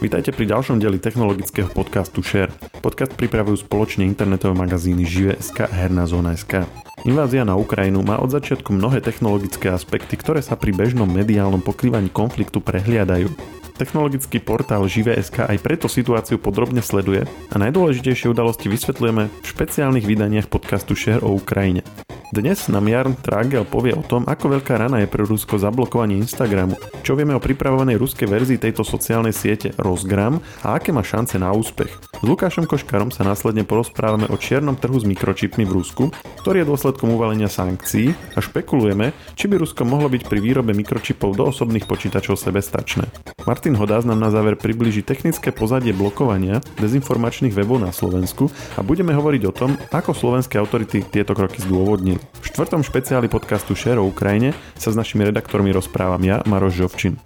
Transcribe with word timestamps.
Vítajte 0.00 0.32
pri 0.32 0.48
ďalšom 0.48 0.80
dieli 0.80 0.96
technologického 0.96 1.68
podcastu 1.68 2.24
Share. 2.24 2.48
Podcast 2.80 3.12
pripravujú 3.20 3.68
spoločne 3.68 4.08
internetové 4.08 4.56
magazíny 4.56 5.04
Žive.sk 5.04 5.68
a 5.68 5.76
Herná 5.76 6.08
zóna.sk. 6.08 6.64
Invázia 7.04 7.44
na 7.44 7.52
Ukrajinu 7.60 8.00
má 8.00 8.16
od 8.16 8.32
začiatku 8.32 8.72
mnohé 8.72 9.04
technologické 9.04 9.68
aspekty, 9.68 10.16
ktoré 10.16 10.40
sa 10.40 10.56
pri 10.56 10.72
bežnom 10.72 11.04
mediálnom 11.04 11.60
pokrývaní 11.60 12.08
konfliktu 12.08 12.64
prehliadajú. 12.64 13.28
Technologický 13.76 14.40
portál 14.40 14.88
Žive.sk 14.88 15.44
aj 15.44 15.60
preto 15.60 15.84
situáciu 15.84 16.40
podrobne 16.40 16.80
sleduje 16.80 17.28
a 17.52 17.54
najdôležitejšie 17.60 18.32
udalosti 18.32 18.72
vysvetľujeme 18.72 19.28
v 19.28 19.44
špeciálnych 19.44 20.08
vydaniach 20.08 20.48
podcastu 20.48 20.96
Share 20.96 21.20
o 21.20 21.36
Ukrajine. 21.36 21.84
Dnes 22.30 22.70
nám 22.70 22.86
Jarn 22.86 23.18
Tragel 23.18 23.66
povie 23.66 23.90
o 23.90 24.06
tom, 24.06 24.22
ako 24.22 24.54
veľká 24.54 24.78
rana 24.78 25.02
je 25.02 25.10
pre 25.10 25.26
Rusko 25.26 25.58
zablokovanie 25.58 26.14
Instagramu, 26.14 26.78
čo 27.02 27.18
vieme 27.18 27.34
o 27.34 27.42
pripravovanej 27.42 27.98
ruskej 27.98 28.30
verzii 28.30 28.54
tejto 28.54 28.86
sociálnej 28.86 29.34
siete 29.34 29.74
Rozgram 29.74 30.38
a 30.62 30.78
aké 30.78 30.94
má 30.94 31.02
šance 31.02 31.34
na 31.42 31.50
úspech. 31.50 31.90
S 31.90 32.22
Lukášom 32.22 32.70
Koškarom 32.70 33.10
sa 33.10 33.26
následne 33.26 33.66
porozprávame 33.66 34.30
o 34.30 34.38
čiernom 34.38 34.78
trhu 34.78 34.94
s 34.94 35.08
mikročipmi 35.10 35.66
v 35.66 35.74
Rusku, 35.74 36.14
ktorý 36.46 36.62
je 36.62 36.68
dôsledkom 36.70 37.10
uvalenia 37.18 37.50
sankcií 37.50 38.14
a 38.36 38.44
špekulujeme, 38.44 39.10
či 39.34 39.50
by 39.50 39.58
Rusko 39.58 39.82
mohlo 39.82 40.06
byť 40.06 40.30
pri 40.30 40.38
výrobe 40.38 40.70
mikročipov 40.70 41.34
do 41.34 41.50
osobných 41.50 41.90
počítačov 41.90 42.38
sebestačné. 42.38 43.10
Martin 43.42 43.74
Hodás 43.74 44.06
nám 44.06 44.22
na 44.22 44.30
záver 44.30 44.54
približí 44.54 45.02
technické 45.02 45.50
pozadie 45.50 45.90
blokovania 45.90 46.62
dezinformačných 46.78 47.56
webov 47.58 47.82
na 47.82 47.90
Slovensku 47.90 48.52
a 48.78 48.86
budeme 48.86 49.16
hovoriť 49.18 49.42
o 49.50 49.56
tom, 49.56 49.74
ako 49.90 50.14
slovenské 50.14 50.60
autority 50.62 51.02
tieto 51.02 51.34
kroky 51.34 51.64
zdôvodnili. 51.64 52.19
V 52.20 52.44
štvrtom 52.50 52.84
špeciáli 52.84 53.26
podcastu 53.26 53.72
Share 53.72 54.00
o 54.00 54.08
Ukrajine 54.08 54.56
sa 54.76 54.92
s 54.92 54.96
našimi 54.96 55.24
redaktormi 55.26 55.72
rozprávam 55.72 56.20
ja, 56.22 56.44
Maroš 56.44 56.80
Žovčin. 56.80 57.16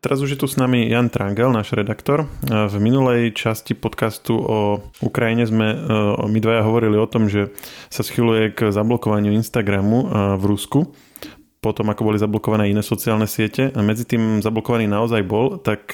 Teraz 0.00 0.18
už 0.24 0.34
je 0.34 0.40
tu 0.40 0.48
s 0.48 0.56
nami 0.56 0.88
Jan 0.88 1.12
Trangel, 1.12 1.52
náš 1.52 1.76
redaktor. 1.76 2.24
V 2.46 2.74
minulej 2.80 3.36
časti 3.36 3.76
podcastu 3.76 4.34
o 4.36 4.80
Ukrajine 5.04 5.44
sme 5.44 5.76
my 6.24 6.38
dvaja 6.40 6.64
hovorili 6.64 6.96
o 6.96 7.04
tom, 7.04 7.28
že 7.28 7.52
sa 7.92 8.00
schyluje 8.00 8.56
k 8.56 8.72
zablokovaniu 8.72 9.30
Instagramu 9.36 10.08
v 10.40 10.44
Rusku 10.48 10.90
potom 11.60 11.92
ako 11.92 12.08
boli 12.08 12.16
zablokované 12.16 12.72
iné 12.72 12.80
sociálne 12.80 13.28
siete 13.28 13.68
a 13.76 13.84
medzi 13.84 14.08
tým 14.08 14.40
zablokovaný 14.40 14.88
naozaj 14.88 15.20
bol, 15.28 15.60
tak 15.60 15.92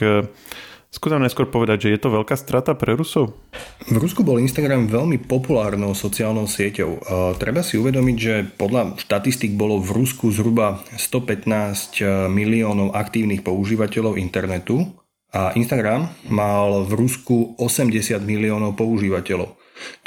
Skúsim 0.97 1.21
najskôr 1.21 1.53
povedať, 1.53 1.85
že 1.85 1.93
je 1.93 2.01
to 2.01 2.09
veľká 2.09 2.33
strata 2.41 2.73
pre 2.73 2.97
Rusov? 2.97 3.37
V 3.85 4.01
Rusku 4.01 4.25
bol 4.25 4.41
Instagram 4.41 4.89
veľmi 4.89 5.29
populárnou 5.29 5.93
sociálnou 5.93 6.49
sieťou. 6.49 7.05
Treba 7.37 7.61
si 7.61 7.77
uvedomiť, 7.77 8.17
že 8.17 8.49
podľa 8.57 8.97
štatistik 8.97 9.61
bolo 9.61 9.77
v 9.77 9.93
Rusku 9.93 10.33
zhruba 10.33 10.81
115 10.97 12.01
e, 12.01 12.33
miliónov 12.33 12.97
aktívnych 12.97 13.45
používateľov 13.45 14.17
internetu 14.17 14.89
a 15.37 15.53
Instagram 15.53 16.09
mal 16.33 16.89
v 16.89 16.93
Rusku 16.97 17.61
80 17.61 18.17
miliónov 18.25 18.73
používateľov. 18.81 19.53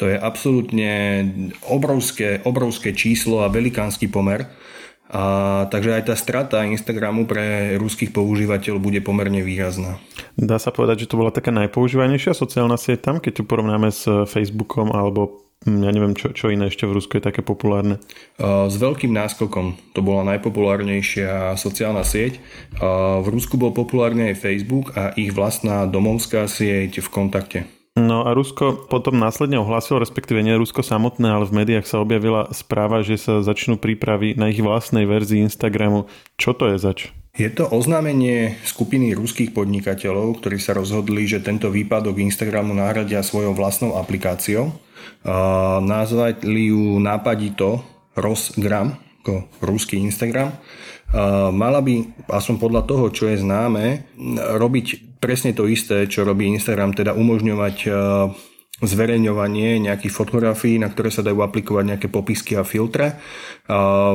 To 0.01 0.09
je 0.09 0.17
absolútne 0.17 1.21
obrovské, 1.69 2.41
obrovské 2.49 2.97
číslo 2.97 3.45
a 3.45 3.53
velikánsky 3.53 4.09
pomer. 4.09 4.49
A, 5.09 5.65
takže 5.73 5.97
aj 5.97 6.03
tá 6.05 6.15
strata 6.15 6.61
Instagramu 6.61 7.25
pre 7.25 7.73
ruských 7.81 8.13
používateľov 8.13 8.77
bude 8.77 9.01
pomerne 9.01 9.41
výrazná. 9.41 9.97
Dá 10.37 10.61
sa 10.61 10.69
povedať, 10.69 11.05
že 11.05 11.09
to 11.09 11.17
bola 11.17 11.33
taká 11.33 11.49
najpoužívanejšia 11.49 12.37
sociálna 12.37 12.77
sieť 12.77 13.09
tam, 13.09 13.15
keď 13.17 13.41
tu 13.41 13.43
porovnáme 13.49 13.89
s 13.89 14.05
Facebookom 14.05 14.93
alebo 14.93 15.49
hm, 15.65 15.81
ja 15.81 15.89
neviem, 15.89 16.13
čo, 16.13 16.29
čo 16.29 16.53
iné 16.53 16.69
ešte 16.69 16.85
v 16.85 16.93
Rusku 16.93 17.17
je 17.17 17.25
také 17.25 17.41
populárne. 17.41 17.97
S 18.37 18.75
veľkým 18.77 19.09
náskokom. 19.09 19.97
To 19.97 20.05
bola 20.05 20.21
najpopulárnejšia 20.37 21.57
sociálna 21.57 22.05
sieť. 22.05 22.37
V 22.77 23.27
Rusku 23.33 23.57
bol 23.57 23.73
populárny 23.73 24.29
aj 24.29 24.41
Facebook 24.45 24.93
a 24.93 25.09
ich 25.17 25.33
vlastná 25.33 25.89
domovská 25.89 26.45
sieť 26.45 27.01
v 27.01 27.09
kontakte. 27.09 27.78
No 27.99 28.23
a 28.23 28.31
Rusko 28.31 28.87
potom 28.87 29.19
následne 29.19 29.59
ohlásilo, 29.59 29.99
respektíve 29.99 30.39
nie 30.39 30.55
Rusko 30.55 30.79
samotné, 30.79 31.27
ale 31.27 31.43
v 31.43 31.55
médiách 31.59 31.83
sa 31.83 31.99
objavila 31.99 32.47
správa, 32.55 33.03
že 33.03 33.19
sa 33.19 33.43
začnú 33.43 33.75
prípravy 33.75 34.39
na 34.39 34.47
ich 34.47 34.63
vlastnej 34.63 35.03
verzii 35.03 35.43
Instagramu. 35.43 36.07
Čo 36.39 36.55
to 36.55 36.71
je 36.71 36.79
zač? 36.79 37.11
Je 37.35 37.51
to 37.51 37.67
oznámenie 37.67 38.55
skupiny 38.63 39.11
ruských 39.15 39.51
podnikateľov, 39.51 40.39
ktorí 40.39 40.57
sa 40.59 40.75
rozhodli, 40.75 41.27
že 41.27 41.43
tento 41.43 41.67
výpadok 41.67 42.19
Instagramu 42.19 42.71
nahradia 42.71 43.19
svojou 43.19 43.51
vlastnou 43.51 43.99
aplikáciou. 43.99 44.71
Nazvali 45.83 46.71
ju 46.71 46.99
nápadito 46.99 47.83
Rosgram, 48.15 48.95
ako 49.23 49.47
ruský 49.63 49.99
Instagram. 50.03 50.55
Mala 51.55 51.79
by, 51.79 52.27
aspoň 52.27 52.55
podľa 52.59 52.83
toho, 52.83 53.05
čo 53.11 53.31
je 53.31 53.39
známe, 53.39 54.03
robiť 54.59 55.08
presne 55.19 55.51
to 55.51 55.67
isté, 55.67 56.07
čo 56.07 56.23
robí 56.23 56.47
Instagram, 56.47 56.95
teda 56.95 57.11
umožňovať 57.13 57.75
e, 57.85 57.89
zverejňovanie 58.79 59.83
nejakých 59.83 60.13
fotografií, 60.15 60.79
na 60.79 60.87
ktoré 60.87 61.11
sa 61.11 61.19
dajú 61.19 61.43
aplikovať 61.43 61.83
nejaké 61.83 62.07
popisky 62.07 62.55
a 62.55 62.63
filtre 62.63 63.11
e, 63.11 63.15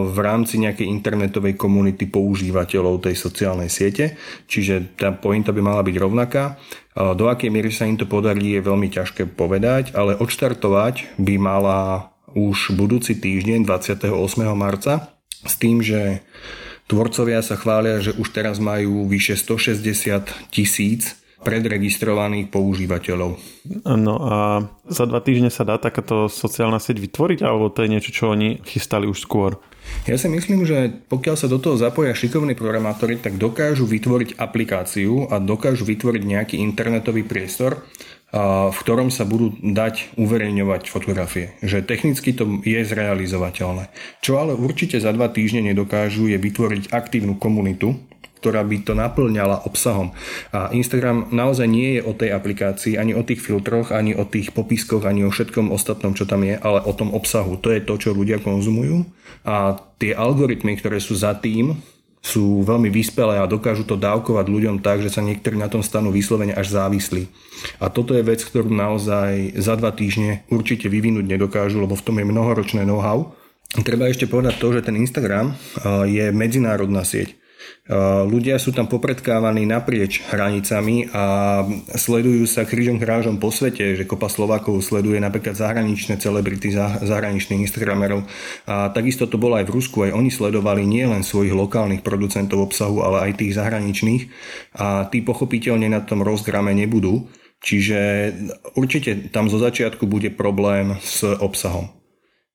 v 0.00 0.18
rámci 0.18 0.56
nejakej 0.64 0.88
internetovej 0.88 1.54
komunity 1.60 2.08
používateľov 2.08 3.04
tej 3.04 3.16
sociálnej 3.16 3.68
siete. 3.68 4.16
Čiže 4.48 4.96
tá 4.96 5.12
pointa 5.12 5.52
by 5.52 5.60
mala 5.60 5.84
byť 5.84 5.96
rovnaká. 6.00 6.44
E, 6.48 6.52
do 7.12 7.28
akej 7.28 7.52
miery 7.52 7.68
sa 7.68 7.84
im 7.84 8.00
to 8.00 8.08
podarí 8.08 8.56
je 8.56 8.64
veľmi 8.64 8.88
ťažké 8.88 9.28
povedať, 9.36 9.92
ale 9.92 10.16
odštartovať 10.16 11.20
by 11.20 11.34
mala 11.36 12.10
už 12.34 12.74
budúci 12.74 13.14
týždeň 13.20 13.68
28. 13.68 14.10
marca 14.56 15.14
s 15.44 15.54
tým, 15.60 15.84
že 15.84 16.24
Tvorcovia 16.84 17.40
sa 17.40 17.56
chvália, 17.56 18.00
že 18.04 18.12
už 18.12 18.28
teraz 18.36 18.60
majú 18.60 19.08
vyše 19.08 19.40
160 19.40 20.52
tisíc 20.52 21.16
predregistrovaných 21.44 22.48
používateľov. 22.48 23.36
No 23.84 24.14
a 24.20 24.64
za 24.88 25.04
dva 25.04 25.20
týždne 25.20 25.52
sa 25.52 25.68
dá 25.68 25.76
takáto 25.76 26.32
sociálna 26.32 26.80
sieť 26.80 27.04
vytvoriť, 27.04 27.44
alebo 27.44 27.68
to 27.68 27.84
je 27.84 27.92
niečo, 27.92 28.10
čo 28.10 28.32
oni 28.32 28.64
chystali 28.64 29.04
už 29.04 29.20
skôr? 29.20 29.60
Ja 30.08 30.16
si 30.16 30.32
myslím, 30.32 30.64
že 30.64 30.88
pokiaľ 31.12 31.36
sa 31.36 31.48
do 31.48 31.60
toho 31.60 31.76
zapoja 31.76 32.16
šikovní 32.16 32.56
programátori, 32.56 33.20
tak 33.20 33.36
dokážu 33.36 33.84
vytvoriť 33.84 34.40
aplikáciu 34.40 35.28
a 35.28 35.36
dokážu 35.36 35.84
vytvoriť 35.84 36.22
nejaký 36.24 36.56
internetový 36.56 37.20
priestor, 37.20 37.84
v 38.34 38.78
ktorom 38.82 39.14
sa 39.14 39.22
budú 39.22 39.54
dať 39.62 40.18
uverejňovať 40.18 40.90
fotografie. 40.90 41.54
Že 41.62 41.86
technicky 41.86 42.34
to 42.34 42.58
je 42.66 42.82
zrealizovateľné. 42.82 43.94
Čo 44.18 44.42
ale 44.42 44.58
určite 44.58 44.98
za 44.98 45.14
dva 45.14 45.30
týždne 45.30 45.70
nedokážu 45.70 46.26
je 46.26 46.34
vytvoriť 46.34 46.90
aktívnu 46.90 47.38
komunitu, 47.38 47.94
ktorá 48.44 48.60
by 48.60 48.76
to 48.84 48.92
naplňala 48.92 49.64
obsahom. 49.64 50.12
A 50.52 50.68
Instagram 50.74 51.32
naozaj 51.32 51.64
nie 51.64 51.96
je 51.96 52.02
o 52.04 52.12
tej 52.12 52.36
aplikácii, 52.36 53.00
ani 53.00 53.16
o 53.16 53.24
tých 53.24 53.40
filtroch, 53.40 53.88
ani 53.88 54.12
o 54.12 54.28
tých 54.28 54.52
popiskoch, 54.52 55.08
ani 55.08 55.24
o 55.24 55.32
všetkom 55.32 55.72
ostatnom, 55.72 56.12
čo 56.12 56.28
tam 56.28 56.44
je, 56.44 56.60
ale 56.60 56.84
o 56.84 56.92
tom 56.92 57.16
obsahu. 57.16 57.56
To 57.64 57.72
je 57.72 57.80
to, 57.80 57.96
čo 57.96 58.12
ľudia 58.12 58.44
konzumujú. 58.44 59.08
A 59.48 59.80
tie 59.96 60.12
algoritmy, 60.12 60.76
ktoré 60.76 61.00
sú 61.00 61.16
za 61.16 61.32
tým, 61.40 61.80
sú 62.24 62.64
veľmi 62.64 62.88
vyspelé 62.88 63.36
a 63.36 63.44
dokážu 63.44 63.84
to 63.84 64.00
dávkovať 64.00 64.48
ľuďom 64.48 64.80
tak, 64.80 65.04
že 65.04 65.12
sa 65.12 65.20
niektorí 65.20 65.60
na 65.60 65.68
tom 65.68 65.84
stanú 65.84 66.08
vyslovene 66.08 66.56
až 66.56 66.72
závislí. 66.72 67.28
A 67.84 67.92
toto 67.92 68.16
je 68.16 68.24
vec, 68.24 68.40
ktorú 68.40 68.72
naozaj 68.72 69.60
za 69.60 69.76
dva 69.76 69.92
týždne 69.92 70.40
určite 70.48 70.88
vyvinúť 70.88 71.28
nedokážu, 71.28 71.84
lebo 71.84 71.92
v 71.92 72.04
tom 72.04 72.16
je 72.16 72.24
mnohoročné 72.24 72.88
know-how. 72.88 73.36
Treba 73.84 74.08
ešte 74.08 74.24
povedať 74.24 74.56
to, 74.56 74.72
že 74.72 74.88
ten 74.88 74.96
Instagram 74.96 75.52
je 76.08 76.32
medzinárodná 76.32 77.04
sieť. 77.04 77.36
Ľudia 78.24 78.56
sú 78.56 78.72
tam 78.72 78.88
popredkávaní 78.88 79.68
naprieč 79.68 80.24
hranicami 80.24 81.12
a 81.12 81.24
sledujú 81.92 82.48
sa 82.48 82.64
krížom 82.64 82.96
krážom 82.96 83.36
po 83.36 83.52
svete, 83.52 83.92
že 83.92 84.08
kopa 84.08 84.32
Slovákov 84.32 84.80
sleduje 84.80 85.20
napríklad 85.20 85.52
zahraničné 85.52 86.16
celebrity, 86.16 86.72
zahraničných 87.04 87.60
Instagramerov. 87.68 88.24
A 88.64 88.88
takisto 88.88 89.28
to 89.28 89.36
bolo 89.36 89.60
aj 89.60 89.68
v 89.68 89.74
Rusku, 89.76 90.00
aj 90.08 90.16
oni 90.16 90.32
sledovali 90.32 90.88
nielen 90.88 91.20
svojich 91.20 91.52
lokálnych 91.52 92.00
producentov 92.00 92.72
obsahu, 92.72 93.04
ale 93.04 93.28
aj 93.28 93.44
tých 93.44 93.52
zahraničných 93.60 94.22
a 94.80 95.04
tí 95.12 95.20
pochopiteľne 95.20 95.92
na 95.92 96.00
tom 96.00 96.24
rozgrame 96.24 96.72
nebudú. 96.72 97.28
Čiže 97.64 98.32
určite 98.76 99.28
tam 99.28 99.52
zo 99.52 99.60
začiatku 99.60 100.08
bude 100.08 100.32
problém 100.32 100.96
s 101.04 101.24
obsahom. 101.24 101.92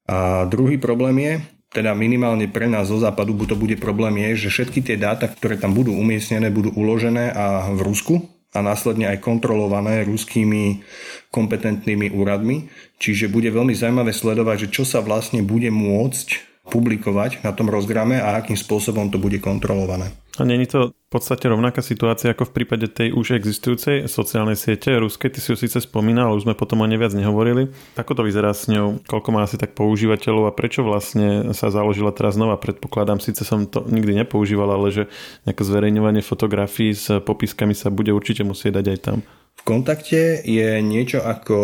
A 0.10 0.50
druhý 0.50 0.82
problém 0.82 1.18
je, 1.22 1.34
teda 1.70 1.94
minimálne 1.94 2.50
pre 2.50 2.66
nás 2.66 2.90
zo 2.90 2.98
západu 2.98 3.38
to 3.46 3.54
bude 3.54 3.78
problém 3.78 4.18
je, 4.30 4.50
že 4.50 4.50
všetky 4.50 4.82
tie 4.82 4.98
dáta, 4.98 5.30
ktoré 5.30 5.56
tam 5.58 5.78
budú 5.78 5.94
umiestnené, 5.94 6.50
budú 6.50 6.74
uložené 6.74 7.30
a 7.30 7.70
v 7.70 7.80
Rusku 7.86 8.16
a 8.50 8.66
následne 8.66 9.06
aj 9.06 9.22
kontrolované 9.22 10.02
ruskými 10.10 10.82
kompetentnými 11.30 12.10
úradmi. 12.18 12.74
Čiže 12.98 13.30
bude 13.30 13.54
veľmi 13.54 13.78
zaujímavé 13.78 14.10
sledovať, 14.10 14.66
že 14.66 14.82
čo 14.82 14.84
sa 14.84 15.06
vlastne 15.06 15.46
bude 15.46 15.70
môcť 15.70 16.50
publikovať 16.70 17.46
na 17.46 17.54
tom 17.54 17.70
rozgrame 17.70 18.18
a 18.18 18.38
akým 18.42 18.58
spôsobom 18.58 19.14
to 19.14 19.22
bude 19.22 19.38
kontrolované. 19.42 20.10
A 20.40 20.48
není 20.48 20.66
to 20.66 20.96
v 20.96 21.10
podstate 21.12 21.52
rovnaká 21.52 21.84
situácia 21.84 22.32
ako 22.32 22.48
v 22.48 22.56
prípade 22.56 22.88
tej 22.88 23.12
už 23.12 23.36
existujúcej 23.36 24.08
sociálnej 24.08 24.56
siete 24.56 24.96
ruskej. 24.96 25.36
Ty 25.36 25.40
si 25.44 25.52
ju 25.52 25.58
síce 25.60 25.84
spomínal, 25.84 26.32
už 26.32 26.48
sme 26.48 26.56
potom 26.56 26.80
o 26.80 26.88
nej 26.88 26.96
viac 26.96 27.12
nehovorili. 27.12 27.68
Ako 28.00 28.16
to 28.16 28.24
vyzerá 28.24 28.56
s 28.56 28.72
ňou? 28.72 29.04
Koľko 29.04 29.30
má 29.36 29.44
asi 29.44 29.60
tak 29.60 29.76
používateľov 29.76 30.48
a 30.48 30.56
prečo 30.56 30.86
vlastne 30.88 31.52
sa 31.52 31.68
založila 31.68 32.16
teraz 32.16 32.40
znova? 32.40 32.62
Predpokladám, 32.62 33.20
síce 33.20 33.44
som 33.44 33.68
to 33.68 33.84
nikdy 33.92 34.16
nepoužíval, 34.16 34.72
ale 34.72 34.96
že 34.96 35.04
nejaké 35.44 35.66
zverejňovanie 35.66 36.24
fotografií 36.24 36.96
s 36.96 37.12
popiskami 37.20 37.76
sa 37.76 37.92
bude 37.92 38.16
určite 38.16 38.48
musieť 38.48 38.80
dať 38.80 38.86
aj 38.96 39.00
tam. 39.04 39.18
V 39.60 39.62
kontakte 39.68 40.40
je 40.48 40.80
niečo 40.80 41.20
ako 41.20 41.58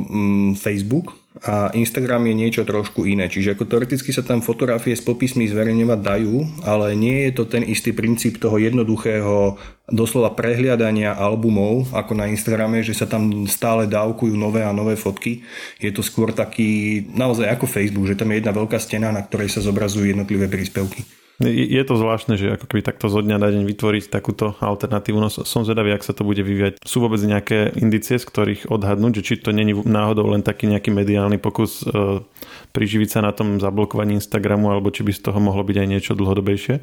mm, 0.00 0.50
Facebook, 0.56 1.12
a 1.42 1.74
Instagram 1.74 2.30
je 2.30 2.34
niečo 2.38 2.62
trošku 2.62 3.10
iné. 3.10 3.26
Čiže 3.26 3.58
ako 3.58 3.66
teoreticky 3.66 4.14
sa 4.14 4.22
tam 4.22 4.38
fotografie 4.38 4.94
s 4.94 5.02
popismi 5.02 5.50
zverejňovať 5.50 5.98
dajú, 5.98 6.36
ale 6.62 6.94
nie 6.94 7.26
je 7.26 7.32
to 7.34 7.44
ten 7.50 7.66
istý 7.66 7.90
princíp 7.90 8.38
toho 8.38 8.54
jednoduchého 8.62 9.58
doslova 9.90 10.30
prehliadania 10.30 11.10
albumov 11.10 11.90
ako 11.90 12.14
na 12.14 12.30
Instagrame, 12.30 12.86
že 12.86 12.94
sa 12.94 13.10
tam 13.10 13.50
stále 13.50 13.90
dávkujú 13.90 14.38
nové 14.38 14.62
a 14.62 14.70
nové 14.70 14.94
fotky. 14.94 15.42
Je 15.82 15.90
to 15.90 16.06
skôr 16.06 16.30
taký 16.30 17.02
naozaj 17.10 17.50
ako 17.50 17.66
Facebook, 17.66 18.06
že 18.06 18.14
tam 18.14 18.30
je 18.30 18.38
jedna 18.38 18.54
veľká 18.54 18.78
stena, 18.78 19.10
na 19.10 19.26
ktorej 19.26 19.50
sa 19.50 19.58
zobrazujú 19.58 20.14
jednotlivé 20.14 20.46
príspevky. 20.46 21.23
Je 21.42 21.82
to 21.82 21.98
zvláštne, 21.98 22.38
že 22.38 22.54
ako 22.54 22.70
keby 22.70 22.86
takto 22.86 23.10
zo 23.10 23.18
dňa 23.18 23.42
na 23.42 23.50
deň 23.50 23.66
vytvoriť 23.66 24.06
takúto 24.06 24.54
alternatívu. 24.62 25.18
No 25.18 25.26
som 25.26 25.66
zvedavý, 25.66 25.90
ak 25.90 26.06
sa 26.06 26.14
to 26.14 26.22
bude 26.22 26.38
vyvíjať. 26.38 26.78
Sú 26.86 27.02
vôbec 27.02 27.18
nejaké 27.26 27.74
indicie, 27.74 28.22
z 28.22 28.26
ktorých 28.30 28.70
odhadnúť, 28.70 29.18
že 29.18 29.26
či 29.26 29.34
to 29.42 29.50
není 29.50 29.74
náhodou 29.74 30.30
len 30.30 30.46
taký 30.46 30.70
nejaký 30.70 30.94
mediálny 30.94 31.42
pokus 31.42 31.82
e, 31.82 32.22
priživiť 32.70 33.18
sa 33.18 33.20
na 33.26 33.34
tom 33.34 33.58
zablokovaní 33.58 34.14
Instagramu, 34.14 34.70
alebo 34.70 34.94
či 34.94 35.02
by 35.02 35.10
z 35.10 35.26
toho 35.26 35.42
mohlo 35.42 35.66
byť 35.66 35.76
aj 35.82 35.88
niečo 35.90 36.12
dlhodobejšie? 36.14 36.74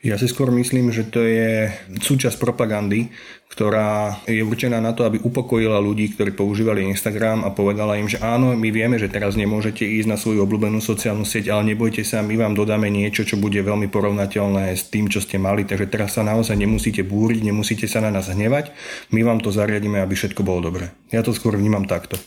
Ja 0.00 0.16
si 0.16 0.24
skôr 0.24 0.48
myslím, 0.56 0.88
že 0.88 1.04
to 1.04 1.20
je 1.20 1.68
súčasť 2.00 2.40
propagandy, 2.40 3.12
ktorá 3.48 4.20
je 4.28 4.44
určená 4.44 4.78
na 4.78 4.92
to, 4.92 5.08
aby 5.08 5.18
upokojila 5.24 5.80
ľudí, 5.80 6.12
ktorí 6.12 6.36
používali 6.36 6.84
Instagram 6.84 7.42
a 7.42 7.50
povedala 7.50 7.96
im, 7.96 8.06
že 8.06 8.20
áno, 8.20 8.52
my 8.52 8.68
vieme, 8.68 9.00
že 9.00 9.08
teraz 9.08 9.34
nemôžete 9.34 9.82
ísť 9.82 10.08
na 10.08 10.20
svoju 10.20 10.44
obľúbenú 10.44 10.78
sociálnu 10.84 11.24
sieť, 11.24 11.50
ale 11.50 11.74
nebojte 11.74 12.04
sa, 12.04 12.20
my 12.20 12.36
vám 12.36 12.54
dodáme 12.54 12.92
niečo, 12.92 13.24
čo 13.24 13.40
bude 13.40 13.58
veľmi 13.58 13.88
porovnateľné 13.88 14.76
s 14.76 14.92
tým, 14.92 15.08
čo 15.08 15.24
ste 15.24 15.40
mali, 15.40 15.64
takže 15.64 15.88
teraz 15.88 16.20
sa 16.20 16.22
naozaj 16.22 16.54
nemusíte 16.54 17.00
búriť, 17.02 17.40
nemusíte 17.48 17.88
sa 17.88 18.04
na 18.04 18.12
nás 18.12 18.28
hnevať, 18.28 18.70
my 19.16 19.20
vám 19.24 19.40
to 19.40 19.48
zariadíme, 19.48 19.98
aby 19.98 20.14
všetko 20.14 20.44
bolo 20.44 20.68
dobre. 20.68 20.92
Ja 21.08 21.24
to 21.24 21.32
skôr 21.32 21.56
vnímam 21.56 21.88
takto. 21.88 22.20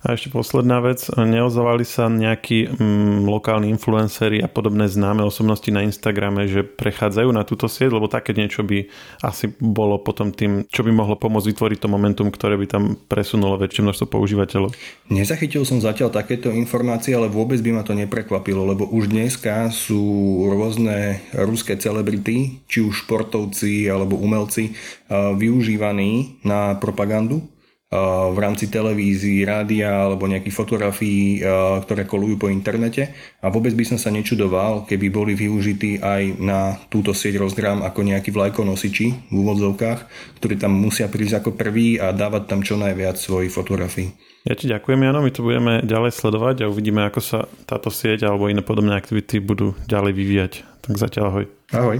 A 0.00 0.16
ešte 0.16 0.32
posledná 0.32 0.80
vec, 0.80 1.04
neozvali 1.12 1.84
sa 1.84 2.08
nejakí 2.08 2.72
mm, 2.72 3.28
lokálni 3.28 3.68
influenceri 3.68 4.40
a 4.40 4.48
podobné 4.48 4.88
známe 4.88 5.24
osobnosti 5.24 5.68
na 5.68 5.84
Instagrame, 5.84 6.48
že 6.48 6.64
prechádzajú 6.64 7.28
na 7.32 7.44
túto 7.44 7.68
sieť, 7.68 7.92
lebo 7.92 8.08
také 8.08 8.32
niečo 8.32 8.64
by 8.64 8.88
asi 9.20 9.52
bolo 9.60 10.00
potom 10.00 10.32
tým, 10.32 10.59
čo 10.68 10.84
by 10.84 10.92
mohlo 10.92 11.16
pomôcť 11.16 11.48
vytvoriť 11.54 11.78
to 11.80 11.88
momentum, 11.88 12.28
ktoré 12.28 12.60
by 12.60 12.66
tam 12.68 12.84
presunulo 13.08 13.56
väčšie 13.56 13.86
množstvo 13.86 14.06
používateľov. 14.10 14.76
Nezachytil 15.08 15.64
som 15.64 15.80
zatiaľ 15.80 16.12
takéto 16.12 16.52
informácie, 16.52 17.16
ale 17.16 17.32
vôbec 17.32 17.56
by 17.64 17.70
ma 17.72 17.82
to 17.86 17.96
neprekvapilo, 17.96 18.68
lebo 18.68 18.84
už 18.90 19.08
dneska 19.08 19.72
sú 19.72 20.02
rôzne 20.50 21.24
ruské 21.32 21.80
celebrity, 21.80 22.60
či 22.68 22.84
už 22.84 23.08
športovci 23.08 23.88
alebo 23.88 24.20
umelci, 24.20 24.76
využívaní 25.10 26.42
na 26.44 26.76
propagandu 26.76 27.46
v 27.90 28.38
rámci 28.38 28.70
televízií, 28.70 29.42
rádia 29.42 30.06
alebo 30.06 30.30
nejakých 30.30 30.54
fotografií, 30.54 31.42
ktoré 31.82 32.06
kolujú 32.06 32.38
po 32.38 32.46
internete 32.46 33.10
a 33.42 33.50
vôbec 33.50 33.74
by 33.74 33.82
som 33.82 33.98
sa 33.98 34.14
nečudoval, 34.14 34.86
keby 34.86 35.10
boli 35.10 35.34
využití 35.34 35.98
aj 35.98 36.38
na 36.38 36.78
túto 36.86 37.10
sieť 37.10 37.42
Rozgram 37.42 37.82
ako 37.82 38.06
nejakí 38.06 38.30
vlajkonosiči 38.30 39.06
v 39.26 39.34
úvodzovkách, 39.34 39.98
ktorí 40.38 40.54
tam 40.54 40.78
musia 40.78 41.10
prísť 41.10 41.42
ako 41.42 41.58
prvý 41.58 41.98
a 41.98 42.14
dávať 42.14 42.46
tam 42.46 42.62
čo 42.62 42.78
najviac 42.78 43.18
svojich 43.18 43.50
fotografií. 43.50 44.14
Ja 44.46 44.54
ti 44.54 44.70
ďakujem, 44.70 45.10
Jano, 45.10 45.26
my 45.26 45.34
to 45.34 45.42
budeme 45.42 45.82
ďalej 45.82 46.14
sledovať 46.14 46.56
a 46.62 46.70
uvidíme, 46.70 47.02
ako 47.02 47.18
sa 47.18 47.50
táto 47.66 47.90
sieť 47.90 48.22
alebo 48.22 48.46
iné 48.46 48.62
podobné 48.62 48.94
aktivity 48.94 49.42
budú 49.42 49.74
ďalej 49.90 50.14
vyvíjať. 50.14 50.52
Tak 50.86 50.94
zatiaľ 50.94 51.24
ahoj. 51.26 51.44
Ahoj. 51.74 51.98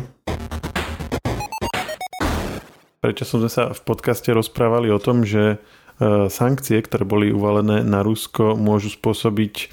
Prečo 3.00 3.24
sme 3.24 3.48
sa 3.48 3.72
v 3.72 3.80
podcaste 3.80 4.28
rozprávali 4.28 4.92
o 4.92 5.00
tom, 5.00 5.24
že 5.24 5.56
sankcie, 6.32 6.80
ktoré 6.80 7.04
boli 7.04 7.28
uvalené 7.28 7.84
na 7.84 8.00
Rusko, 8.00 8.56
môžu 8.56 8.88
spôsobiť 8.88 9.68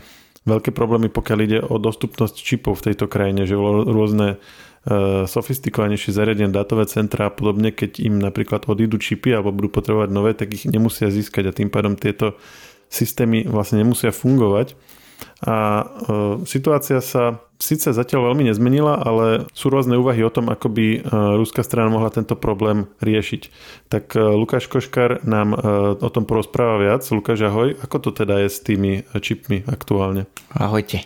veľké 0.48 0.72
problémy, 0.72 1.12
pokiaľ 1.12 1.40
ide 1.44 1.60
o 1.60 1.76
dostupnosť 1.76 2.36
čipov 2.40 2.80
v 2.80 2.92
tejto 2.92 3.12
krajine, 3.12 3.44
že 3.44 3.60
rôzne 3.60 4.36
e, 4.36 5.28
sofistikovanejšie 5.28 6.16
zariadenia, 6.16 6.52
dátové 6.52 6.88
centra 6.88 7.28
a 7.28 7.36
podobne, 7.36 7.76
keď 7.76 8.00
im 8.00 8.20
napríklad 8.24 8.64
odídu 8.72 8.96
čipy 8.96 9.36
alebo 9.36 9.52
budú 9.52 9.76
potrebovať 9.76 10.10
nové, 10.12 10.32
tak 10.32 10.56
ich 10.56 10.64
nemusia 10.64 11.12
získať 11.12 11.52
a 11.52 11.56
tým 11.56 11.68
pádom 11.68 12.00
tieto 12.00 12.40
systémy 12.88 13.44
vlastne 13.44 13.84
nemusia 13.84 14.16
fungovať. 14.16 14.80
A 15.46 15.54
e, 15.54 15.86
situácia 16.50 16.98
sa 16.98 17.38
síce 17.62 17.94
zatiaľ 17.94 18.34
veľmi 18.34 18.50
nezmenila, 18.50 18.98
ale 19.02 19.46
sú 19.54 19.70
rôzne 19.70 19.94
úvahy 19.94 20.26
o 20.26 20.34
tom, 20.34 20.50
ako 20.50 20.68
by 20.74 20.88
e, 20.98 21.00
ruská 21.38 21.62
strana 21.62 21.94
mohla 21.94 22.10
tento 22.10 22.34
problém 22.34 22.90
riešiť. 23.02 23.42
Tak 23.86 24.18
e, 24.18 24.22
Lukáš 24.22 24.66
Koškar 24.66 25.22
nám 25.30 25.54
o 26.02 26.10
tom 26.10 26.26
porozpráva 26.26 26.82
viac. 26.82 27.06
Lukáš, 27.14 27.46
ahoj. 27.46 27.78
Ako 27.86 27.98
to 28.02 28.10
teda 28.14 28.42
je 28.46 28.50
s 28.50 28.60
tými 28.66 29.06
čipmi 29.22 29.62
aktuálne? 29.70 30.26
Ahojte. 30.58 31.06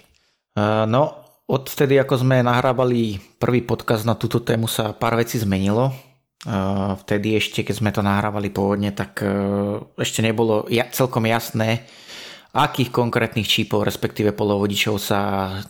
No, 0.88 1.16
odvtedy, 1.48 1.96
ako 2.00 2.28
sme 2.28 2.44
nahrávali 2.44 3.20
prvý 3.40 3.64
podcast 3.64 4.04
na 4.04 4.20
túto 4.20 4.44
tému, 4.44 4.68
sa 4.68 4.92
pár 4.92 5.16
vecí 5.16 5.40
zmenilo. 5.40 5.96
Vtedy 7.08 7.40
ešte, 7.40 7.64
keď 7.64 7.76
sme 7.78 7.96
to 7.96 8.04
nahrávali 8.04 8.52
pôvodne, 8.52 8.92
tak 8.92 9.24
ešte 9.96 10.20
nebolo 10.20 10.68
celkom 10.92 11.24
jasné, 11.24 11.88
akých 12.52 12.92
konkrétnych 12.92 13.48
čípov, 13.48 13.88
respektíve 13.88 14.36
polovodičov 14.36 15.00
sa 15.00 15.20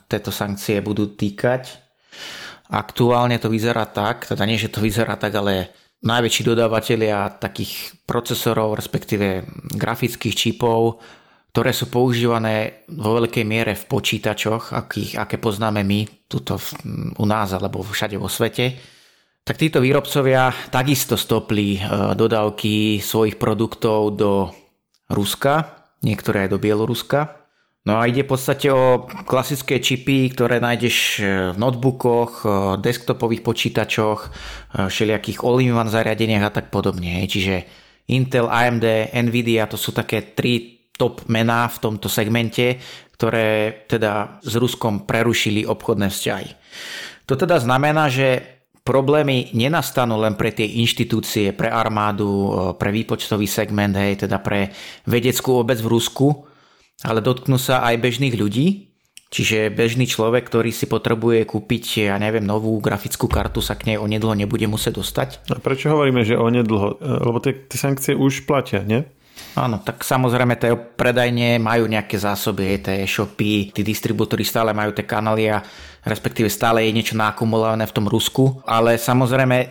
tieto 0.09 0.33
sankcie 0.33 0.81
budú 0.81 1.13
týkať. 1.13 1.77
Aktuálne 2.71 3.37
to 3.37 3.51
vyzerá 3.51 3.85
tak, 3.85 4.25
teda 4.25 4.43
nie, 4.47 4.57
že 4.57 4.71
to 4.71 4.81
vyzerá 4.81 5.19
tak, 5.19 5.35
ale 5.37 5.69
najväčší 6.01 6.41
dodávateľia 6.47 7.37
takých 7.37 8.01
procesorov, 8.09 8.73
respektíve 8.73 9.45
grafických 9.77 10.33
čipov, 10.33 10.97
ktoré 11.51 11.75
sú 11.75 11.91
používané 11.91 12.87
vo 12.89 13.19
veľkej 13.19 13.45
miere 13.45 13.75
v 13.75 13.85
počítačoch, 13.85 14.71
akých, 14.71 15.19
aké 15.19 15.35
poznáme 15.37 15.83
my 15.83 16.25
tuto 16.25 16.57
v, 16.57 16.67
u 17.19 17.25
nás 17.27 17.51
alebo 17.51 17.83
všade 17.83 18.15
vo 18.15 18.31
svete, 18.31 18.79
tak 19.43 19.59
títo 19.59 19.83
výrobcovia 19.83 20.71
takisto 20.71 21.19
stopli 21.19 21.75
e, 21.75 21.79
dodávky 22.15 23.03
svojich 23.03 23.35
produktov 23.35 24.15
do 24.15 24.31
Ruska 25.11 25.80
niektoré 26.01 26.45
aj 26.45 26.49
do 26.53 26.59
Bieloruska. 26.61 27.41
No 27.81 27.97
a 27.97 28.05
ide 28.05 28.21
v 28.21 28.37
podstate 28.37 28.69
o 28.69 29.09
klasické 29.25 29.81
čipy, 29.81 30.29
ktoré 30.29 30.61
nájdeš 30.61 31.17
e, 31.17 31.21
v 31.49 31.57
notebookoch, 31.57 32.45
e, 32.45 32.47
desktopových 32.77 33.41
počítačoch, 33.41 34.19
e, 34.21 34.29
všelijakých 34.85 35.41
all-in-one 35.41 35.89
zariadeniach 35.89 36.45
a 36.45 36.53
tak 36.53 36.69
podobne. 36.69 37.25
Čiže 37.25 37.65
Intel, 38.13 38.45
AMD, 38.45 39.17
Nvidia 39.17 39.65
to 39.65 39.81
sú 39.81 39.97
také 39.97 40.37
tri 40.37 40.85
top 40.93 41.25
mená 41.25 41.65
v 41.73 41.77
tomto 41.81 42.05
segmente, 42.05 42.77
ktoré 43.17 43.81
teda 43.89 44.37
s 44.45 44.53
Ruskom 44.61 45.09
prerušili 45.09 45.65
obchodné 45.65 46.13
vzťahy. 46.13 46.49
To 47.25 47.33
teda 47.33 47.57
znamená, 47.57 48.13
že 48.13 48.60
problémy 48.81 49.53
nenastanú 49.53 50.17
len 50.17 50.33
pre 50.33 50.51
tie 50.53 50.65
inštitúcie, 50.65 51.53
pre 51.53 51.69
armádu, 51.69 52.73
pre 52.77 52.89
výpočtový 52.89 53.45
segment, 53.45 53.93
hej, 53.93 54.25
teda 54.25 54.41
pre 54.41 54.73
vedeckú 55.05 55.61
obec 55.61 55.77
v 55.81 55.91
Rusku, 55.91 56.27
ale 57.05 57.21
dotknú 57.21 57.57
sa 57.57 57.85
aj 57.85 58.01
bežných 58.01 58.35
ľudí, 58.37 58.91
Čiže 59.31 59.71
bežný 59.71 60.11
človek, 60.11 60.51
ktorý 60.51 60.75
si 60.75 60.91
potrebuje 60.91 61.47
kúpiť, 61.47 62.11
ja 62.11 62.19
neviem, 62.19 62.43
novú 62.43 62.75
grafickú 62.83 63.31
kartu, 63.31 63.63
sa 63.63 63.79
k 63.79 63.87
nej 63.87 63.97
onedlho 63.97 64.35
nebude 64.35 64.67
musieť 64.67 64.99
dostať. 64.99 65.47
A 65.55 65.63
prečo 65.63 65.87
hovoríme, 65.87 66.27
že 66.27 66.35
onedlho? 66.35 66.99
Lebo 66.99 67.39
tie, 67.39 67.55
tie 67.55 67.79
sankcie 67.79 68.11
už 68.11 68.43
platia, 68.43 68.83
nie? 68.83 69.07
Áno, 69.55 69.79
tak 69.79 70.03
samozrejme 70.03 70.59
tie 70.59 70.75
predajne 70.75 71.63
majú 71.63 71.87
nejaké 71.87 72.19
zásoby, 72.19 72.83
tie 72.83 73.07
e-shopy, 73.07 73.71
tí 73.71 73.81
distribútory 73.87 74.43
stále 74.43 74.75
majú 74.75 74.91
tie 74.91 75.07
kanály 75.07 75.47
a 75.47 75.63
respektíve 76.05 76.49
stále 76.49 76.85
je 76.85 76.95
niečo 76.95 77.15
nakumulované 77.17 77.85
v 77.85 77.95
tom 77.95 78.05
Rusku, 78.09 78.61
ale 78.65 78.97
samozrejme 78.97 79.69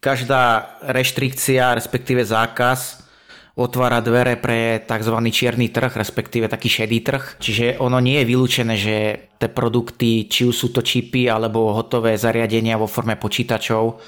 každá 0.00 0.76
reštrikcia, 0.84 1.76
respektíve 1.76 2.24
zákaz 2.24 3.02
otvára 3.52 4.00
dvere 4.00 4.40
pre 4.40 4.80
tzv. 4.80 5.16
čierny 5.28 5.68
trh, 5.68 5.92
respektíve 5.92 6.48
taký 6.48 6.68
šedý 6.72 7.04
trh. 7.04 7.36
Čiže 7.36 7.76
ono 7.84 8.00
nie 8.00 8.20
je 8.20 8.28
vylúčené, 8.28 8.74
že 8.80 8.96
tie 9.36 9.48
produkty, 9.52 10.24
či 10.28 10.48
už 10.48 10.56
sú 10.56 10.68
to 10.72 10.80
čipy 10.80 11.28
alebo 11.28 11.76
hotové 11.76 12.16
zariadenia 12.16 12.80
vo 12.80 12.88
forme 12.88 13.20
počítačov, 13.20 14.00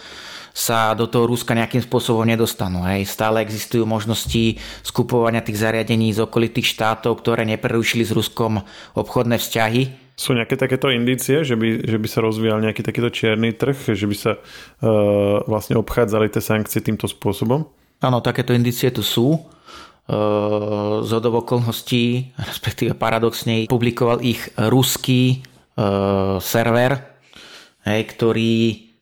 sa 0.55 0.95
do 0.95 1.11
toho 1.11 1.27
Ruska 1.27 1.51
nejakým 1.51 1.83
spôsobom 1.83 2.23
nedostanú. 2.23 2.87
Hej. 2.87 3.11
Stále 3.11 3.43
existujú 3.43 3.83
možnosti 3.91 4.63
skupovania 4.87 5.43
tých 5.43 5.59
zariadení 5.59 6.15
z 6.15 6.23
okolitých 6.23 6.79
štátov, 6.79 7.19
ktoré 7.19 7.43
neprerušili 7.43 8.07
s 8.07 8.15
Ruskom 8.15 8.63
obchodné 8.95 9.43
vzťahy 9.43 10.04
Sú 10.15 10.31
nejaké 10.31 10.55
takéto 10.55 10.95
indície, 10.95 11.43
že 11.43 11.59
by, 11.59 11.91
že 11.91 11.99
by 11.99 12.09
sa 12.09 12.23
rozvíjal 12.23 12.63
nejaký 12.63 12.87
takýto 12.87 13.11
čierny 13.11 13.51
trh, 13.51 13.99
že 13.99 14.07
by 14.07 14.17
sa 14.17 14.33
uh, 14.39 15.43
vlastne 15.51 15.75
obchádzali 15.75 16.31
tie 16.31 16.39
sankcie 16.39 16.79
týmto 16.79 17.11
spôsobom? 17.11 17.67
Áno, 17.99 18.23
takéto 18.23 18.55
indície 18.55 18.95
tu 18.95 19.03
sú. 19.03 19.43
Uh, 20.05 21.01
z 21.01 21.11
okolností, 21.19 22.31
respektíve 22.51 22.95
paradoxne, 22.95 23.67
publikoval 23.67 24.23
ich 24.23 24.39
ruský 24.55 25.43
uh, 25.75 26.39
server, 26.39 27.01
hej, 27.83 28.01
ktorý 28.15 28.55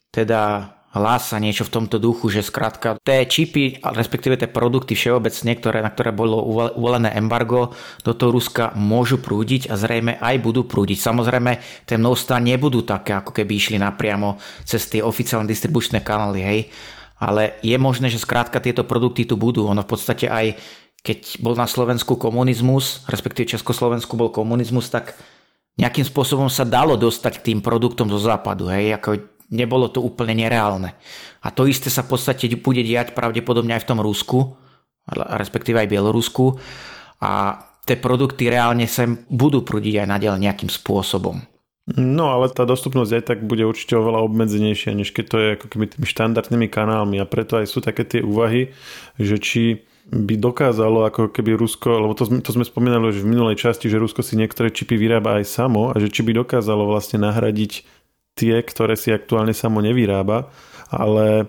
teda 0.09 0.73
hlása 0.92 1.40
niečo 1.40 1.64
v 1.64 1.75
tomto 1.80 1.96
duchu, 1.96 2.28
že 2.28 2.44
skrátka 2.44 3.00
tie 3.00 3.25
čipy, 3.25 3.80
respektíve 3.80 4.37
tie 4.37 4.49
produkty 4.49 4.92
všeobecne, 4.92 5.56
ktoré, 5.56 5.80
na 5.80 5.88
ktoré 5.88 6.12
bolo 6.12 6.44
uvolené 6.76 7.16
embargo, 7.16 7.72
do 8.04 8.12
toho 8.12 8.37
Ruska 8.37 8.76
môžu 8.76 9.16
prúdiť 9.16 9.72
a 9.72 9.80
zrejme 9.80 10.20
aj 10.20 10.37
budú 10.44 10.68
prúdiť. 10.68 11.00
Samozrejme, 11.00 11.84
tie 11.88 11.96
množstva 11.96 12.37
nebudú 12.44 12.84
také, 12.84 13.16
ako 13.16 13.32
keby 13.32 13.52
išli 13.56 13.76
napriamo 13.80 14.37
cez 14.68 14.84
tie 14.92 15.00
oficiálne 15.00 15.49
distribučné 15.49 16.04
kanály, 16.04 16.40
hej. 16.44 16.61
Ale 17.22 17.56
je 17.62 17.76
možné, 17.78 18.11
že 18.12 18.20
skrátka 18.20 18.58
tieto 18.58 18.82
produkty 18.84 19.25
tu 19.25 19.38
budú. 19.38 19.64
Ono 19.70 19.80
v 19.80 19.88
podstate 19.88 20.26
aj 20.28 20.58
keď 21.02 21.42
bol 21.42 21.58
na 21.58 21.66
Slovensku 21.66 22.14
komunizmus, 22.14 23.02
respektíve 23.11 23.58
Československu 23.58 24.14
bol 24.14 24.30
komunizmus, 24.30 24.87
tak 24.87 25.18
nejakým 25.75 26.06
spôsobom 26.06 26.46
sa 26.46 26.62
dalo 26.62 26.94
dostať 26.94 27.42
k 27.42 27.44
tým 27.52 27.58
produktom 27.58 28.06
zo 28.06 28.22
západu. 28.22 28.70
Hej, 28.70 29.00
ako 29.00 29.08
nebolo 29.52 29.92
to 29.92 30.00
úplne 30.00 30.32
nereálne. 30.32 30.97
A 31.44 31.52
to 31.52 31.68
isté 31.68 31.92
sa 31.92 32.02
v 32.02 32.16
podstate 32.16 32.49
bude 32.56 32.80
diať 32.80 33.12
pravdepodobne 33.12 33.76
aj 33.76 33.85
v 33.85 33.88
tom 33.92 34.00
Rusku, 34.00 34.56
respektíve 35.12 35.76
aj 35.78 35.92
Bielorusku. 35.92 36.56
A 37.23 37.61
tie 37.85 38.00
produkty 38.00 38.49
reálne 38.49 38.88
sem 38.88 39.28
budú 39.28 39.62
prúdiť 39.62 40.02
aj 40.02 40.09
naďalej 40.09 40.40
nejakým 40.49 40.71
spôsobom. 40.73 41.44
No 41.99 42.30
ale 42.30 42.47
tá 42.54 42.62
dostupnosť 42.62 43.11
aj 43.11 43.25
tak 43.26 43.38
bude 43.42 43.66
určite 43.66 43.99
oveľa 43.99 44.23
obmedzenejšia, 44.30 44.94
než 44.94 45.11
keď 45.11 45.25
to 45.26 45.37
je 45.38 45.49
ako 45.59 45.66
keby 45.66 45.85
tými 45.90 46.06
štandardnými 46.06 46.68
kanálmi 46.71 47.18
a 47.18 47.26
preto 47.26 47.59
aj 47.59 47.66
sú 47.66 47.82
také 47.82 48.06
tie 48.06 48.23
úvahy, 48.23 48.71
že 49.18 49.42
či 49.42 49.62
by 50.06 50.38
dokázalo 50.38 51.11
ako 51.11 51.35
keby 51.35 51.59
Rusko, 51.59 52.06
lebo 52.06 52.14
to 52.14 52.26
to 52.42 52.50
sme 52.54 52.62
spomínali 52.62 53.11
už 53.11 53.23
v 53.23 53.30
minulej 53.35 53.59
časti, 53.59 53.90
že 53.90 53.99
Rusko 53.99 54.23
si 54.23 54.38
niektoré 54.38 54.71
čipy 54.71 54.94
vyrába 54.94 55.42
aj 55.42 55.47
samo 55.47 55.90
a 55.90 55.99
že 55.99 56.11
či 56.11 56.23
by 56.23 56.38
dokázalo 56.42 56.87
vlastne 56.87 57.23
nahradiť 57.23 58.01
tie, 58.34 58.60
ktoré 58.64 58.96
si 58.96 59.12
aktuálne 59.12 59.52
samo 59.52 59.84
nevyrába, 59.84 60.48
ale 60.88 61.48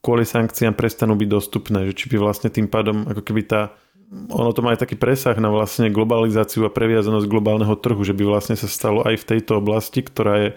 kvôli 0.00 0.24
sankciám 0.24 0.74
prestanú 0.74 1.14
byť 1.18 1.28
dostupné, 1.28 1.86
že 1.90 1.96
či 1.96 2.06
by 2.10 2.16
vlastne 2.18 2.48
tým 2.48 2.66
pádom 2.66 3.06
ako 3.06 3.22
keby 3.22 3.42
tá 3.46 3.62
ono 4.10 4.50
to 4.50 4.58
má 4.58 4.74
aj 4.74 4.82
taký 4.82 4.98
presah 4.98 5.38
na 5.38 5.54
vlastne 5.54 5.86
globalizáciu 5.86 6.66
a 6.66 6.74
previazanosť 6.74 7.30
globálneho 7.30 7.78
trhu, 7.78 8.02
že 8.02 8.10
by 8.10 8.26
vlastne 8.26 8.58
sa 8.58 8.66
stalo 8.66 9.06
aj 9.06 9.22
v 9.22 9.28
tejto 9.36 9.62
oblasti, 9.62 10.02
ktorá 10.02 10.34
je 10.34 10.48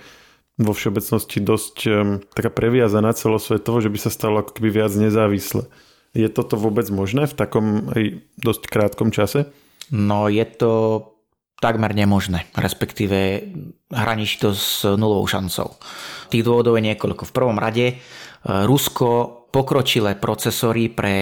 vo 0.57 0.73
všeobecnosti 0.73 1.37
dosť 1.37 1.77
um, 1.85 2.17
taká 2.33 2.49
previazaná 2.49 3.13
celosvetovo, 3.13 3.77
že 3.77 3.93
by 3.93 3.99
sa 4.01 4.09
stalo 4.09 4.41
ako 4.41 4.57
keby 4.57 4.81
viac 4.81 4.93
nezávisle. 4.97 5.69
Je 6.17 6.25
toto 6.33 6.57
vôbec 6.57 6.89
možné 6.89 7.29
v 7.29 7.37
takom 7.37 7.93
aj 7.93 8.21
dosť 8.41 8.69
krátkom 8.69 9.13
čase? 9.13 9.49
No 9.93 10.29
je 10.29 10.45
to 10.49 10.71
takmer 11.61 11.95
nemožné, 11.95 12.49
respektíve 12.57 13.49
hraničí 13.87 14.41
to 14.41 14.51
s 14.51 14.83
nulovou 14.83 15.23
šancou. 15.27 15.79
Tých 16.27 16.43
dôvodov 16.43 16.75
je 16.75 16.91
niekoľko. 16.91 17.29
V 17.29 17.35
prvom 17.35 17.55
rade 17.55 17.85
e, 17.87 17.95
Rusko 18.43 19.43
pokročilé 19.53 20.17
procesory 20.19 20.89
pre, 20.89 21.15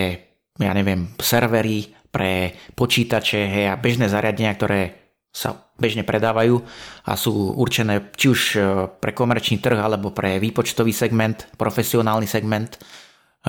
ja 0.58 0.72
neviem, 0.74 1.14
servery, 1.20 1.94
pre 2.12 2.56
počítače 2.76 3.40
hej, 3.48 3.66
a 3.72 3.80
bežné 3.80 4.12
zariadenia, 4.12 4.52
ktoré 4.56 5.02
sa 5.32 5.72
bežne 5.80 6.04
predávajú 6.04 6.60
a 7.08 7.16
sú 7.16 7.56
určené 7.56 8.12
či 8.20 8.26
už 8.28 8.42
e, 8.54 8.60
pre 9.00 9.16
komerčný 9.16 9.64
trh 9.64 9.80
alebo 9.80 10.12
pre 10.12 10.38
výpočtový 10.44 10.92
segment, 10.92 11.48
profesionálny 11.56 12.28
segment. 12.28 12.76
E, 12.76 12.80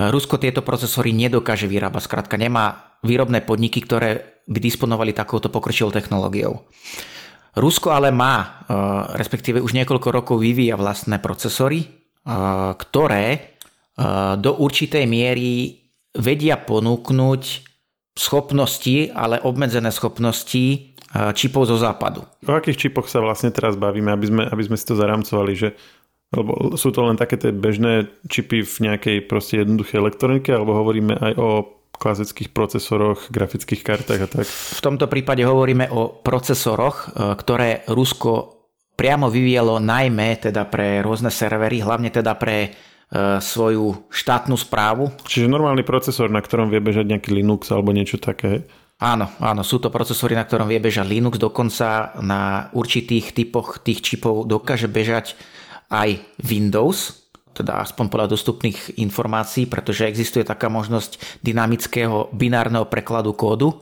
Rusko 0.07 0.39
tieto 0.39 0.63
procesory 0.63 1.11
nedokáže 1.11 1.67
vyrábať, 1.67 2.07
skrátka 2.07 2.39
nemá 2.39 2.95
výrobné 3.03 3.43
podniky, 3.43 3.83
ktoré 3.83 4.32
by 4.47 4.59
disponovali 4.59 5.15
takouto 5.15 5.47
pokročilou 5.47 5.91
technológiou. 5.91 6.67
Rusko 7.53 7.93
ale 7.93 8.09
má, 8.09 8.35
e, 8.41 8.47
respektíve 9.17 9.61
už 9.61 9.77
niekoľko 9.77 10.09
rokov 10.09 10.37
vyvíja 10.41 10.73
vlastné 10.73 11.21
procesory, 11.21 11.85
e, 11.85 11.87
ktoré 12.73 13.25
e, 13.29 13.39
do 14.41 14.51
určitej 14.57 15.05
miery 15.05 15.77
vedia 16.17 16.57
ponúknuť 16.57 17.43
schopnosti, 18.13 19.09
ale 19.13 19.41
obmedzené 19.41 19.89
schopnosti 19.89 20.93
čipov 21.33 21.69
zo 21.69 21.77
západu. 21.77 22.25
O 22.45 22.53
akých 22.57 22.89
čipoch 22.89 23.05
sa 23.05 23.21
vlastne 23.21 23.53
teraz 23.53 23.77
bavíme, 23.77 24.09
aby 24.09 24.25
sme, 24.29 24.43
aby 24.49 24.63
sme 24.65 24.77
si 24.77 24.85
to 24.85 24.97
zaramcovali, 24.97 25.53
že 25.53 25.69
lebo 26.33 26.73
sú 26.73 26.89
to 26.89 27.05
len 27.05 27.13
také 27.13 27.37
tie 27.37 27.53
bežné 27.53 28.09
čipy 28.25 28.65
v 28.65 28.75
nejakej 28.89 29.17
proste 29.29 29.61
jednoduchej 29.61 30.01
elektronike, 30.01 30.49
alebo 30.49 30.73
hovoríme 30.73 31.13
aj 31.13 31.33
o 31.37 31.47
klasických 32.03 32.51
procesoroch, 32.51 33.31
grafických 33.31 33.79
kartách 33.79 34.19
a 34.19 34.27
tak? 34.27 34.43
V 34.43 34.81
tomto 34.83 35.07
prípade 35.07 35.47
hovoríme 35.47 35.87
o 35.95 36.19
procesoroch, 36.19 37.15
e, 37.15 37.39
ktoré 37.39 37.87
Rusko 37.87 38.59
priamo 38.99 39.31
vyvíjalo 39.31 39.79
najmä 39.79 40.43
teda 40.43 40.67
pre 40.67 40.99
rôzne 40.99 41.31
servery, 41.31 41.79
hlavne 41.79 42.11
teda 42.11 42.35
pre 42.35 42.67
e, 42.67 42.69
svoju 43.39 44.11
štátnu 44.11 44.59
správu. 44.59 45.15
Čiže 45.23 45.47
normálny 45.47 45.87
procesor, 45.87 46.27
na 46.27 46.43
ktorom 46.43 46.67
vie 46.67 46.83
bežať 46.83 47.07
nejaký 47.07 47.31
Linux 47.31 47.71
alebo 47.71 47.95
niečo 47.95 48.19
také? 48.19 48.67
Áno, 48.99 49.31
áno, 49.39 49.63
sú 49.63 49.79
to 49.79 49.87
procesory, 49.87 50.35
na 50.35 50.43
ktorom 50.43 50.67
vie 50.67 50.83
bežať 50.83 51.07
Linux, 51.07 51.39
dokonca 51.39 52.19
na 52.19 52.67
určitých 52.75 53.31
typoch 53.31 53.79
tých 53.79 54.03
čipov 54.03 54.45
dokáže 54.45 54.91
bežať 54.91 55.39
aj 55.91 56.19
Windows, 56.39 57.22
teda 57.53 57.85
aspoň 57.85 58.09
podľa 58.09 58.27
dostupných 58.33 58.97
informácií, 58.97 59.69
pretože 59.69 60.09
existuje 60.09 60.41
taká 60.41 60.67
možnosť 60.67 61.41
dynamického 61.45 62.33
binárneho 62.33 62.89
prekladu 62.89 63.37
kódu, 63.37 63.79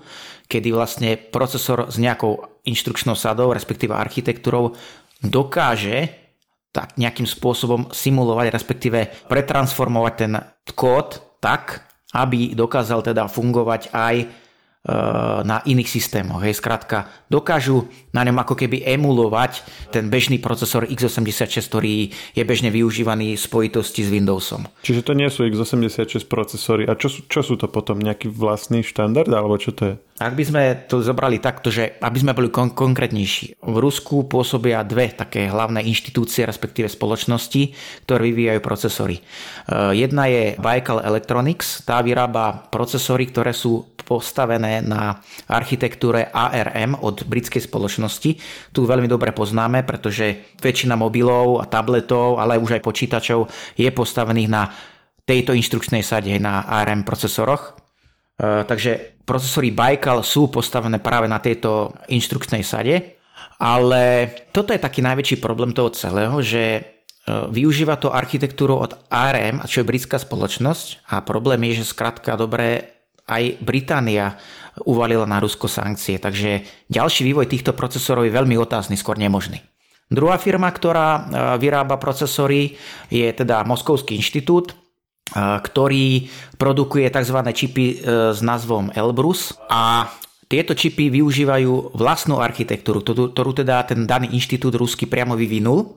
kedy 0.52 0.76
vlastne 0.76 1.16
procesor 1.16 1.88
s 1.88 1.96
nejakou 1.96 2.44
inštrukčnou 2.68 3.16
sadou, 3.16 3.56
respektíve 3.56 3.96
architektúrou, 3.96 4.76
dokáže 5.24 6.12
tak 6.72 6.96
nejakým 6.96 7.28
spôsobom 7.28 7.92
simulovať, 7.92 8.48
respektíve 8.52 9.00
pretransformovať 9.28 10.14
ten 10.16 10.34
kód 10.72 11.20
tak, 11.44 11.84
aby 12.16 12.56
dokázal 12.56 13.04
teda 13.04 13.28
fungovať 13.28 13.92
aj 13.92 14.16
na 15.46 15.62
iných 15.62 15.86
systémoch. 15.86 16.42
Hej, 16.42 16.58
skrátka, 16.58 17.06
dokážu 17.30 17.86
na 18.18 18.26
ňom 18.26 18.42
ako 18.42 18.58
keby 18.58 18.82
emulovať 18.98 19.62
ten 19.94 20.10
bežný 20.10 20.42
procesor 20.42 20.90
x86, 20.90 21.70
ktorý 21.70 22.10
je 22.34 22.42
bežne 22.42 22.74
využívaný 22.74 23.38
v 23.38 23.42
spojitosti 23.42 24.02
s 24.02 24.10
Windowsom. 24.10 24.66
Čiže 24.82 25.06
to 25.06 25.14
nie 25.14 25.30
sú 25.30 25.46
x86 25.46 26.26
procesory. 26.26 26.90
A 26.90 26.98
čo 26.98 27.14
čo 27.14 27.46
sú 27.46 27.62
to 27.62 27.70
potom? 27.70 28.02
Nejaký 28.02 28.34
vlastný 28.34 28.82
štandard? 28.82 29.30
Alebo 29.30 29.62
čo 29.62 29.70
to 29.70 29.84
je? 29.86 29.96
Ak 30.22 30.38
by 30.38 30.44
sme 30.46 30.62
to 30.86 31.02
zobrali 31.02 31.42
takto, 31.42 31.74
že 31.74 31.98
aby 31.98 32.18
sme 32.22 32.38
boli 32.38 32.54
kon- 32.54 32.78
konkrétnejší. 32.78 33.62
V 33.62 33.78
Rusku 33.82 34.30
pôsobia 34.30 34.86
dve 34.86 35.10
také 35.14 35.50
hlavné 35.50 35.82
inštitúcie, 35.86 36.46
respektíve 36.46 36.90
spoločnosti, 36.90 37.74
ktoré 38.06 38.30
vyvíjajú 38.30 38.62
procesory. 38.62 39.18
Eh, 39.18 39.98
jedna 39.98 40.30
je 40.30 40.58
Baikal 40.62 41.02
Electronics, 41.02 41.82
tá 41.86 42.02
vyrába 42.06 42.70
procesory, 42.70 43.34
ktoré 43.34 43.54
sú 43.54 43.94
postavené 44.12 44.71
na 44.80 45.20
architektúre 45.52 46.32
ARM 46.32 46.96
od 47.04 47.28
britskej 47.28 47.68
spoločnosti. 47.68 48.32
Tu 48.72 48.80
veľmi 48.80 49.12
dobre 49.12 49.36
poznáme, 49.36 49.84
pretože 49.84 50.56
väčšina 50.64 50.96
mobilov 50.96 51.60
a 51.60 51.68
tabletov, 51.68 52.40
ale 52.40 52.56
už 52.56 52.80
aj 52.80 52.86
počítačov 52.88 53.52
je 53.76 53.92
postavených 53.92 54.48
na 54.48 54.72
tejto 55.28 55.52
inštrukčnej 55.52 56.02
sade, 56.02 56.32
na 56.40 56.64
ARM 56.66 57.04
procesoroch. 57.04 57.76
E, 58.40 58.64
takže 58.66 59.22
procesory 59.24 59.72
Baikal 59.72 60.26
sú 60.26 60.50
postavené 60.50 60.98
práve 61.00 61.30
na 61.30 61.40
tejto 61.40 61.94
inštrukčnej 62.10 62.66
sade, 62.66 63.22
ale 63.62 64.34
toto 64.50 64.74
je 64.74 64.82
taký 64.82 65.06
najväčší 65.06 65.38
problém 65.38 65.72
toho 65.72 65.94
celého, 65.94 66.42
že 66.42 66.64
e, 66.76 66.82
využíva 67.30 68.02
to 68.02 68.10
architektúru 68.10 68.82
od 68.82 68.98
ARM, 69.14 69.62
čo 69.70 69.86
je 69.86 69.90
britská 69.90 70.18
spoločnosť 70.18 71.08
a 71.14 71.22
problém 71.22 71.62
je, 71.70 71.86
že 71.86 71.94
skrátka 71.94 72.34
dobre 72.34 72.98
aj 73.30 73.62
Británia 73.62 74.36
uvalila 74.88 75.28
na 75.28 75.44
Rusko 75.44 75.68
sankcie, 75.68 76.18
takže 76.18 76.64
ďalší 76.88 77.28
vývoj 77.28 77.48
týchto 77.52 77.76
procesorov 77.76 78.28
je 78.28 78.36
veľmi 78.36 78.56
otázny, 78.56 78.96
skôr 78.96 79.20
nemožný. 79.20 79.60
Druhá 80.12 80.36
firma, 80.36 80.68
ktorá 80.68 81.08
e, 81.16 81.22
vyrába 81.56 81.96
procesory, 81.96 82.76
je 83.08 83.28
teda 83.32 83.64
Moskovský 83.64 84.20
inštitút, 84.20 84.72
e, 84.72 84.76
ktorý 85.40 86.28
produkuje 86.60 87.08
tzv. 87.08 87.40
čipy 87.56 87.86
e, 87.88 87.96
s 88.36 88.40
názvom 88.44 88.92
Elbrus 88.92 89.56
a 89.72 90.12
tieto 90.52 90.76
čipy 90.76 91.08
využívajú 91.08 91.96
vlastnú 91.96 92.44
architektúru, 92.44 93.00
ktorú 93.08 93.52
teda 93.56 93.88
ten 93.88 94.04
daný 94.04 94.36
inštitút 94.36 94.76
rusky 94.76 95.08
priamo 95.08 95.40
vyvinul 95.40 95.96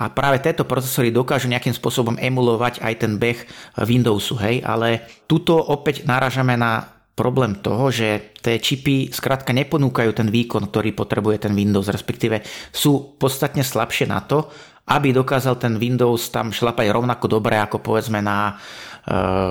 a 0.00 0.08
práve 0.08 0.40
tieto 0.40 0.64
procesory 0.64 1.12
dokážu 1.12 1.52
nejakým 1.52 1.76
spôsobom 1.76 2.16
emulovať 2.16 2.80
aj 2.80 2.94
ten 2.96 3.20
beh 3.20 3.44
Windowsu, 3.84 4.40
hej, 4.40 4.64
ale 4.64 5.04
tuto 5.28 5.60
opäť 5.60 6.08
náražame 6.08 6.56
na 6.56 6.93
problém 7.14 7.62
toho, 7.62 7.94
že 7.94 8.34
tie 8.42 8.58
čipy 8.58 9.14
skrátka 9.14 9.54
neponúkajú 9.54 10.10
ten 10.14 10.28
výkon, 10.28 10.68
ktorý 10.68 10.90
potrebuje 10.92 11.46
ten 11.46 11.54
Windows, 11.54 11.86
respektíve 11.86 12.42
sú 12.74 13.14
podstatne 13.16 13.62
slabšie 13.62 14.10
na 14.10 14.20
to, 14.26 14.50
aby 14.84 15.16
dokázal 15.16 15.56
ten 15.56 15.80
Windows 15.80 16.28
tam 16.28 16.52
šlapať 16.52 16.92
rovnako 16.92 17.40
dobre 17.40 17.56
ako 17.56 17.80
povedzme 17.80 18.20
na 18.20 18.52
e, 18.52 18.54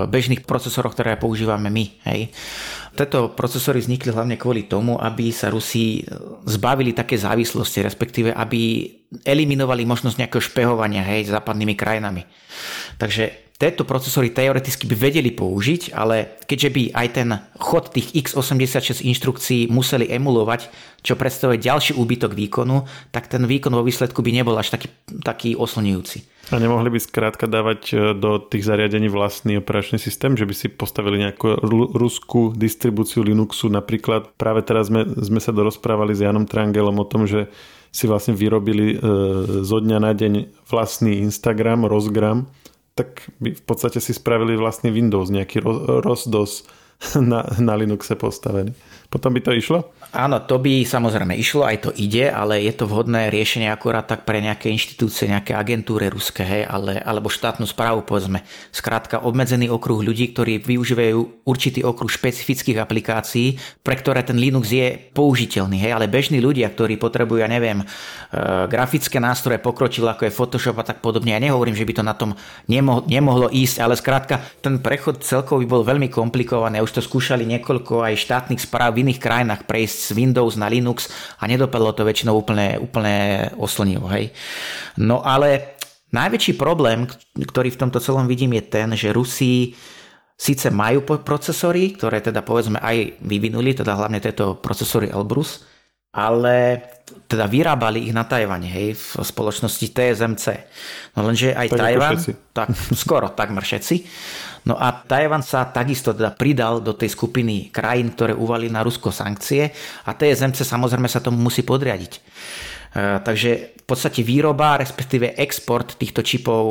bežných 0.06 0.46
procesoroch, 0.46 0.94
ktoré 0.94 1.18
používame 1.18 1.74
my. 1.74 1.84
Hej. 2.06 2.30
Tieto 2.94 3.34
procesory 3.34 3.82
vznikli 3.82 4.14
hlavne 4.14 4.38
kvôli 4.38 4.70
tomu, 4.70 4.94
aby 4.94 5.34
sa 5.34 5.50
Rusi 5.50 6.06
zbavili 6.46 6.94
také 6.94 7.18
závislosti, 7.18 7.82
respektíve 7.82 8.30
aby 8.30 8.86
eliminovali 9.22 9.86
možnosť 9.86 10.18
nejakého 10.18 10.42
špehovania 10.42 11.06
hej, 11.06 11.30
západnými 11.30 11.78
krajinami. 11.78 12.26
Takže 12.98 13.44
tieto 13.54 13.86
procesory 13.86 14.34
teoreticky 14.34 14.90
by 14.90 14.96
vedeli 14.98 15.30
použiť, 15.30 15.94
ale 15.94 16.42
keďže 16.42 16.68
by 16.74 16.82
aj 16.90 17.08
ten 17.14 17.28
chod 17.62 17.94
tých 17.94 18.10
x86 18.10 19.06
inštrukcií 19.06 19.70
museli 19.70 20.10
emulovať, 20.10 20.66
čo 21.06 21.14
predstavuje 21.14 21.62
ďalší 21.62 21.94
úbytok 21.94 22.34
výkonu, 22.34 22.82
tak 23.14 23.30
ten 23.30 23.46
výkon 23.46 23.70
vo 23.70 23.86
výsledku 23.86 24.26
by 24.26 24.30
nebol 24.34 24.58
až 24.58 24.74
taký, 24.74 24.90
taký 25.22 25.54
oslňujúci. 25.54 26.50
A 26.52 26.60
nemohli 26.60 26.92
by 26.92 27.00
skrátka 27.00 27.46
dávať 27.46 27.80
e, 27.88 27.96
do 28.18 28.36
tých 28.36 28.68
zariadení 28.68 29.08
vlastný 29.08 29.62
operačný 29.62 29.96
systém, 29.96 30.36
že 30.36 30.44
by 30.44 30.52
si 30.52 30.66
postavili 30.68 31.22
nejakú 31.22 31.62
ruskú 31.94 32.52
distribúciu 32.52 33.24
Linuxu. 33.24 33.70
Napríklad 33.72 34.34
práve 34.36 34.60
teraz 34.60 34.92
sme, 34.92 35.08
sme 35.14 35.40
sa 35.40 35.56
dorozprávali 35.56 36.12
s 36.12 36.20
Janom 36.20 36.44
Trangelom 36.44 37.00
o 37.00 37.06
tom, 37.08 37.24
že 37.24 37.48
si 37.94 38.10
vlastne 38.10 38.34
vyrobili 38.34 38.94
e, 38.94 38.96
zo 39.62 39.78
dňa 39.78 39.98
na 40.02 40.10
deň 40.10 40.66
vlastný 40.66 41.22
Instagram, 41.22 41.86
rozgram 41.86 42.50
tak 42.94 43.26
by 43.42 43.58
v 43.58 43.62
podstate 43.66 43.98
si 43.98 44.14
spravili 44.14 44.54
vlastný 44.54 44.94
Windows, 44.94 45.30
nejaký 45.30 45.66
ROS-DOS 46.06 46.52
na, 47.30 47.42
na 47.58 47.74
Linuxe 47.74 48.14
postavený. 48.14 48.72
Potom 49.10 49.30
by 49.34 49.40
to 49.44 49.52
išlo? 49.54 49.94
Áno, 50.14 50.38
to 50.38 50.62
by 50.62 50.86
samozrejme 50.86 51.34
išlo, 51.34 51.66
aj 51.66 51.76
to 51.82 51.90
ide, 51.98 52.30
ale 52.30 52.62
je 52.62 52.70
to 52.70 52.86
vhodné 52.86 53.34
riešenie 53.34 53.66
akurát 53.66 54.06
tak 54.06 54.22
pre 54.22 54.38
nejaké 54.38 54.70
inštitúcie, 54.70 55.26
nejaké 55.26 55.58
agentúry 55.58 56.06
ruské, 56.06 56.46
hej, 56.46 56.62
ale, 56.70 57.02
alebo 57.02 57.26
štátnu 57.26 57.66
správu, 57.66 58.06
povedzme. 58.06 58.46
Skrátka, 58.70 59.26
obmedzený 59.26 59.66
okruh 59.74 60.06
ľudí, 60.06 60.30
ktorí 60.30 60.62
využívajú 60.62 61.42
určitý 61.42 61.82
okruh 61.82 62.06
špecifických 62.06 62.78
aplikácií, 62.78 63.58
pre 63.82 63.98
ktoré 63.98 64.22
ten 64.22 64.38
Linux 64.38 64.70
je 64.70 64.94
použiteľný, 64.94 65.82
hej, 65.82 65.98
ale 65.98 66.06
bežní 66.06 66.38
ľudia, 66.38 66.70
ktorí 66.70 66.94
potrebujú, 66.94 67.42
ja 67.42 67.50
neviem, 67.50 67.82
e, 67.82 67.86
grafické 68.70 69.18
nástroje 69.18 69.58
pokročilo, 69.58 70.14
ako 70.14 70.30
je 70.30 70.36
Photoshop 70.36 70.78
a 70.78 70.86
tak 70.86 71.02
podobne. 71.02 71.34
Ja 71.34 71.42
nehovorím, 71.42 71.74
že 71.74 71.82
by 71.82 71.92
to 71.98 72.04
na 72.06 72.14
tom 72.14 72.38
nemohlo, 72.70 73.02
nemohlo 73.10 73.50
ísť, 73.50 73.82
ale 73.82 73.98
skrátka, 73.98 74.38
ten 74.62 74.78
prechod 74.78 75.26
celkový 75.26 75.66
bol 75.66 75.82
veľmi 75.82 76.06
komplikovaný. 76.06 76.78
Už 76.86 76.94
to 76.94 77.02
skúšali 77.02 77.42
niekoľko 77.50 78.06
aj 78.06 78.14
štátnych 78.14 78.62
správ 78.62 78.93
v 78.94 79.02
iných 79.02 79.20
krajinách 79.20 79.66
prejsť 79.66 79.98
z 79.98 80.10
Windows 80.14 80.54
na 80.54 80.70
Linux 80.70 81.10
a 81.42 81.50
nedopadlo 81.50 81.90
to 81.92 82.06
väčšinou 82.06 82.38
úplne, 82.38 82.78
úplne 82.78 83.50
oslnivo. 83.58 84.06
Hej. 84.08 84.30
No 85.02 85.20
ale 85.20 85.76
najväčší 86.14 86.54
problém, 86.54 87.10
ktorý 87.34 87.74
v 87.74 87.80
tomto 87.82 87.98
celom 87.98 88.30
vidím 88.30 88.54
je 88.54 88.62
ten, 88.62 88.88
že 88.94 89.10
Rusi 89.10 89.74
síce 90.38 90.70
majú 90.70 91.02
procesory, 91.02 91.94
ktoré 91.94 92.22
teda 92.22 92.46
povedzme 92.46 92.78
aj 92.78 93.22
vyvinuli, 93.22 93.74
teda 93.74 93.98
hlavne 93.98 94.22
tieto 94.22 94.58
procesory 94.58 95.10
Elbrus, 95.10 95.73
ale 96.14 96.86
teda 97.26 97.50
vyrábali 97.50 98.06
ich 98.06 98.14
na 98.14 98.24
Tajvane, 98.24 98.70
hej, 98.70 98.94
v 98.94 99.04
spoločnosti 99.20 99.90
TSMC. 99.90 100.44
No 101.18 101.26
lenže 101.26 101.50
aj 101.52 101.68
tak 101.74 101.78
Tajvan, 101.78 102.14
tak 102.54 102.68
skoro 103.02 103.26
takmer 103.34 103.66
všetci, 103.66 103.96
No 104.64 104.80
a 104.80 104.96
Tajvan 104.96 105.44
sa 105.44 105.68
takisto 105.68 106.16
teda 106.16 106.32
pridal 106.32 106.80
do 106.80 106.96
tej 106.96 107.12
skupiny 107.12 107.68
krajín, 107.68 108.16
ktoré 108.16 108.32
uvali 108.32 108.72
na 108.72 108.80
Rusko 108.80 109.12
sankcie 109.12 109.68
a 110.08 110.16
TSMC 110.16 110.64
samozrejme 110.64 111.04
sa 111.04 111.20
tomu 111.20 111.36
musí 111.36 111.60
podriadiť. 111.60 112.12
E, 112.16 112.20
takže 113.20 113.76
v 113.76 113.84
podstate 113.84 114.24
výroba, 114.24 114.80
respektíve 114.80 115.36
export 115.36 116.00
týchto 116.00 116.24
čipov, 116.24 116.62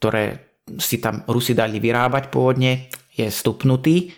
ktoré 0.00 0.56
si 0.80 0.96
tam 1.04 1.20
Rusi 1.28 1.52
dali 1.52 1.76
vyrábať 1.76 2.32
pôvodne, 2.32 2.88
je 3.12 3.28
stupnutý 3.28 4.08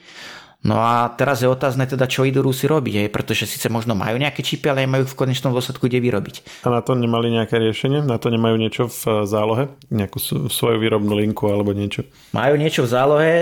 No 0.67 0.83
a 0.83 1.15
teraz 1.15 1.47
je 1.47 1.49
otázne 1.49 1.87
teda, 1.87 2.11
čo 2.11 2.27
idú 2.27 2.43
Rusi 2.43 2.67
robiť, 2.67 3.07
aj, 3.07 3.09
pretože 3.15 3.47
síce 3.47 3.71
možno 3.71 3.95
majú 3.95 4.19
nejaké 4.19 4.43
čipy, 4.43 4.67
ale 4.67 4.83
nemajú 4.83 5.07
v 5.07 5.19
konečnom 5.23 5.55
dôsledku 5.55 5.87
kde 5.87 6.03
vyrobiť. 6.03 6.67
A 6.67 6.75
na 6.75 6.83
to 6.83 6.99
nemali 6.99 7.31
nejaké 7.31 7.63
riešenie? 7.63 8.03
Na 8.03 8.19
to 8.19 8.35
nemajú 8.35 8.59
niečo 8.59 8.91
v 8.91 9.01
eh, 9.07 9.13
zálohe? 9.31 9.71
Nejakú 9.95 10.19
svoju 10.51 10.83
výrobnú 10.83 11.15
linku 11.15 11.47
alebo 11.47 11.71
niečo? 11.71 12.03
Majú 12.35 12.59
niečo 12.59 12.83
v 12.83 12.91
zálohe, 12.91 13.33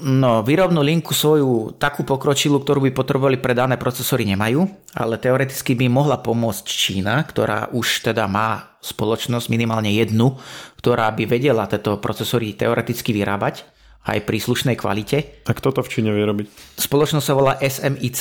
No, 0.00 0.40
výrobnú 0.46 0.86
linku 0.86 1.12
svoju 1.12 1.74
takú 1.76 2.06
pokročilú, 2.06 2.62
ktorú 2.62 2.88
by 2.88 2.92
potrebovali 2.94 3.42
pre 3.42 3.58
dané 3.58 3.74
procesory 3.74 4.22
nemajú, 4.22 4.62
ale 4.94 5.18
teoreticky 5.18 5.74
by 5.74 5.90
mohla 5.90 6.16
pomôcť 6.22 6.62
Čína, 6.62 7.18
ktorá 7.26 7.68
už 7.74 8.06
teda 8.06 8.30
má 8.30 8.78
spoločnosť 8.80 9.50
minimálne 9.50 9.90
jednu, 9.90 10.38
ktorá 10.78 11.10
by 11.10 11.26
vedela 11.26 11.66
tieto 11.66 11.98
procesory 11.98 12.54
teoreticky 12.54 13.10
vyrábať 13.12 13.66
aj 14.06 14.18
pri 14.24 14.38
slušnej 14.40 14.76
kvalite. 14.80 15.44
A 15.44 15.52
kto 15.52 15.76
to 15.76 15.80
v 15.84 15.90
Číne 15.92 16.10
vie 16.12 16.24
robiť? 16.24 16.78
Spoločnosť 16.80 17.26
sa 17.26 17.34
volá 17.36 17.56
SMIC 17.60 18.20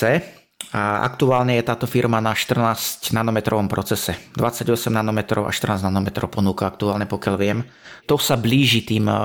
a 0.75 1.07
aktuálne 1.07 1.57
je 1.57 1.63
táto 1.65 1.87
firma 1.89 2.19
na 2.19 2.35
14 2.35 3.15
nanometrovom 3.15 3.71
procese. 3.71 4.13
28 4.35 4.91
nanometrov 4.91 5.47
a 5.47 5.51
14 5.55 5.87
nanometrov 5.87 6.29
ponúka 6.29 6.67
aktuálne, 6.69 7.07
pokiaľ 7.09 7.35
viem. 7.39 7.59
To 8.05 8.19
sa 8.19 8.35
blíži 8.35 8.85
tým 8.85 9.07
eh, 9.07 9.17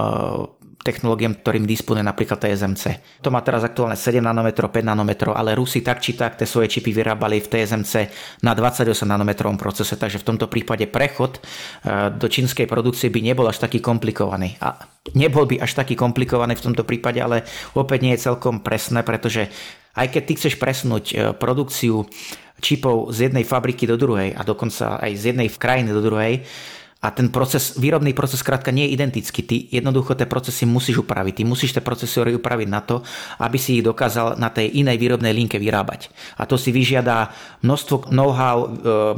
technológiám, 0.82 1.38
ktorým 1.38 1.68
disponuje 1.68 2.02
napríklad 2.02 2.40
TSMC. 2.40 2.84
To 3.22 3.30
má 3.30 3.44
teraz 3.44 3.62
aktuálne 3.62 3.94
7 3.94 4.18
nanometrov, 4.18 4.72
5 4.72 4.82
nanometrov, 4.82 5.32
ale 5.36 5.54
Rusi 5.54 5.84
tak 5.84 6.02
či 6.02 6.18
tak 6.18 6.34
tie 6.34 6.48
svoje 6.48 6.72
čipy 6.72 6.90
vyrábali 6.90 7.38
v 7.38 7.46
TSMC 7.46 7.94
na 8.42 8.56
28 8.56 8.90
nanometrovom 9.06 9.60
procese, 9.60 9.94
takže 9.94 10.18
v 10.20 10.26
tomto 10.34 10.46
prípade 10.50 10.90
prechod 10.90 11.38
e, 11.38 11.40
do 12.10 12.26
čínskej 12.26 12.66
produkcie 12.66 13.12
by 13.12 13.20
nebol 13.22 13.46
až 13.46 13.62
taký 13.62 13.78
komplikovaný. 13.78 14.58
A 14.58 14.74
nebol 15.14 15.46
by 15.46 15.62
až 15.62 15.78
taký 15.78 15.94
komplikovaný 15.94 16.58
v 16.58 16.64
tomto 16.72 16.82
prípade, 16.82 17.22
ale 17.22 17.46
opäť 17.78 17.98
nie 18.02 18.12
je 18.16 18.24
celkom 18.26 18.64
presné, 18.64 19.06
pretože 19.06 19.52
aj 19.94 20.10
keď 20.10 20.22
ty 20.26 20.32
chceš 20.34 20.54
presnúť 20.58 21.04
e, 21.10 21.14
produkciu 21.36 22.08
čipov 22.64 23.12
z 23.12 23.30
jednej 23.30 23.44
fabriky 23.44 23.84
do 23.84 23.98
druhej 23.98 24.32
a 24.32 24.40
dokonca 24.46 24.98
aj 25.02 25.12
z 25.14 25.22
jednej 25.34 25.48
krajiny 25.50 25.90
do 25.90 26.02
druhej, 26.02 26.46
a 27.04 27.12
ten 27.12 27.28
proces, 27.28 27.76
výrobný 27.76 28.16
proces 28.16 28.40
krátka 28.40 28.72
nie 28.72 28.88
je 28.88 28.96
identický. 28.96 29.44
Ty 29.44 29.56
jednoducho 29.68 30.16
tie 30.16 30.24
procesy 30.24 30.64
musíš 30.64 31.04
upraviť. 31.04 31.36
Ty 31.36 31.42
musíš 31.44 31.76
tie 31.76 31.84
procesory 31.84 32.32
upraviť 32.32 32.68
na 32.72 32.80
to, 32.80 33.04
aby 33.44 33.60
si 33.60 33.76
ich 33.76 33.84
dokázal 33.84 34.40
na 34.40 34.48
tej 34.48 34.72
inej 34.80 34.96
výrobnej 34.96 35.36
linke 35.36 35.60
vyrábať. 35.60 36.08
A 36.40 36.48
to 36.48 36.56
si 36.56 36.72
vyžiada 36.72 37.28
množstvo 37.60 38.08
know-how, 38.08 38.56
e, 38.64 38.68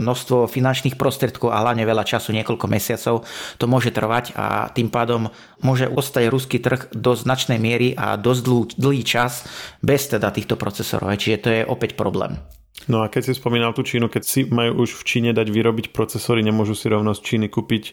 množstvo 0.02 0.50
finančných 0.50 0.98
prostriedkov 0.98 1.54
a 1.54 1.62
hlavne 1.62 1.86
veľa 1.86 2.02
času, 2.02 2.34
niekoľko 2.34 2.66
mesiacov. 2.66 3.22
To 3.62 3.64
môže 3.70 3.94
trvať 3.94 4.34
a 4.34 4.66
tým 4.74 4.90
pádom 4.90 5.30
môže 5.62 5.86
ostať 5.86 6.26
ruský 6.26 6.58
trh 6.58 6.90
do 6.90 7.14
značnej 7.14 7.62
miery 7.62 7.94
a 7.94 8.18
dosť 8.18 8.74
dlhý, 8.74 9.02
čas 9.06 9.46
bez 9.78 10.10
teda 10.10 10.34
týchto 10.34 10.58
procesorov. 10.58 11.14
Čiže 11.14 11.38
to 11.38 11.48
je 11.54 11.62
opäť 11.62 11.94
problém. 11.94 12.42
No 12.84 13.02
a 13.02 13.08
keď 13.08 13.32
si 13.32 13.32
spomínal 13.40 13.72
tú 13.72 13.80
Čínu, 13.82 14.12
keď 14.12 14.22
si 14.22 14.44
majú 14.46 14.84
už 14.84 15.00
v 15.00 15.06
Číne 15.08 15.30
dať 15.32 15.48
vyrobiť 15.48 15.96
procesory, 15.96 16.44
nemôžu 16.44 16.76
si 16.76 16.86
rovno 16.92 17.16
z 17.16 17.24
Číny 17.24 17.48
kúpiť 17.48 17.84
e, 17.88 17.92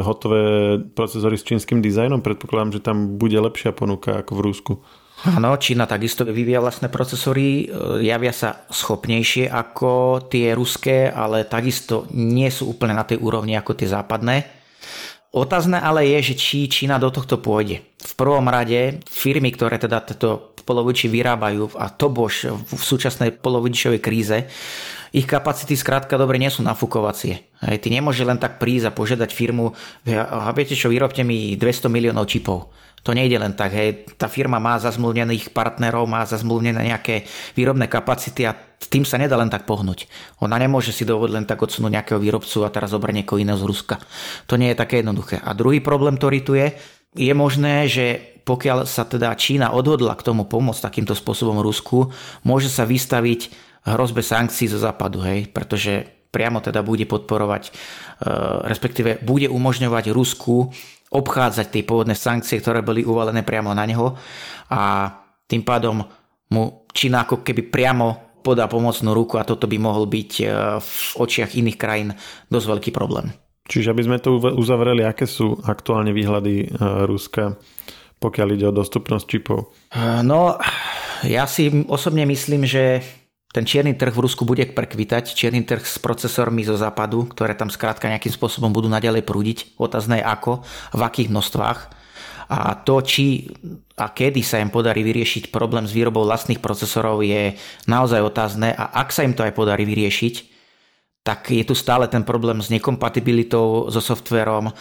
hotové 0.00 0.78
procesory 0.80 1.34
s 1.34 1.44
čínskym 1.44 1.82
dizajnom? 1.84 2.24
Predpokladám, 2.24 2.78
že 2.78 2.80
tam 2.80 3.18
bude 3.20 3.36
lepšia 3.36 3.74
ponuka 3.76 4.22
ako 4.22 4.32
v 4.38 4.44
Rúsku. 4.46 4.72
Áno, 5.24 5.56
Čína 5.58 5.84
takisto 5.84 6.24
vyvíja 6.24 6.62
vlastné 6.62 6.88
procesory, 6.88 7.66
e, 7.66 8.06
javia 8.06 8.32
sa 8.32 8.64
schopnejšie 8.70 9.50
ako 9.50 10.24
tie 10.30 10.56
ruské, 10.56 11.10
ale 11.10 11.44
takisto 11.44 12.08
nie 12.14 12.48
sú 12.48 12.70
úplne 12.70 12.96
na 12.96 13.04
tej 13.04 13.20
úrovni 13.20 13.58
ako 13.58 13.76
tie 13.76 13.90
západné. 13.90 14.64
Otázne 15.34 15.82
ale 15.82 16.06
je, 16.14 16.30
že 16.30 16.34
či 16.38 16.70
Čína 16.70 17.02
do 17.02 17.10
tohto 17.10 17.42
pôjde. 17.42 17.82
V 17.98 18.12
prvom 18.14 18.46
rade 18.46 19.02
firmy, 19.10 19.50
ktoré 19.50 19.82
teda 19.82 19.98
toto 20.06 20.53
poloviči 20.64 21.12
vyrábajú 21.12 21.76
a 21.76 21.92
to 21.92 22.08
bož 22.10 22.48
v 22.50 22.82
súčasnej 22.82 23.36
polovičovej 23.36 24.00
kríze, 24.00 24.48
ich 25.14 25.30
kapacity 25.30 25.78
skrátka 25.78 26.18
dobre 26.18 26.42
nie 26.42 26.50
sú 26.50 26.66
nafúkovacie. 26.66 27.46
Hej, 27.62 27.78
ty 27.78 27.88
nemôže 27.94 28.26
len 28.26 28.34
tak 28.34 28.58
prísť 28.58 28.90
a 28.90 28.96
požiadať 28.96 29.30
firmu, 29.30 29.70
a 30.10 30.50
viete 30.50 30.74
čo, 30.74 30.90
vyrobte 30.90 31.22
mi 31.22 31.54
200 31.54 31.86
miliónov 31.86 32.26
čipov. 32.26 32.74
To 33.04 33.14
nejde 33.14 33.36
len 33.36 33.52
tak, 33.54 33.70
hej. 33.76 34.08
Tá 34.16 34.26
firma 34.32 34.56
má 34.58 34.80
zazmluvnených 34.80 35.52
partnerov, 35.54 36.08
má 36.08 36.24
zazmluvnené 36.24 36.88
nejaké 36.88 37.28
výrobné 37.54 37.86
kapacity 37.86 38.48
a 38.48 38.56
tým 38.90 39.04
sa 39.04 39.20
nedá 39.20 39.36
len 39.36 39.52
tak 39.52 39.68
pohnúť. 39.68 40.08
Ona 40.40 40.56
nemôže 40.56 40.90
si 40.90 41.06
dovoliť 41.06 41.34
len 41.36 41.46
tak 41.46 41.62
odsunúť 41.62 41.94
nejakého 41.94 42.18
výrobcu 42.18 42.64
a 42.64 42.72
teraz 42.72 42.96
zobrať 42.96 43.22
niekoho 43.22 43.38
iného 43.38 43.60
z 43.60 43.68
Ruska. 43.68 44.00
To 44.48 44.56
nie 44.56 44.72
je 44.72 44.80
také 44.80 45.04
jednoduché. 45.04 45.36
A 45.36 45.52
druhý 45.52 45.78
problém, 45.84 46.16
ktorý 46.16 46.38
tu 46.42 46.56
je, 46.56 46.74
je 47.14 47.32
možné, 47.36 47.86
že 47.86 48.33
pokiaľ 48.44 48.84
sa 48.84 49.08
teda 49.08 49.32
Čína 49.34 49.72
odhodla 49.72 50.14
k 50.16 50.24
tomu 50.24 50.44
pomôcť 50.44 50.84
takýmto 50.84 51.16
spôsobom 51.16 51.64
Rusku, 51.64 52.12
môže 52.44 52.68
sa 52.68 52.84
vystaviť 52.84 53.48
hrozbe 53.84 54.20
sankcií 54.24 54.68
zo 54.68 54.80
západu, 54.80 55.20
hej, 55.24 55.48
pretože 55.52 56.04
priamo 56.32 56.60
teda 56.60 56.84
bude 56.84 57.04
podporovať, 57.08 57.62
e, 57.68 57.72
respektíve 58.68 59.22
bude 59.22 59.46
umožňovať 59.48 60.10
Rusku 60.10 60.72
obchádzať 61.14 61.66
tie 61.70 61.82
pôvodné 61.86 62.18
sankcie, 62.18 62.58
ktoré 62.58 62.82
boli 62.82 63.06
uvalené 63.06 63.46
priamo 63.46 63.70
na 63.70 63.86
neho 63.86 64.18
a 64.72 65.12
tým 65.46 65.62
pádom 65.62 66.02
mu 66.50 66.84
Čína 66.90 67.26
ako 67.26 67.46
keby 67.46 67.70
priamo 67.70 68.40
podá 68.44 68.68
pomocnú 68.68 69.16
ruku 69.16 69.40
a 69.40 69.46
toto 69.46 69.64
by 69.64 69.78
mohol 69.80 70.04
byť 70.10 70.32
e, 70.40 70.44
v 70.82 70.92
očiach 71.16 71.56
iných 71.56 71.78
krajín 71.80 72.10
dosť 72.52 72.66
veľký 72.66 72.90
problém. 72.92 73.32
Čiže 73.64 73.96
aby 73.96 74.02
sme 74.04 74.20
to 74.20 74.36
uzavreli, 74.36 75.08
aké 75.08 75.24
sú 75.24 75.56
aktuálne 75.64 76.12
výhľady 76.12 76.54
e, 76.60 76.66
Ruska, 77.08 77.56
pokiaľ 78.24 78.48
ide 78.56 78.66
o 78.72 78.74
dostupnosť 78.74 79.24
čipov? 79.28 79.68
E, 79.92 80.24
no, 80.24 80.56
ja 81.28 81.44
si 81.44 81.68
osobne 81.84 82.24
myslím, 82.24 82.64
že 82.64 83.04
ten 83.52 83.68
čierny 83.68 83.94
trh 83.94 84.10
v 84.10 84.24
Rusku 84.24 84.48
bude 84.48 84.64
prekvitať, 84.66 85.36
čierny 85.36 85.62
trh 85.62 85.84
s 85.84 86.00
procesormi 86.00 86.64
zo 86.64 86.74
západu, 86.74 87.28
ktoré 87.30 87.54
tam 87.54 87.68
skrátka 87.68 88.10
nejakým 88.10 88.32
spôsobom 88.32 88.72
budú 88.72 88.90
naďalej 88.90 89.22
prúdiť. 89.22 89.78
Otázne 89.78 90.24
ako, 90.24 90.64
v 90.96 91.00
akých 91.04 91.28
množstvách. 91.30 91.78
A 92.50 92.76
to, 92.82 93.00
či 93.00 93.48
a 93.96 94.10
kedy 94.10 94.42
sa 94.44 94.60
im 94.60 94.68
podarí 94.68 95.00
vyriešiť 95.06 95.48
problém 95.54 95.86
s 95.86 95.94
výrobou 95.96 96.26
vlastných 96.26 96.60
procesorov 96.60 97.22
je 97.24 97.56
naozaj 97.88 98.20
otázne 98.20 98.74
a 98.74 99.00
ak 99.00 99.14
sa 99.14 99.24
im 99.24 99.32
to 99.32 99.46
aj 99.46 99.54
podarí 99.56 99.86
vyriešiť, 99.88 100.53
tak 101.24 101.56
je 101.56 101.64
tu 101.64 101.72
stále 101.72 102.04
ten 102.12 102.20
problém 102.20 102.60
s 102.60 102.68
nekompatibilitou 102.68 103.88
so 103.88 104.00
softverom, 104.04 104.68
eh, 104.68 104.72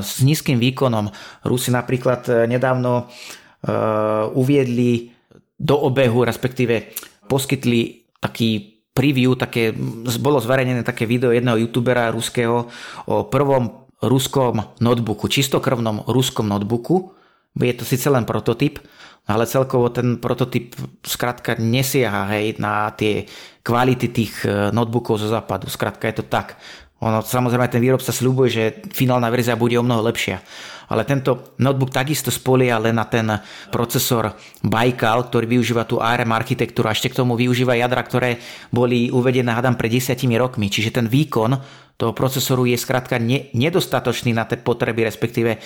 s 0.00 0.24
nízkym 0.24 0.56
výkonom. 0.56 1.12
Rusi 1.44 1.68
napríklad 1.68 2.24
eh, 2.32 2.48
nedávno 2.48 3.04
eh, 3.04 4.24
uviedli 4.32 5.12
do 5.60 5.76
obehu, 5.84 6.24
respektíve 6.24 6.96
poskytli 7.28 8.08
taký 8.24 8.80
preview, 8.96 9.36
také, 9.36 9.76
bolo 10.16 10.40
zverejnené 10.40 10.80
také 10.80 11.04
video 11.04 11.28
jedného 11.28 11.68
youtubera 11.68 12.08
ruského 12.08 12.72
o 13.04 13.28
prvom 13.28 13.84
ruskom 14.00 14.64
notebooku, 14.80 15.28
čistokrvnom 15.28 16.08
ruskom 16.08 16.48
notebooku. 16.48 17.12
Je 17.54 17.74
to 17.76 17.84
síce 17.86 18.10
len 18.10 18.26
prototyp, 18.26 18.82
ale 19.24 19.48
celkovo 19.48 19.88
ten 19.88 20.20
prototyp 20.20 20.76
skrátka 21.00 21.56
nesieha 21.56 22.28
hej, 22.36 22.60
na 22.60 22.92
tie 22.92 23.24
kvality 23.64 24.12
tých 24.12 24.44
e, 24.44 24.68
notebookov 24.68 25.16
zo 25.16 25.32
západu. 25.32 25.72
Skrátka 25.72 26.04
je 26.12 26.20
to 26.20 26.24
tak. 26.28 26.60
Ono, 27.00 27.24
samozrejme 27.24 27.68
ten 27.72 27.80
výrobca 27.80 28.12
slúbuje, 28.12 28.48
že 28.52 28.64
finálna 28.92 29.32
verzia 29.32 29.56
bude 29.56 29.80
o 29.80 29.84
mnoho 29.84 30.04
lepšia. 30.12 30.44
Ale 30.92 31.08
tento 31.08 31.56
notebook 31.56 31.88
takisto 31.88 32.28
spolia 32.28 32.76
len 32.76 33.00
na 33.00 33.08
ten 33.08 33.24
procesor 33.72 34.36
Baikal, 34.60 35.32
ktorý 35.32 35.56
využíva 35.56 35.88
tú 35.88 35.96
ARM 35.96 36.36
architektúru 36.36 36.92
a 36.92 36.96
ešte 36.96 37.08
k 37.08 37.24
tomu 37.24 37.40
využíva 37.40 37.72
jadra, 37.72 38.04
ktoré 38.04 38.36
boli 38.68 39.08
uvedené 39.08 39.56
hadam 39.56 39.80
pred 39.80 39.96
desiatimi 39.96 40.36
rokmi. 40.36 40.68
Čiže 40.68 41.00
ten 41.00 41.06
výkon 41.08 41.56
toho 41.96 42.12
procesoru 42.12 42.68
je 42.68 42.76
skrátka 42.76 43.16
ne, 43.16 43.48
nedostatočný 43.56 44.36
na 44.36 44.44
tie 44.44 44.60
potreby, 44.60 45.08
respektíve 45.08 45.56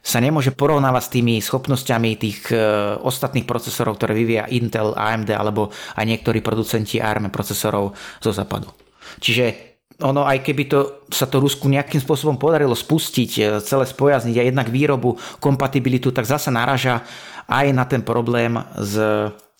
sa 0.00 0.18
nemôže 0.18 0.56
porovnávať 0.56 1.02
s 1.04 1.12
tými 1.12 1.34
schopnosťami 1.44 2.10
tých 2.16 2.38
e, 2.50 2.56
ostatných 3.04 3.44
procesorov, 3.44 4.00
ktoré 4.00 4.16
vyvíja 4.16 4.48
Intel, 4.48 4.96
AMD 4.96 5.30
alebo 5.36 5.68
aj 5.96 6.04
niektorí 6.08 6.40
producenti 6.40 6.96
ARM 6.98 7.28
procesorov 7.28 7.92
zo 8.18 8.32
západu. 8.32 8.72
Čiže 9.20 9.70
ono, 10.00 10.24
aj 10.24 10.40
keby 10.40 10.62
to, 10.64 11.04
sa 11.12 11.28
to 11.28 11.44
Rusku 11.44 11.68
nejakým 11.68 12.00
spôsobom 12.00 12.40
podarilo 12.40 12.72
spustiť, 12.72 13.30
e, 13.36 13.40
celé 13.60 13.84
spojazniť 13.84 14.36
a 14.40 14.46
jednak 14.48 14.72
výrobu, 14.72 15.20
kompatibilitu, 15.36 16.08
tak 16.16 16.24
zase 16.24 16.48
naraža 16.48 17.04
aj 17.44 17.66
na 17.76 17.84
ten 17.84 18.00
problém 18.00 18.56
s 18.80 18.96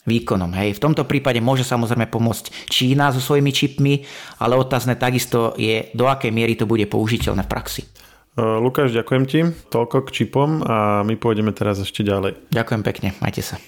výkonom. 0.08 0.48
Hej. 0.56 0.80
V 0.80 0.84
tomto 0.88 1.04
prípade 1.04 1.44
môže 1.44 1.68
samozrejme 1.68 2.08
pomôcť 2.08 2.72
Čína 2.72 3.12
so 3.12 3.20
svojimi 3.20 3.52
čipmi, 3.52 3.94
ale 4.40 4.56
otázne 4.56 4.96
takisto 4.96 5.52
je, 5.60 5.92
do 5.92 6.08
akej 6.08 6.32
miery 6.32 6.56
to 6.56 6.64
bude 6.64 6.88
použiteľné 6.88 7.44
v 7.44 7.52
praxi. 7.52 7.82
E, 8.30 8.42
Lukáš, 8.42 8.94
ďakujem 8.94 9.24
ti. 9.26 9.40
Toľko 9.74 10.06
k 10.06 10.22
čipom 10.22 10.62
a 10.62 11.02
my 11.02 11.18
pôjdeme 11.18 11.50
teraz 11.50 11.82
ešte 11.82 12.06
ďalej. 12.06 12.38
Ďakujem 12.54 12.82
pekne, 12.86 13.08
majte 13.18 13.42
sa. 13.42 13.58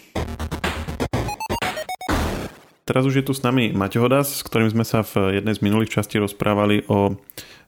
Teraz 2.87 3.03
už 3.07 3.23
je 3.23 3.27
tu 3.27 3.35
s 3.35 3.43
nami 3.43 3.75
Maťo 3.75 4.03
Hodas, 4.03 4.43
s 4.43 4.47
ktorým 4.47 4.71
sme 4.71 4.83
sa 4.87 5.07
v 5.07 5.39
jednej 5.39 5.55
z 5.55 5.63
minulých 5.63 5.95
častí 5.95 6.19
rozprávali 6.19 6.87
o 6.91 7.15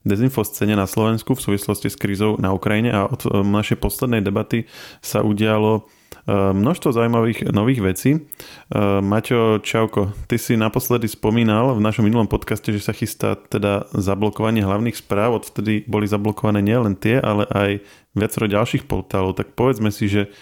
dezinfoscene 0.05 0.75
na 0.77 0.87
Slovensku 0.87 1.35
v 1.35 1.43
súvislosti 1.43 1.89
s 1.91 1.97
krízou 1.99 2.37
na 2.39 2.55
Ukrajine 2.55 2.95
a 2.95 3.11
od 3.11 3.27
e, 3.27 3.43
našej 3.43 3.81
poslednej 3.83 4.23
debaty 4.23 4.71
sa 5.03 5.25
udialo 5.25 5.87
množstvo 6.29 6.97
zaujímavých 6.97 7.53
nových 7.53 7.81
vecí. 7.85 8.11
Ehm, 8.17 9.05
Maťo 9.05 9.61
Čauko, 9.61 10.17
ty 10.25 10.41
si 10.41 10.57
naposledy 10.57 11.05
spomínal 11.05 11.77
v 11.77 11.85
našom 11.85 12.05
minulom 12.05 12.25
podcaste, 12.25 12.73
že 12.73 12.81
sa 12.81 12.97
chystá 12.97 13.37
teda 13.37 13.89
zablokovanie 13.93 14.65
hlavných 14.65 14.97
správ. 14.97 15.45
Odvtedy 15.45 15.85
boli 15.85 16.09
zablokované 16.09 16.65
nielen 16.65 16.97
tie, 16.97 17.21
ale 17.21 17.45
aj 17.53 17.71
viacero 18.17 18.49
ďalších 18.49 18.89
portálov. 18.89 19.37
Tak 19.37 19.53
povedzme 19.53 19.93
si, 19.93 20.09
že 20.09 20.33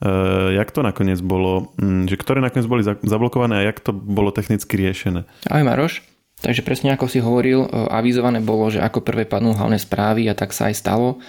Uh, 0.00 0.56
jak 0.56 0.72
to 0.72 0.80
nakoniec 0.80 1.20
bolo, 1.20 1.76
um, 1.76 2.08
že 2.08 2.16
ktoré 2.16 2.40
nakoniec 2.40 2.64
boli 2.64 2.80
zablokované 3.04 3.60
a 3.60 3.66
jak 3.68 3.84
to 3.84 3.92
bolo 3.92 4.32
technicky 4.32 4.80
riešené? 4.80 5.28
Ahoj 5.44 5.60
Maroš, 5.60 6.00
takže 6.40 6.64
presne 6.64 6.96
ako 6.96 7.04
si 7.04 7.20
hovoril, 7.20 7.68
avizované 7.68 8.40
bolo, 8.40 8.72
že 8.72 8.80
ako 8.80 9.04
prvé 9.04 9.28
padnú 9.28 9.52
hlavné 9.52 9.76
správy 9.76 10.24
a 10.24 10.32
tak 10.32 10.56
sa 10.56 10.72
aj 10.72 10.80
stalo 10.80 11.20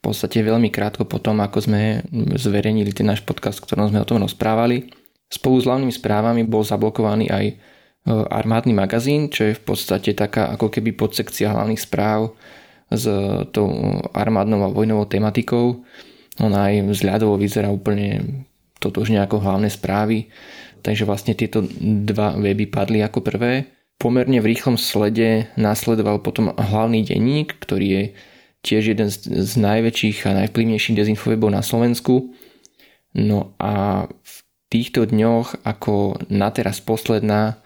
podstate 0.00 0.40
veľmi 0.40 0.72
krátko 0.72 1.04
potom, 1.04 1.44
ako 1.44 1.58
sme 1.60 2.00
zverejnili 2.36 2.96
ten 2.96 3.04
náš 3.08 3.20
podcast, 3.20 3.60
v 3.60 3.68
ktorom 3.68 3.92
sme 3.92 4.00
o 4.00 4.08
tom 4.08 4.24
rozprávali. 4.24 4.88
Spolu 5.28 5.60
s 5.60 5.68
hlavnými 5.68 5.92
správami 5.92 6.42
bol 6.48 6.64
zablokovaný 6.64 7.28
aj 7.30 7.44
e, 7.46 7.54
armádny 8.10 8.72
magazín, 8.72 9.28
čo 9.28 9.46
je 9.46 9.54
v 9.54 9.62
podstate 9.62 10.16
taká 10.16 10.50
ako 10.56 10.72
keby 10.72 10.96
podsekcia 10.96 11.52
hlavných 11.52 11.78
správ 11.78 12.34
s 12.90 13.06
tou 13.54 13.70
armádnou 14.10 14.66
a 14.66 14.74
vojnovou 14.74 15.06
tematikou. 15.06 15.86
Ona 16.42 16.72
aj 16.72 16.90
vzhľadovo 16.90 17.38
vyzerá 17.38 17.70
úplne 17.70 18.42
totožne 18.82 19.22
ako 19.22 19.38
hlavné 19.38 19.70
správy, 19.70 20.26
takže 20.82 21.06
vlastne 21.06 21.36
tieto 21.36 21.62
dva 21.80 22.34
weby 22.34 22.66
padli 22.66 23.04
ako 23.04 23.22
prvé. 23.22 23.70
Pomerne 24.00 24.40
v 24.40 24.56
rýchlom 24.56 24.80
slede 24.80 25.52
následoval 25.60 26.24
potom 26.24 26.56
hlavný 26.56 27.04
denník, 27.04 27.60
ktorý 27.60 27.86
je 27.86 28.04
tiež 28.60 28.92
jeden 28.92 29.08
z, 29.08 29.24
z 29.24 29.52
najväčších 29.56 30.28
a 30.28 30.36
najvplyvnejších 30.44 30.96
dezinfowebov 30.96 31.50
na 31.52 31.64
Slovensku. 31.64 32.32
No 33.16 33.56
a 33.58 34.06
v 34.06 34.36
týchto 34.70 35.08
dňoch 35.08 35.66
ako 35.66 36.20
na 36.30 36.48
teraz 36.54 36.78
posledná 36.78 37.58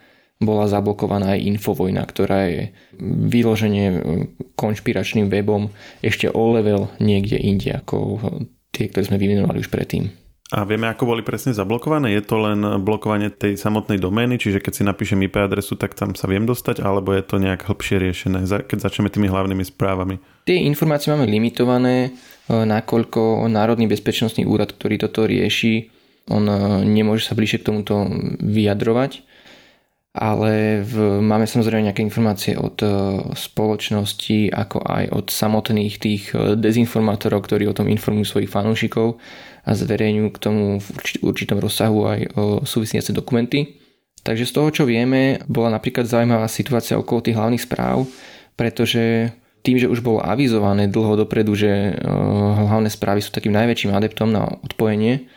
bola 0.42 0.66
zablokovaná 0.66 1.38
aj 1.38 1.46
Infovojna, 1.57 2.02
ktorá 2.04 2.50
je 2.50 2.62
vyloženie 3.00 4.02
konšpiračným 4.59 5.30
webom 5.30 5.70
ešte 6.02 6.26
o 6.28 6.44
level 6.52 6.90
niekde 6.98 7.38
inde 7.38 7.70
ako 7.70 8.20
tie, 8.74 8.90
ktoré 8.90 9.07
sme 9.07 9.20
vyvinovali 9.20 9.62
už 9.62 9.70
predtým. 9.70 10.23
A 10.54 10.62
vieme, 10.62 10.86
ako 10.86 11.10
boli 11.10 11.26
presne 11.26 11.50
zablokované? 11.50 12.14
Je 12.14 12.22
to 12.22 12.38
len 12.38 12.62
blokovanie 12.86 13.26
tej 13.26 13.58
samotnej 13.58 13.98
domény, 13.98 14.38
čiže 14.38 14.62
keď 14.62 14.72
si 14.72 14.82
napíšem 14.86 15.18
IP 15.26 15.42
adresu, 15.42 15.74
tak 15.74 15.98
tam 15.98 16.14
sa 16.14 16.30
viem 16.30 16.46
dostať, 16.46 16.78
alebo 16.78 17.10
je 17.10 17.26
to 17.26 17.42
nejak 17.42 17.66
hĺbšie 17.66 17.98
riešené, 17.98 18.46
keď 18.46 18.78
začneme 18.86 19.10
tými 19.10 19.26
hlavnými 19.26 19.66
správami? 19.66 20.22
Tie 20.46 20.62
informácie 20.62 21.10
máme 21.10 21.26
limitované, 21.26 22.14
e, 22.46 22.54
nakoľko 22.54 23.50
Národný 23.50 23.90
bezpečnostný 23.90 24.46
úrad, 24.46 24.70
ktorý 24.70 25.02
toto 25.02 25.26
rieši, 25.26 25.90
on 26.30 26.46
e, 26.46 26.86
nemôže 26.86 27.26
sa 27.26 27.34
bližšie 27.34 27.58
k 27.58 27.68
tomuto 27.74 28.06
vyjadrovať, 28.38 29.26
ale 30.14 30.86
v, 30.86 31.18
máme 31.18 31.50
samozrejme 31.50 31.90
nejaké 31.90 32.06
informácie 32.06 32.54
od 32.54 32.78
e, 32.78 32.86
spoločnosti, 33.34 34.54
ako 34.54 34.86
aj 34.86 35.04
od 35.10 35.26
samotných 35.34 35.94
tých 35.98 36.30
dezinformátorov, 36.54 37.42
ktorí 37.42 37.66
o 37.66 37.74
tom 37.74 37.90
informujú 37.90 38.38
svojich 38.38 38.54
fanúšikov 38.54 39.18
a 39.64 39.70
zverejňujú 39.72 40.29
k 40.33 40.42
tomu 40.44 40.64
v 40.79 40.88
určitom 41.24 41.57
rozsahu 41.57 42.00
aj 42.05 42.20
súvisiace 42.68 43.16
dokumenty. 43.16 43.81
Takže 44.24 44.48
z 44.48 44.53
toho, 44.57 44.68
čo 44.72 44.85
vieme, 44.88 45.40
bola 45.48 45.72
napríklad 45.72 46.09
zaujímavá 46.09 46.48
situácia 46.48 46.96
okolo 46.96 47.20
tých 47.24 47.37
hlavných 47.37 47.64
správ, 47.64 48.09
pretože 48.57 49.33
tým, 49.64 49.81
že 49.81 49.88
už 49.88 50.05
bolo 50.05 50.20
avizované 50.20 50.88
dlho 50.88 51.24
dopredu, 51.24 51.57
že 51.57 51.96
hlavné 52.68 52.92
správy 52.92 53.24
sú 53.24 53.33
takým 53.33 53.53
najväčším 53.57 53.96
adeptom 53.96 54.29
na 54.29 54.44
odpojenie, 54.64 55.29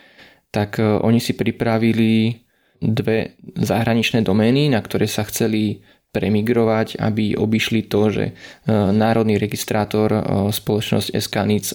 tak 0.51 0.79
oni 0.79 1.19
si 1.19 1.35
pripravili 1.35 2.43
dve 2.83 3.39
zahraničné 3.55 4.23
domény, 4.23 4.71
na 4.71 4.83
ktoré 4.83 5.07
sa 5.07 5.23
chceli 5.27 5.83
premigrovať, 6.15 6.99
aby 6.99 7.35
obišli 7.35 7.91
to, 7.91 8.11
že 8.11 8.25
národný 8.71 9.35
registrátor 9.35 10.11
spoločnosť 10.51 11.11
SKNIC 11.11 11.65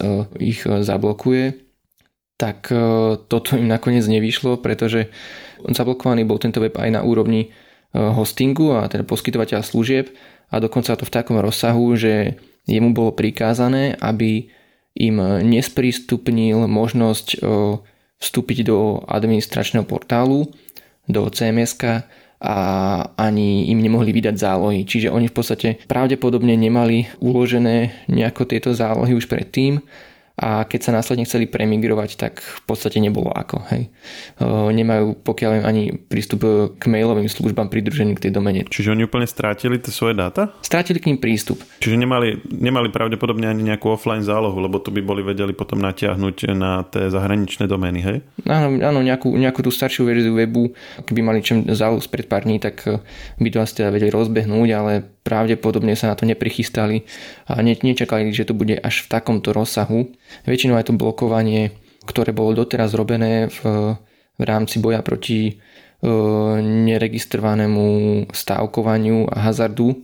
ich 0.40 0.64
zablokuje 0.64 1.71
tak 2.42 2.74
e, 2.74 2.76
toto 3.30 3.54
im 3.54 3.70
nakoniec 3.70 4.02
nevyšlo, 4.02 4.58
pretože 4.58 5.14
zablokovaný 5.62 6.26
bol 6.26 6.42
tento 6.42 6.58
web 6.58 6.74
aj 6.74 6.90
na 6.90 7.06
úrovni 7.06 7.46
e, 7.46 7.48
hostingu 7.94 8.74
a 8.74 8.90
teda 8.90 9.06
poskytovateľa 9.06 9.62
služieb 9.62 10.10
a 10.50 10.58
dokonca 10.58 10.98
to 10.98 11.06
v 11.06 11.14
takom 11.14 11.38
rozsahu, 11.38 11.94
že 11.94 12.34
jemu 12.66 12.90
bolo 12.90 13.14
prikázané, 13.14 13.94
aby 14.02 14.50
im 14.98 15.22
nesprístupnil 15.46 16.66
možnosť 16.66 17.26
e, 17.30 17.36
vstúpiť 18.18 18.66
do 18.66 19.06
administračného 19.06 19.86
portálu, 19.86 20.50
do 21.06 21.22
cms 21.30 21.78
a 22.42 22.56
ani 23.14 23.70
im 23.70 23.78
nemohli 23.78 24.10
vydať 24.10 24.34
zálohy. 24.34 24.82
Čiže 24.82 25.14
oni 25.14 25.30
v 25.30 25.34
podstate 25.34 25.68
pravdepodobne 25.86 26.58
nemali 26.58 27.06
uložené 27.22 28.06
nejako 28.10 28.50
tieto 28.50 28.74
zálohy 28.74 29.14
už 29.14 29.30
predtým 29.30 29.78
a 30.36 30.64
keď 30.64 30.80
sa 30.80 30.96
následne 30.96 31.28
chceli 31.28 31.44
premigrovať, 31.44 32.16
tak 32.16 32.40
v 32.40 32.62
podstate 32.64 32.96
nebolo 32.98 33.28
ako. 33.28 33.60
Hej. 33.68 33.92
Nemajú 34.72 35.20
pokiaľ 35.20 35.68
ani 35.68 35.92
prístup 35.92 36.42
k 36.76 36.82
mailovým 36.88 37.28
službám 37.28 37.68
pridruženým 37.68 38.16
k 38.16 38.28
tej 38.28 38.32
domene. 38.32 38.64
Čiže 38.64 38.96
oni 38.96 39.04
úplne 39.04 39.28
strátili 39.28 39.76
tie 39.76 39.92
svoje 39.92 40.16
dáta? 40.16 40.56
Strátili 40.64 40.98
k 41.04 41.12
ním 41.12 41.20
prístup. 41.20 41.60
Čiže 41.84 42.00
nemali, 42.00 42.40
nemali 42.48 42.88
pravdepodobne 42.88 43.44
ani 43.44 43.62
nejakú 43.62 43.92
offline 43.92 44.24
zálohu, 44.24 44.56
lebo 44.56 44.80
to 44.80 44.88
by 44.88 45.04
boli 45.04 45.20
vedeli 45.20 45.52
potom 45.52 45.78
natiahnuť 45.84 46.36
na 46.56 46.88
tie 46.88 47.12
zahraničné 47.12 47.68
domény, 47.68 48.00
hej? 48.00 48.18
Áno, 48.48 48.80
áno 48.80 49.00
nejakú, 49.04 49.28
nejakú 49.36 49.60
tú 49.60 49.70
staršiu 49.70 50.08
verziu 50.08 50.32
webu, 50.32 50.72
keby 51.04 51.20
mali 51.20 51.44
čím 51.44 51.68
zálohu 51.68 52.00
spred 52.00 52.26
pár 52.26 52.48
dní, 52.48 52.56
tak 52.56 52.82
by 53.36 53.48
to 53.52 53.60
asi 53.60 53.84
teda 53.84 53.92
vedeli 53.92 54.08
rozbehnúť, 54.08 54.68
ale 54.72 54.92
pravdepodobne 55.22 55.94
sa 55.94 56.10
na 56.10 56.18
to 56.18 56.26
neprichystali 56.26 57.06
a 57.46 57.62
ne, 57.62 57.74
nečakali, 57.78 58.34
že 58.34 58.46
to 58.46 58.54
bude 58.54 58.74
až 58.78 59.06
v 59.06 59.10
takomto 59.10 59.54
rozsahu. 59.54 60.10
Väčšinou 60.46 60.78
aj 60.78 60.90
to 60.90 60.94
blokovanie, 60.98 61.74
ktoré 62.06 62.34
bolo 62.34 62.54
doteraz 62.58 62.94
robené 62.98 63.46
v, 63.48 63.58
v 64.38 64.42
rámci 64.42 64.82
boja 64.82 65.00
proti 65.06 65.40
e, 65.46 65.52
neregistrovanému 66.62 67.86
stávkovaniu 68.34 69.30
a 69.30 69.50
hazardu, 69.50 70.02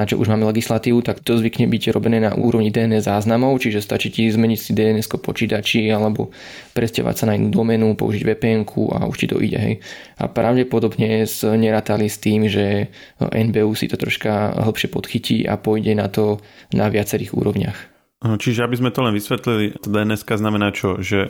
na 0.00 0.08
čo 0.08 0.16
už 0.16 0.32
máme 0.32 0.48
legislatívu, 0.48 1.04
tak 1.04 1.20
to 1.20 1.36
zvykne 1.36 1.68
byť 1.68 1.92
robené 1.92 2.24
na 2.24 2.32
úrovni 2.32 2.72
DNS 2.72 3.04
záznamov, 3.04 3.60
čiže 3.60 3.84
stačí 3.84 4.08
ti 4.08 4.24
zmeniť 4.32 4.56
si 4.56 4.72
DNS 4.72 5.04
počítači 5.20 5.92
alebo 5.92 6.32
presťovať 6.72 7.14
sa 7.20 7.28
na 7.28 7.36
inú 7.36 7.52
domenu, 7.52 7.92
použiť 7.92 8.24
vpn 8.24 8.64
a 8.96 9.04
už 9.04 9.16
ti 9.20 9.26
to 9.28 9.36
ide. 9.44 9.60
Hej. 9.60 9.74
A 10.16 10.32
pravdepodobne 10.32 11.28
nerátali 11.60 12.08
s 12.08 12.16
tým, 12.16 12.48
že 12.48 12.88
NBU 13.20 13.76
si 13.76 13.92
to 13.92 14.00
troška 14.00 14.56
hlbšie 14.56 14.88
podchytí 14.88 15.44
a 15.44 15.60
pôjde 15.60 15.92
na 15.92 16.08
to 16.08 16.40
na 16.72 16.88
viacerých 16.88 17.36
úrovniach. 17.36 17.76
Čiže 18.20 18.64
aby 18.64 18.76
sme 18.80 18.92
to 18.92 19.04
len 19.04 19.12
vysvetlili, 19.12 19.76
DNS 19.84 20.24
znamená 20.24 20.72
čo? 20.72 21.00
Že 21.00 21.28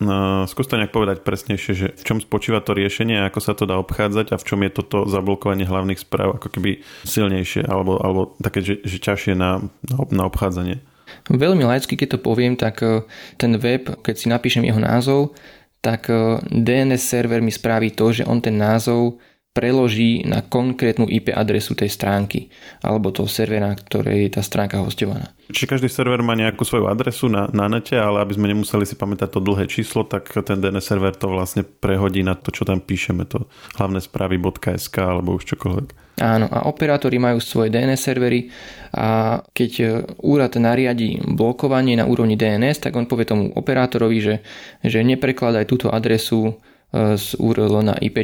No, 0.00 0.48
skús 0.50 0.66
to 0.66 0.80
nejak 0.80 0.90
povedať 0.90 1.22
presnejšie, 1.22 1.72
že 1.76 1.86
v 1.94 2.02
čom 2.02 2.18
spočíva 2.18 2.58
to 2.64 2.74
riešenie, 2.74 3.22
ako 3.28 3.38
sa 3.38 3.52
to 3.54 3.68
dá 3.68 3.78
obchádzať 3.78 4.34
a 4.34 4.40
v 4.40 4.46
čom 4.46 4.58
je 4.66 4.70
toto 4.72 5.06
zablokovanie 5.06 5.68
hlavných 5.68 6.00
správ 6.02 6.40
ako 6.40 6.48
keby 6.48 6.82
silnejšie 7.06 7.68
alebo, 7.68 8.00
alebo 8.02 8.34
také, 8.42 8.66
že, 8.66 8.82
že 8.82 8.98
ťažšie 8.98 9.38
na, 9.38 9.62
na 10.10 10.22
obchádzanie. 10.26 10.82
Veľmi 11.28 11.62
laicky, 11.68 11.94
keď 11.94 12.18
to 12.18 12.24
poviem, 12.24 12.56
tak 12.58 12.82
e, 12.82 13.04
ten 13.36 13.54
web, 13.60 14.00
keď 14.00 14.14
si 14.16 14.26
napíšem 14.32 14.64
jeho 14.64 14.80
názov, 14.80 15.36
tak 15.84 16.08
e, 16.08 16.40
DNS 16.50 16.98
server 16.98 17.44
mi 17.44 17.52
spraví 17.52 17.92
to, 17.94 18.10
že 18.10 18.26
on 18.26 18.40
ten 18.42 18.56
názov 18.56 19.22
preloží 19.52 20.24
na 20.24 20.40
konkrétnu 20.40 21.04
IP 21.04 21.28
adresu 21.28 21.76
tej 21.76 21.92
stránky 21.92 22.48
alebo 22.80 23.12
toho 23.12 23.28
servera, 23.28 23.76
ktorej 23.76 24.28
je 24.28 24.30
tá 24.32 24.42
stránka 24.42 24.80
hostovaná. 24.80 25.28
Čiže 25.52 25.68
každý 25.68 25.88
server 25.92 26.24
má 26.24 26.32
nejakú 26.32 26.64
svoju 26.64 26.88
adresu 26.88 27.28
na, 27.28 27.44
na 27.52 27.68
nete, 27.68 27.92
ale 27.92 28.24
aby 28.24 28.32
sme 28.32 28.48
nemuseli 28.48 28.88
si 28.88 28.96
pamätať 28.96 29.28
to 29.28 29.44
dlhé 29.44 29.68
číslo, 29.68 30.08
tak 30.08 30.32
ten 30.32 30.56
DNS 30.64 30.80
server 30.80 31.12
to 31.12 31.28
vlastne 31.28 31.68
prehodí 31.68 32.24
na 32.24 32.32
to, 32.32 32.48
čo 32.48 32.64
tam 32.64 32.80
píšeme, 32.80 33.28
to 33.28 33.44
hlavné 33.76 34.00
správy.sk 34.00 34.96
alebo 34.96 35.36
už 35.36 35.44
čokoľvek. 35.52 36.16
Áno, 36.24 36.48
a 36.48 36.68
operátori 36.68 37.20
majú 37.20 37.36
svoje 37.40 37.68
DNS 37.68 38.00
servery 38.00 38.48
a 38.96 39.40
keď 39.52 40.04
úrad 40.24 40.56
nariadi 40.56 41.20
blokovanie 41.20 42.00
na 42.00 42.08
úrovni 42.08 42.40
DNS, 42.40 42.88
tak 42.88 42.96
on 42.96 43.04
povie 43.04 43.28
tomu 43.28 43.52
operátorovi, 43.52 44.18
že, 44.20 44.34
že 44.80 45.04
neprekladaj 45.04 45.68
túto 45.68 45.92
adresu 45.92 46.56
z 46.92 47.40
URL 47.40 47.80
na 47.80 47.96
IP 47.96 48.20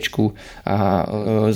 a 0.68 0.76
e, 0.76 1.04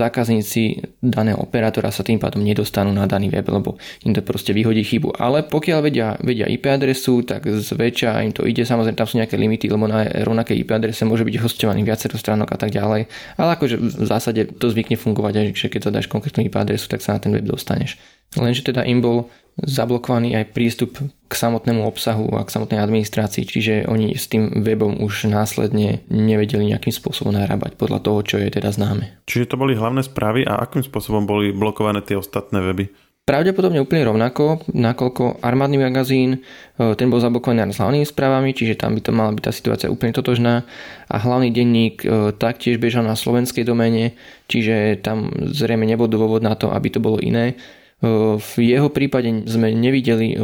zákazníci 0.01 0.81
daného 1.05 1.37
operátora 1.44 1.92
sa 1.92 2.01
tým 2.01 2.16
pádom 2.16 2.40
nedostanú 2.40 2.88
na 2.88 3.05
daný 3.05 3.29
web, 3.29 3.44
lebo 3.53 3.77
im 4.09 4.16
to 4.16 4.25
proste 4.25 4.57
vyhodí 4.57 4.81
chybu. 4.81 5.20
Ale 5.20 5.44
pokiaľ 5.44 5.79
vedia, 5.85 6.16
vedia 6.25 6.48
IP 6.48 6.72
adresu, 6.72 7.20
tak 7.20 7.44
zväčša 7.44 8.25
im 8.25 8.33
to 8.33 8.48
ide. 8.48 8.64
Samozrejme, 8.64 8.96
tam 8.96 9.05
sú 9.05 9.20
nejaké 9.20 9.37
limity, 9.37 9.68
lebo 9.68 9.85
na 9.85 10.09
rovnakej 10.09 10.64
IP 10.64 10.72
adrese 10.72 11.05
môže 11.05 11.29
byť 11.29 11.37
hostovaný 11.44 11.85
viacero 11.85 12.16
stránok 12.16 12.57
a 12.57 12.59
tak 12.59 12.72
ďalej. 12.72 13.05
Ale 13.37 13.48
akože 13.61 13.77
v 13.77 14.07
zásade 14.09 14.48
to 14.57 14.72
zvykne 14.72 14.96
fungovať, 14.96 15.53
že 15.53 15.68
keď 15.68 15.92
zadáš 15.92 16.09
konkrétnu 16.09 16.48
IP 16.48 16.57
adresu, 16.57 16.88
tak 16.88 17.05
sa 17.05 17.16
na 17.16 17.20
ten 17.20 17.37
web 17.37 17.44
dostaneš. 17.44 18.01
Lenže 18.40 18.64
teda 18.64 18.88
im 18.88 19.05
bol 19.05 19.29
zablokovaný 19.60 20.36
aj 20.38 20.56
prístup 20.56 20.96
k 21.02 21.32
samotnému 21.32 21.84
obsahu 21.84 22.28
a 22.36 22.44
k 22.44 22.52
samotnej 22.52 22.80
administrácii, 22.80 23.44
čiže 23.44 23.74
oni 23.88 24.16
s 24.16 24.28
tým 24.28 24.64
webom 24.64 25.00
už 25.00 25.28
následne 25.28 26.04
nevedeli 26.12 26.72
nejakým 26.72 26.92
spôsobom 26.92 27.32
narábať 27.32 27.76
podľa 27.76 28.04
toho, 28.04 28.18
čo 28.24 28.36
je 28.40 28.48
teda 28.52 28.72
známe. 28.72 29.24
Čiže 29.28 29.52
to 29.52 29.60
boli 29.60 29.76
hlavné 29.76 30.04
správy 30.04 30.44
a 30.44 30.60
akým 30.60 30.84
spôsobom 30.84 31.24
boli 31.24 31.52
blokované 31.52 32.04
tie 32.04 32.16
ostatné 32.16 32.60
weby? 32.60 32.92
Pravdepodobne 33.22 33.78
úplne 33.78 34.10
rovnako, 34.10 34.66
nakoľko 34.74 35.46
armádny 35.46 35.78
magazín, 35.78 36.42
e, 36.74 36.98
ten 36.98 37.06
bol 37.06 37.22
zablokovaný 37.22 37.70
s 37.70 37.78
hlavnými 37.78 38.02
správami, 38.02 38.50
čiže 38.50 38.74
tam 38.74 38.98
by 38.98 39.00
to 39.00 39.14
mala 39.14 39.30
byť 39.30 39.42
tá 39.46 39.52
situácia 39.54 39.88
úplne 39.94 40.10
totožná 40.10 40.66
a 41.06 41.16
hlavný 41.22 41.54
denník 41.54 42.02
e, 42.02 42.34
taktiež 42.34 42.82
bežal 42.82 43.06
na 43.06 43.14
slovenskej 43.14 43.62
domene, 43.62 44.18
čiže 44.50 44.98
tam 45.06 45.30
zrejme 45.54 45.86
nebol 45.86 46.10
dôvod 46.10 46.42
na 46.42 46.58
to, 46.58 46.74
aby 46.74 46.90
to 46.90 46.98
bolo 46.98 47.22
iné. 47.22 47.54
V 48.02 48.52
jeho 48.58 48.90
prípade 48.90 49.46
sme 49.46 49.70
nevideli 49.70 50.34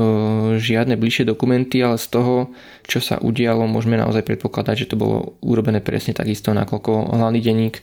žiadne 0.62 0.94
bližšie 0.94 1.26
dokumenty, 1.26 1.82
ale 1.82 1.98
z 1.98 2.06
toho, 2.06 2.54
čo 2.86 3.02
sa 3.02 3.18
udialo, 3.18 3.66
môžeme 3.66 3.98
naozaj 3.98 4.22
predpokladať, 4.22 4.86
že 4.86 4.94
to 4.94 4.96
bolo 4.96 5.34
urobené 5.42 5.82
presne 5.82 6.14
takisto, 6.14 6.54
nakoľko 6.54 7.18
hlavný 7.18 7.42
denník 7.42 7.82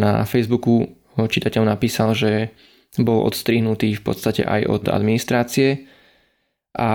na 0.00 0.24
Facebooku 0.24 0.88
čitateľ 1.20 1.68
napísal, 1.68 2.16
že 2.16 2.56
bol 2.96 3.28
odstrihnutý 3.28 3.92
v 3.92 4.00
podstate 4.00 4.40
aj 4.40 4.64
od 4.64 4.82
administrácie 4.88 5.84
a 6.72 6.92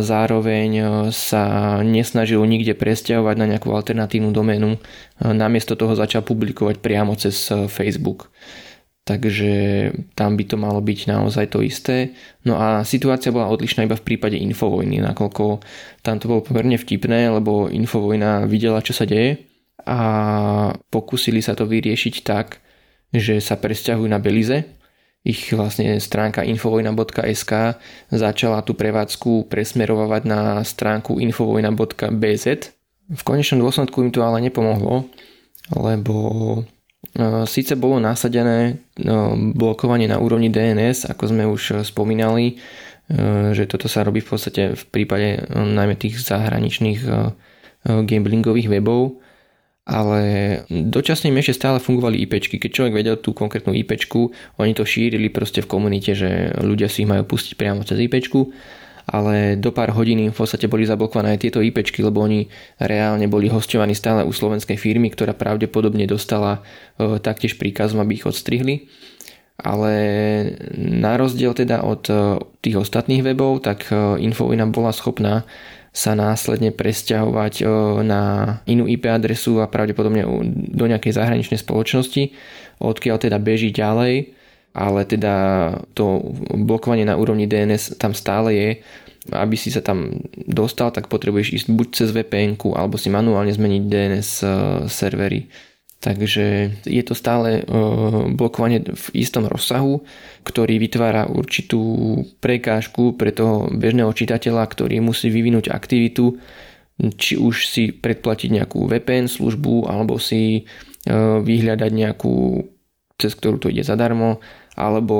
zároveň 0.00 0.68
sa 1.12 1.80
nesnažil 1.84 2.40
nikde 2.48 2.72
presťahovať 2.72 3.36
na 3.36 3.48
nejakú 3.52 3.68
alternatívnu 3.72 4.32
doménu. 4.32 4.80
Namiesto 5.20 5.76
toho 5.76 5.92
začal 5.92 6.24
publikovať 6.24 6.80
priamo 6.80 7.12
cez 7.16 7.52
Facebook 7.68 8.32
takže 9.04 9.52
tam 10.16 10.36
by 10.40 10.44
to 10.48 10.56
malo 10.56 10.80
byť 10.80 10.98
naozaj 11.08 11.52
to 11.52 11.60
isté. 11.60 12.16
No 12.48 12.56
a 12.56 12.82
situácia 12.88 13.30
bola 13.30 13.52
odlišná 13.52 13.84
iba 13.84 13.96
v 13.96 14.04
prípade 14.04 14.40
Infovojny, 14.40 15.04
nakoľko 15.04 15.60
tam 16.00 16.16
to 16.16 16.28
bolo 16.28 16.40
pomerne 16.40 16.80
vtipné, 16.80 17.28
lebo 17.28 17.68
Infovojna 17.68 18.48
videla, 18.48 18.80
čo 18.80 18.96
sa 18.96 19.04
deje 19.04 19.44
a 19.84 19.98
pokúsili 20.88 21.44
sa 21.44 21.52
to 21.52 21.68
vyriešiť 21.68 22.14
tak, 22.24 22.64
že 23.12 23.38
sa 23.38 23.60
presťahujú 23.60 24.08
na 24.08 24.18
Belize. 24.18 24.64
Ich 25.24 25.56
vlastne 25.56 25.96
stránka 26.04 26.44
infovojna.sk 26.44 27.52
začala 28.12 28.60
tú 28.60 28.76
prevádzku 28.76 29.48
presmerovať 29.48 30.22
na 30.28 30.60
stránku 30.60 31.16
infovojna.bz. 31.16 32.46
V 33.04 33.22
konečnom 33.24 33.60
dôsledku 33.64 34.04
im 34.04 34.12
to 34.12 34.20
ale 34.20 34.44
nepomohlo, 34.44 35.08
lebo 35.72 36.14
Sice 37.46 37.76
bolo 37.76 38.00
nasadené 38.00 38.80
no, 38.98 39.36
blokovanie 39.54 40.08
na 40.08 40.18
úrovni 40.18 40.48
DNS, 40.50 41.06
ako 41.12 41.24
sme 41.30 41.44
už 41.46 41.62
eh, 41.70 41.74
spomínali, 41.84 42.58
že 43.52 43.68
toto 43.68 43.84
sa 43.84 44.00
robí 44.00 44.24
v 44.24 44.32
podstate 44.32 44.62
v 44.72 44.84
prípade 44.88 45.44
najmä 45.52 45.92
tých 46.00 46.24
zahraničných 46.24 47.04
gamblingových 47.84 48.72
webov, 48.72 49.20
ale 49.84 50.20
dočasne 50.72 51.28
ešte 51.36 51.60
stále 51.60 51.84
fungovali 51.84 52.24
IPčky. 52.24 52.56
Keď 52.56 52.70
človek 52.72 52.94
vedel 52.96 53.20
tú 53.20 53.36
konkrétnu 53.36 53.76
IPčku, 53.76 54.32
oni 54.56 54.72
to 54.72 54.88
šírili 54.88 55.28
proste 55.28 55.60
v 55.60 55.68
komunite, 55.68 56.16
že 56.16 56.56
ľudia 56.64 56.88
si 56.88 57.04
ich 57.04 57.10
majú 57.12 57.28
pustiť 57.28 57.60
priamo 57.60 57.84
cez 57.84 58.00
IPčku 58.08 58.48
ale 59.04 59.60
do 59.60 59.68
pár 59.68 59.92
hodín 59.92 60.24
v 60.24 60.36
podstate 60.36 60.64
boli 60.64 60.88
zablokované 60.88 61.36
aj 61.36 61.42
tieto 61.44 61.60
IPčky, 61.60 62.00
lebo 62.00 62.24
oni 62.24 62.48
reálne 62.80 63.28
boli 63.28 63.52
hostovaní 63.52 63.92
stále 63.92 64.24
u 64.24 64.32
slovenskej 64.32 64.80
firmy, 64.80 65.12
ktorá 65.12 65.36
pravdepodobne 65.36 66.08
dostala 66.08 66.64
e, 66.96 67.20
taktiež 67.20 67.60
príkazom, 67.60 68.00
aby 68.00 68.16
ich 68.16 68.24
odstrihli. 68.24 68.88
Ale 69.60 69.92
na 70.80 71.14
rozdiel 71.20 71.52
teda 71.52 71.84
od 71.84 72.02
e, 72.08 72.14
tých 72.64 72.80
ostatných 72.80 73.20
webov, 73.20 73.60
tak 73.60 73.92
e, 73.92 74.24
Infovina 74.24 74.64
bola 74.64 74.90
schopná 74.96 75.44
sa 75.94 76.18
následne 76.18 76.74
presťahovať 76.74 77.62
na 78.02 78.22
inú 78.66 78.90
IP 78.90 79.06
adresu 79.06 79.62
a 79.62 79.70
pravdepodobne 79.70 80.26
do 80.74 80.84
nejakej 80.90 81.14
zahraničnej 81.14 81.62
spoločnosti, 81.62 82.34
odkiaľ 82.82 83.22
teda 83.22 83.38
beží 83.38 83.70
ďalej 83.70 84.34
ale 84.74 85.06
teda 85.06 85.34
to 85.94 86.34
blokovanie 86.50 87.06
na 87.06 87.14
úrovni 87.14 87.46
DNS 87.46 87.94
tam 87.94 88.10
stále 88.10 88.50
je. 88.50 88.70
Aby 89.32 89.56
si 89.56 89.72
sa 89.72 89.80
tam 89.80 90.20
dostal, 90.36 90.92
tak 90.92 91.08
potrebuješ 91.08 91.64
ísť 91.64 91.68
buď 91.72 91.88
cez 91.96 92.08
vpn 92.12 92.60
alebo 92.76 93.00
si 93.00 93.08
manuálne 93.08 93.54
zmeniť 93.54 93.82
DNS 93.88 94.28
e, 94.44 94.46
servery. 94.90 95.48
Takže 96.04 96.44
je 96.84 97.02
to 97.06 97.16
stále 97.16 97.48
e, 97.56 97.60
blokovanie 98.36 98.84
v 98.84 99.06
istom 99.16 99.48
rozsahu, 99.48 100.04
ktorý 100.44 100.76
vytvára 100.76 101.24
určitú 101.24 101.80
prekážku 102.44 103.16
pre 103.16 103.32
toho 103.32 103.72
bežného 103.72 104.12
čitateľa, 104.12 104.68
ktorý 104.68 105.00
musí 105.00 105.32
vyvinúť 105.32 105.72
aktivitu, 105.72 106.36
či 107.16 107.40
už 107.40 107.64
si 107.64 107.96
predplatiť 107.96 108.60
nejakú 108.60 108.84
VPN 108.84 109.32
službu 109.32 109.88
alebo 109.88 110.20
si 110.20 110.60
e, 110.60 110.62
vyhľadať 111.40 111.90
nejakú 111.96 112.34
cez 113.14 113.32
ktorú 113.38 113.62
to 113.62 113.70
ide 113.70 113.86
zadarmo 113.86 114.42
alebo 114.74 115.16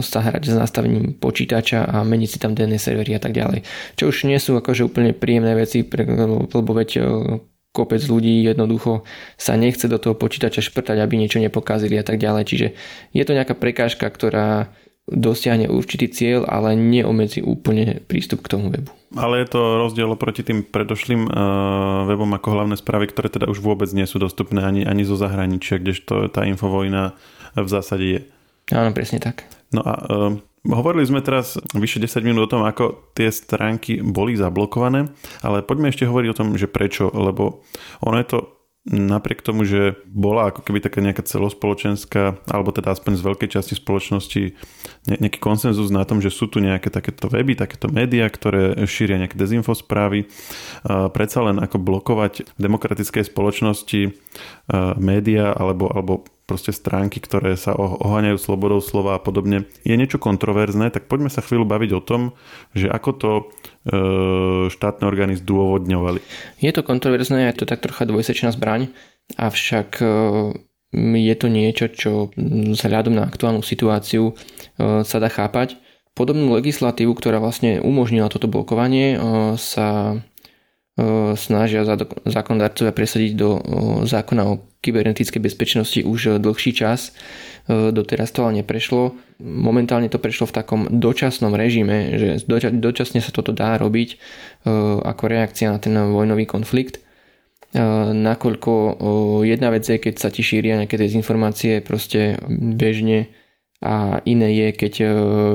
sa 0.00 0.22
hrať 0.22 0.50
s 0.50 0.56
nastavením 0.56 1.18
počítača 1.18 1.86
a 1.90 2.06
meniť 2.06 2.28
si 2.30 2.38
tam 2.38 2.54
DNS 2.54 2.80
servery 2.80 3.18
a 3.18 3.22
tak 3.22 3.34
ďalej. 3.34 3.66
Čo 3.98 4.14
už 4.14 4.30
nie 4.30 4.38
sú 4.38 4.54
akože 4.56 4.86
úplne 4.86 5.10
príjemné 5.10 5.58
veci, 5.58 5.82
lebo 5.84 6.70
veď 6.72 6.90
kopec 7.70 8.02
ľudí 8.02 8.42
jednoducho 8.42 9.06
sa 9.38 9.54
nechce 9.54 9.86
do 9.86 9.98
toho 9.98 10.18
počítača 10.18 10.62
šprtať, 10.62 10.98
aby 10.98 11.14
niečo 11.14 11.38
nepokázili 11.38 11.98
a 11.98 12.04
tak 12.06 12.18
ďalej. 12.18 12.42
Čiže 12.46 12.66
je 13.14 13.22
to 13.22 13.36
nejaká 13.36 13.54
prekážka, 13.54 14.10
ktorá 14.10 14.74
dosiahne 15.10 15.66
určitý 15.66 16.06
cieľ, 16.06 16.46
ale 16.46 16.78
neomedzi 16.78 17.42
úplne 17.42 17.98
prístup 18.06 18.46
k 18.46 18.50
tomu 18.54 18.70
webu. 18.70 18.90
Ale 19.18 19.42
je 19.42 19.50
to 19.50 19.60
rozdiel 19.82 20.06
oproti 20.14 20.46
tým 20.46 20.62
predošlým 20.62 21.26
uh, 21.26 22.06
webom 22.06 22.30
ako 22.30 22.54
hlavné 22.54 22.76
správy, 22.78 23.10
ktoré 23.10 23.26
teda 23.26 23.50
už 23.50 23.58
vôbec 23.58 23.90
nie 23.90 24.06
sú 24.06 24.22
dostupné 24.22 24.62
ani, 24.62 24.86
ani 24.86 25.02
zo 25.02 25.18
zahraničia, 25.18 25.82
kdežto 25.82 26.30
tá 26.30 26.46
infovojna 26.46 27.18
v 27.58 27.68
zásade 27.68 28.06
je. 28.06 28.20
Áno, 28.70 28.94
presne 28.94 29.18
tak. 29.18 29.46
No 29.70 29.82
a 29.86 29.94
uh, 29.94 30.34
Hovorili 30.60 31.08
sme 31.08 31.24
teraz 31.24 31.56
vyše 31.72 32.04
10 32.04 32.20
minút 32.20 32.44
o 32.44 32.52
tom, 32.52 32.68
ako 32.68 33.16
tie 33.16 33.32
stránky 33.32 34.04
boli 34.04 34.36
zablokované, 34.36 35.08
ale 35.40 35.64
poďme 35.64 35.88
ešte 35.88 36.04
hovoriť 36.04 36.28
o 36.28 36.36
tom, 36.36 36.48
že 36.60 36.68
prečo, 36.68 37.08
lebo 37.08 37.64
ono 38.04 38.20
je 38.20 38.28
to 38.28 38.38
napriek 38.84 39.40
tomu, 39.40 39.64
že 39.64 39.96
bola 40.08 40.52
ako 40.52 40.64
keby 40.64 40.84
taká 40.84 41.04
nejaká 41.04 41.24
celospoločenská, 41.24 42.48
alebo 42.48 42.72
teda 42.72 42.92
aspoň 42.92 43.12
z 43.16 43.26
veľkej 43.28 43.48
časti 43.56 43.74
spoločnosti 43.76 44.42
nejaký 45.08 45.36
konsenzus 45.40 45.92
na 45.92 46.04
tom, 46.08 46.20
že 46.24 46.32
sú 46.32 46.48
tu 46.48 46.64
nejaké 46.64 46.88
takéto 46.88 47.28
weby, 47.28 47.56
takéto 47.56 47.92
médiá, 47.92 48.28
ktoré 48.28 48.76
šíria 48.88 49.20
nejaké 49.20 49.36
dezinfosprávy. 49.36 50.28
Predsa 50.88 51.38
len 51.44 51.60
ako 51.60 51.76
blokovať 51.76 52.48
v 52.56 52.60
demokratickej 52.60 53.28
spoločnosti 53.28 54.16
médiá 54.96 55.52
alebo, 55.52 55.88
alebo 55.92 56.24
proste 56.50 56.74
stránky, 56.74 57.22
ktoré 57.22 57.54
sa 57.54 57.78
oháňajú 57.78 58.34
slobodou 58.42 58.82
slova 58.82 59.14
a 59.14 59.22
podobne, 59.22 59.70
je 59.86 59.94
niečo 59.94 60.18
kontroverzné, 60.18 60.90
tak 60.90 61.06
poďme 61.06 61.30
sa 61.30 61.46
chvíľu 61.46 61.62
baviť 61.70 61.90
o 61.94 62.02
tom, 62.02 62.34
že 62.74 62.90
ako 62.90 63.10
to 63.14 63.30
e, 63.38 63.42
štátne 64.74 65.06
orgány 65.06 65.38
zdôvodňovali. 65.38 66.18
Je 66.58 66.74
to 66.74 66.82
kontroverzné, 66.82 67.54
je 67.54 67.62
to 67.62 67.70
tak 67.70 67.86
trocha 67.86 68.02
dvojsečná 68.02 68.50
zbraň, 68.50 68.90
avšak 69.38 70.02
e, 70.02 70.06
je 70.98 71.34
to 71.38 71.46
niečo, 71.46 71.86
čo 71.94 72.10
vzhľadom 72.74 73.14
na 73.14 73.30
aktuálnu 73.30 73.62
situáciu 73.62 74.34
e, 74.34 75.06
sa 75.06 75.16
dá 75.22 75.30
chápať. 75.30 75.78
Podobnú 76.18 76.58
legislatívu, 76.58 77.14
ktorá 77.14 77.38
vlastne 77.38 77.78
umožnila 77.78 78.26
toto 78.26 78.50
blokovanie, 78.50 79.14
sa 79.54 80.18
snažia 81.36 81.86
zákonodarcovia 82.28 82.92
presadiť 82.92 83.32
do 83.38 83.48
zákona 84.04 84.42
o 84.44 84.60
kybernetickej 84.80 85.40
bezpečnosti 85.40 86.00
už 86.04 86.40
dlhší 86.40 86.72
čas. 86.72 87.12
Doteraz 87.68 88.32
to 88.32 88.44
ale 88.48 88.64
neprešlo. 88.64 89.14
Momentálne 89.40 90.10
to 90.10 90.18
prešlo 90.18 90.48
v 90.50 90.56
takom 90.56 90.80
dočasnom 90.90 91.54
režime, 91.54 92.18
že 92.18 92.28
dočasne 92.74 93.20
sa 93.22 93.30
toto 93.30 93.52
dá 93.52 93.78
robiť 93.78 94.18
ako 95.04 95.22
reakcia 95.28 95.70
na 95.70 95.78
ten 95.78 95.94
vojnový 95.94 96.48
konflikt. 96.50 96.98
Nakoľko 98.10 98.72
jedna 99.46 99.70
vec 99.70 99.86
je, 99.86 100.02
keď 100.02 100.14
sa 100.18 100.34
ti 100.34 100.42
šíria 100.42 100.74
nejaké 100.82 100.98
dezinformácie 100.98 101.78
proste 101.86 102.42
bežne 102.50 103.30
a 103.78 104.18
iné 104.26 104.50
je, 104.50 104.68
keď 104.74 104.92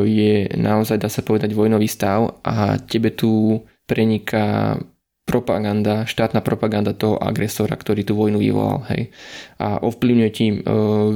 je 0.07 0.47
naozaj, 0.55 0.97
dá 0.97 1.11
sa 1.11 1.21
povedať, 1.21 1.51
vojnový 1.51 1.91
stav 1.91 2.39
a 2.47 2.79
tebe 2.79 3.11
tu 3.11 3.59
preniká 3.85 4.79
propaganda, 5.25 6.05
štátna 6.05 6.39
propaganda 6.45 6.93
toho 6.93 7.17
agresora, 7.17 7.73
ktorý 7.73 8.05
tú 8.05 8.13
vojnu 8.13 8.37
vyvolal. 8.37 8.85
Hej. 8.93 9.09
A 9.57 9.81
ovplyvňuje 9.81 10.31
tým 10.31 10.53
e, 10.61 10.63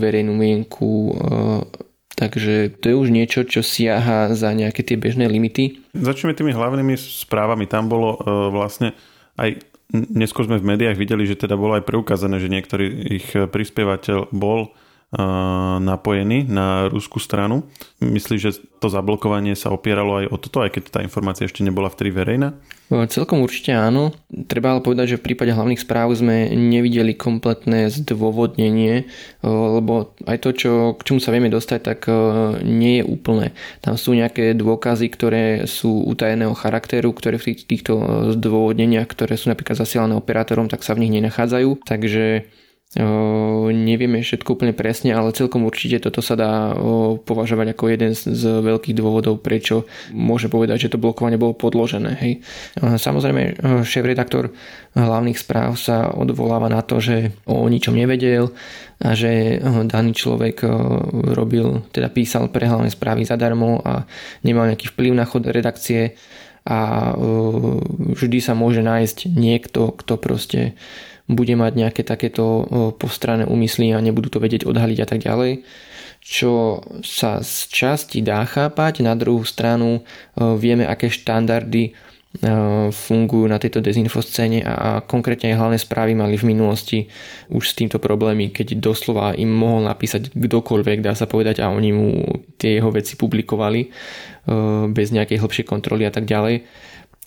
verejnú 0.02 0.34
mienku, 0.34 0.90
e, 0.90 1.14
takže 2.18 2.74
to 2.82 2.86
je 2.90 2.96
už 2.98 3.10
niečo, 3.14 3.46
čo 3.46 3.62
siaha 3.62 4.34
za 4.34 4.50
nejaké 4.52 4.82
tie 4.82 4.98
bežné 4.98 5.30
limity. 5.30 5.78
Začneme 5.94 6.34
tými 6.34 6.58
hlavnými 6.58 6.98
správami. 6.98 7.70
Tam 7.70 7.86
bolo 7.86 8.18
e, 8.18 8.20
vlastne 8.50 8.98
aj 9.38 9.62
neskôr 9.94 10.46
sme 10.46 10.62
v 10.62 10.70
médiách 10.74 10.98
videli, 10.98 11.26
že 11.26 11.38
teda 11.38 11.58
bolo 11.58 11.78
aj 11.78 11.86
preukázané, 11.86 12.38
že 12.42 12.50
niektorý 12.50 12.86
ich 13.10 13.28
prispievateľ 13.34 14.30
bol 14.34 14.74
napojený 15.82 16.46
na 16.46 16.86
ruskú 16.86 17.18
stranu. 17.18 17.66
Myslíš, 17.98 18.42
že 18.42 18.62
to 18.78 18.94
zablokovanie 18.94 19.58
sa 19.58 19.74
opieralo 19.74 20.22
aj 20.22 20.26
o 20.30 20.38
toto, 20.38 20.62
aj 20.62 20.70
keď 20.78 20.84
tá 20.94 21.00
informácia 21.02 21.50
ešte 21.50 21.66
nebola 21.66 21.90
vtedy 21.90 22.14
verejná? 22.14 22.54
Celkom 22.90 23.42
určite 23.42 23.74
áno. 23.74 24.14
Treba 24.50 24.74
ale 24.74 24.86
povedať, 24.86 25.14
že 25.14 25.20
v 25.22 25.34
prípade 25.34 25.54
hlavných 25.54 25.82
správ 25.82 26.14
sme 26.14 26.54
nevideli 26.54 27.18
kompletné 27.18 27.90
zdôvodnenie, 27.90 29.10
lebo 29.46 30.14
aj 30.30 30.38
to, 30.46 30.50
čo, 30.54 30.72
k 30.98 31.02
čomu 31.06 31.20
sa 31.22 31.34
vieme 31.34 31.50
dostať, 31.54 31.80
tak 31.82 32.06
nie 32.62 33.02
je 33.02 33.04
úplné. 33.06 33.58
Tam 33.82 33.98
sú 33.98 34.14
nejaké 34.14 34.54
dôkazy, 34.54 35.10
ktoré 35.10 35.46
sú 35.66 36.06
utajeného 36.06 36.54
charakteru, 36.54 37.14
ktoré 37.18 37.42
v 37.42 37.58
týchto 37.58 37.98
zdôvodneniach, 38.38 39.10
ktoré 39.10 39.38
sú 39.38 39.50
napríklad 39.50 39.78
zasielané 39.78 40.14
operátorom, 40.14 40.70
tak 40.70 40.86
sa 40.86 40.94
v 40.94 41.06
nich 41.06 41.14
nenachádzajú. 41.18 41.82
Takže 41.86 42.46
nevieme 43.70 44.26
všetko 44.26 44.58
úplne 44.58 44.74
presne, 44.74 45.14
ale 45.14 45.30
celkom 45.30 45.62
určite 45.62 46.02
toto 46.02 46.26
sa 46.26 46.34
dá 46.34 46.74
považovať 47.22 47.78
ako 47.78 47.84
jeden 47.86 48.18
z 48.18 48.44
veľkých 48.66 48.98
dôvodov, 48.98 49.46
prečo 49.46 49.86
môže 50.10 50.50
povedať, 50.50 50.90
že 50.90 50.98
to 50.98 51.02
blokovanie 51.02 51.38
bolo 51.38 51.54
podložené. 51.54 52.18
Hej. 52.18 52.42
Samozrejme, 52.82 53.62
šéf-redaktor 53.86 54.50
hlavných 54.98 55.38
správ 55.38 55.78
sa 55.78 56.10
odvoláva 56.10 56.66
na 56.66 56.82
to, 56.82 56.98
že 56.98 57.30
o 57.46 57.70
ničom 57.70 57.94
nevedel 57.94 58.50
a 59.06 59.14
že 59.14 59.62
daný 59.86 60.18
človek 60.18 60.66
robil, 61.38 61.86
teda 61.94 62.10
písal 62.10 62.50
pre 62.50 62.66
hlavné 62.66 62.90
správy 62.90 63.22
zadarmo 63.22 63.86
a 63.86 64.10
nemal 64.42 64.66
nejaký 64.66 64.90
vplyv 64.98 65.14
na 65.14 65.30
chod 65.30 65.46
redakcie 65.46 66.18
a 66.66 67.14
vždy 68.18 68.42
sa 68.42 68.58
môže 68.58 68.82
nájsť 68.82 69.30
niekto, 69.30 69.94
kto 69.94 70.18
proste 70.18 70.74
bude 71.30 71.54
mať 71.54 71.74
nejaké 71.78 72.02
takéto 72.02 72.66
postrané 72.98 73.46
úmysly 73.46 73.94
a 73.94 74.02
nebudú 74.02 74.34
to 74.34 74.44
vedieť 74.44 74.66
odhaliť 74.66 75.00
a 75.00 75.08
tak 75.08 75.22
ďalej 75.22 75.64
čo 76.20 76.84
sa 77.00 77.40
z 77.40 77.72
časti 77.72 78.20
dá 78.20 78.44
chápať, 78.44 79.00
na 79.08 79.16
druhú 79.16 79.48
stranu 79.48 80.04
vieme, 80.36 80.84
aké 80.84 81.08
štandardy 81.08 81.96
fungujú 82.94 83.50
na 83.50 83.58
tejto 83.58 83.82
dezinfoscéne 83.82 84.62
a 84.62 85.02
konkrétne 85.02 85.50
aj 85.50 85.58
hlavné 85.58 85.78
správy 85.82 86.14
mali 86.14 86.38
v 86.38 86.54
minulosti 86.54 87.10
už 87.50 87.64
s 87.66 87.74
týmto 87.74 87.98
problémy, 87.98 88.54
keď 88.54 88.78
doslova 88.78 89.34
im 89.34 89.50
mohol 89.50 89.90
napísať 89.90 90.30
kdokoľvek, 90.38 91.02
dá 91.02 91.18
sa 91.18 91.26
povedať, 91.26 91.58
a 91.66 91.74
oni 91.74 91.90
mu 91.90 92.22
tie 92.62 92.78
jeho 92.78 92.94
veci 92.94 93.18
publikovali 93.18 93.90
bez 94.94 95.10
nejakej 95.10 95.42
hlbšej 95.42 95.66
kontroly 95.66 96.06
a 96.06 96.14
tak 96.14 96.30
ďalej. 96.30 96.70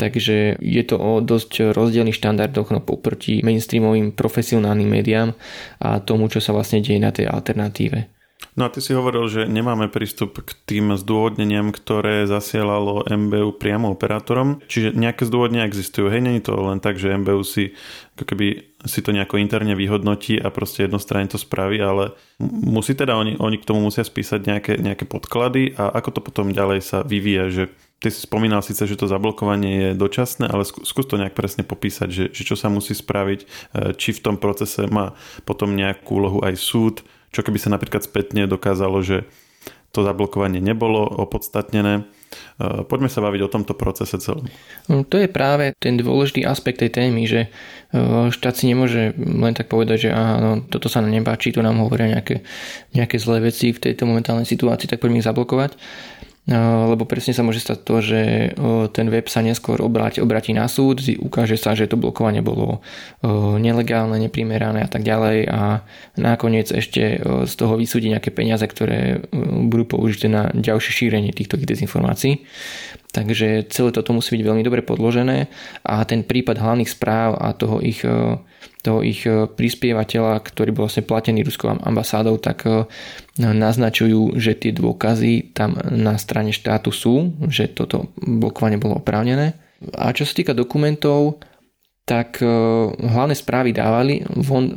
Takže 0.03 0.59
je 0.59 0.83
to 0.83 0.99
o 0.99 1.23
dosť 1.23 1.71
rozdielných 1.71 2.19
štandardoch 2.19 2.75
no, 2.75 2.83
proti 2.83 3.39
mainstreamovým 3.47 4.11
profesionálnym 4.11 4.91
médiám 4.91 5.39
a 5.79 6.03
tomu, 6.03 6.27
čo 6.27 6.43
sa 6.43 6.51
vlastne 6.51 6.83
deje 6.83 6.99
na 6.99 7.15
tej 7.15 7.31
alternatíve. 7.31 8.11
No 8.53 8.69
a 8.69 8.73
ty 8.73 8.85
si 8.85 8.93
hovoril, 8.93 9.25
že 9.33 9.49
nemáme 9.49 9.89
prístup 9.89 10.45
k 10.45 10.53
tým 10.69 10.93
zdôvodneniam, 11.01 11.73
ktoré 11.73 12.29
zasielalo 12.29 13.09
MBU 13.09 13.57
priamo 13.57 13.89
operátorom, 13.89 14.61
čiže 14.69 14.93
nejaké 14.93 15.25
zdôvodnenia 15.25 15.65
existujú. 15.65 16.13
Hej, 16.13 16.21
není 16.21 16.45
to 16.45 16.53
len 16.53 16.77
tak, 16.77 17.01
že 17.01 17.17
MBU 17.17 17.41
si 17.49 17.73
ako 18.13 18.29
keby 18.29 18.77
si 18.85 19.01
to 19.01 19.15
nejako 19.17 19.41
interne 19.41 19.73
vyhodnotí 19.73 20.37
a 20.37 20.53
proste 20.53 20.85
jednostranne 20.85 21.33
to 21.33 21.41
spraví, 21.41 21.81
ale 21.81 22.13
musí 22.45 22.93
teda 22.93 23.17
oni, 23.17 23.41
oni 23.41 23.57
k 23.57 23.65
tomu 23.65 23.89
musia 23.89 24.05
spísať 24.05 24.45
nejaké, 24.45 24.73
nejaké 24.77 25.09
podklady 25.09 25.73
a 25.81 25.89
ako 25.89 26.19
to 26.19 26.21
potom 26.21 26.53
ďalej 26.53 26.85
sa 26.85 26.99
vyvíja, 27.07 27.49
že 27.49 27.65
ty 28.03 28.11
si 28.11 28.27
spomínal 28.27 28.67
síce, 28.67 28.83
že 28.83 28.99
to 28.99 29.07
zablokovanie 29.07 29.71
je 29.71 29.91
dočasné, 29.95 30.51
ale 30.51 30.67
skús 30.67 31.07
to 31.07 31.15
nejak 31.15 31.39
presne 31.39 31.63
popísať, 31.63 32.09
že, 32.11 32.25
že 32.35 32.43
čo 32.43 32.59
sa 32.59 32.67
musí 32.67 32.99
spraviť, 32.99 33.41
e, 33.41 33.47
či 33.95 34.11
v 34.11 34.23
tom 34.27 34.37
procese 34.43 34.91
má 34.91 35.15
potom 35.47 35.79
nejakú 35.79 36.19
úlohu 36.19 36.39
aj 36.43 36.59
súd, 36.59 37.07
čo 37.31 37.47
keby 37.47 37.63
sa 37.63 37.71
napríklad 37.71 38.03
spätne 38.03 38.51
dokázalo, 38.51 38.99
že 39.07 39.25
to 39.93 40.03
zablokovanie 40.03 40.59
nebolo 40.59 41.05
opodstatnené. 41.05 42.03
E, 42.59 42.83
poďme 42.89 43.07
sa 43.07 43.23
baviť 43.23 43.41
o 43.47 43.53
tomto 43.53 43.79
procese 43.79 44.19
celom. 44.19 44.51
No, 44.91 45.07
to 45.07 45.21
je 45.23 45.31
práve 45.31 45.77
ten 45.79 45.95
dôležitý 45.95 46.43
aspekt 46.43 46.83
tej 46.83 46.91
témy, 46.91 47.29
že 47.29 47.47
e, 47.47 47.49
štát 48.35 48.57
si 48.59 48.67
nemôže 48.67 49.15
len 49.15 49.55
tak 49.55 49.71
povedať, 49.71 50.09
že 50.09 50.11
áno, 50.11 50.65
toto 50.67 50.91
sa 50.91 51.05
nám 51.05 51.15
nepáči, 51.15 51.55
tu 51.55 51.63
nám 51.63 51.79
hovoria 51.79 52.19
nejaké, 52.19 52.43
nejaké 52.97 53.21
zlé 53.23 53.53
veci 53.53 53.71
v 53.71 53.79
tejto 53.79 54.09
momentálnej 54.09 54.49
situácii, 54.49 54.91
tak 54.91 54.99
poďme 54.99 55.23
ich 55.23 55.29
zablokovať 55.29 55.79
lebo 56.43 57.07
presne 57.07 57.39
sa 57.39 57.47
môže 57.47 57.63
stať 57.63 57.79
to, 57.87 57.97
že 58.03 58.21
ten 58.91 59.07
web 59.15 59.31
sa 59.31 59.47
neskôr 59.47 59.79
obráti, 59.79 60.19
obráti 60.19 60.51
na 60.51 60.67
súd, 60.67 60.99
ukáže 61.23 61.55
sa, 61.55 61.79
že 61.79 61.87
to 61.87 61.95
blokovanie 61.95 62.43
bolo 62.43 62.83
nelegálne, 63.63 64.19
neprimerané 64.19 64.83
a 64.83 64.91
tak 64.91 65.07
ďalej 65.07 65.47
a 65.47 65.87
nakoniec 66.19 66.67
ešte 66.75 67.23
z 67.47 67.53
toho 67.55 67.79
vysúdi 67.79 68.11
nejaké 68.11 68.35
peniaze, 68.35 68.67
ktoré 68.67 69.23
budú 69.71 69.95
použité 69.95 70.27
na 70.27 70.51
ďalšie 70.51 70.91
šírenie 71.07 71.31
týchto 71.31 71.55
dezinformácií. 71.63 72.43
Takže 73.15 73.71
celé 73.71 73.95
toto 73.95 74.11
musí 74.11 74.35
byť 74.35 74.43
veľmi 74.43 74.67
dobre 74.67 74.83
podložené 74.83 75.47
a 75.87 76.03
ten 76.03 76.27
prípad 76.27 76.59
hlavných 76.59 76.91
správ 76.91 77.39
a 77.39 77.55
toho 77.55 77.79
ich 77.79 78.03
toho 78.83 79.01
ich 79.07 79.23
prispievateľa, 79.29 80.43
ktorý 80.43 80.75
bol 80.75 80.91
vlastne 80.91 81.07
platený 81.07 81.47
ruskou 81.47 81.71
ambasádou, 81.71 82.39
tak 82.43 82.67
naznačujú, 83.39 84.37
že 84.37 84.59
tie 84.59 84.75
dôkazy 84.75 85.55
tam 85.55 85.79
na 85.91 86.19
strane 86.19 86.51
štátu 86.51 86.91
sú, 86.91 87.31
že 87.47 87.71
toto 87.71 88.11
blokovanie 88.19 88.83
bolo 88.83 88.99
oprávnené. 88.99 89.55
A 89.99 90.11
čo 90.15 90.27
sa 90.27 90.35
týka 90.35 90.55
dokumentov, 90.55 91.43
tak 92.03 92.43
hlavné 92.99 93.35
správy 93.39 93.71
dávali 93.71 94.27
von 94.27 94.75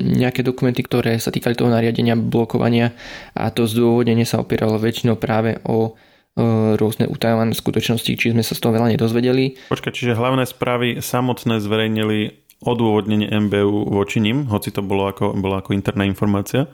nejaké 0.00 0.40
dokumenty, 0.40 0.80
ktoré 0.80 1.20
sa 1.20 1.28
týkali 1.28 1.52
toho 1.52 1.68
nariadenia 1.68 2.16
blokovania 2.16 2.96
a 3.36 3.52
to 3.52 3.68
zdôvodnenie 3.68 4.24
sa 4.24 4.40
opieralo 4.40 4.80
väčšinou 4.80 5.20
práve 5.20 5.60
o 5.68 5.92
rôzne 6.78 7.10
utajované 7.10 7.50
skutočnosti, 7.52 8.14
či 8.14 8.30
sme 8.30 8.46
sa 8.46 8.54
z 8.56 8.62
toho 8.64 8.70
veľa 8.70 8.94
nedozvedeli. 8.94 9.58
Počkaj, 9.74 9.92
čiže 9.92 10.16
hlavné 10.16 10.46
správy 10.46 11.04
samotné 11.04 11.60
zverejnili 11.60 12.47
odôvodnenie 12.58 13.30
MBU 13.30 13.94
voči 13.94 14.18
ním, 14.18 14.50
hoci 14.50 14.74
to 14.74 14.82
bolo 14.82 15.06
ako, 15.06 15.30
bolo 15.38 15.62
ako 15.62 15.78
interná 15.78 16.02
informácia? 16.02 16.66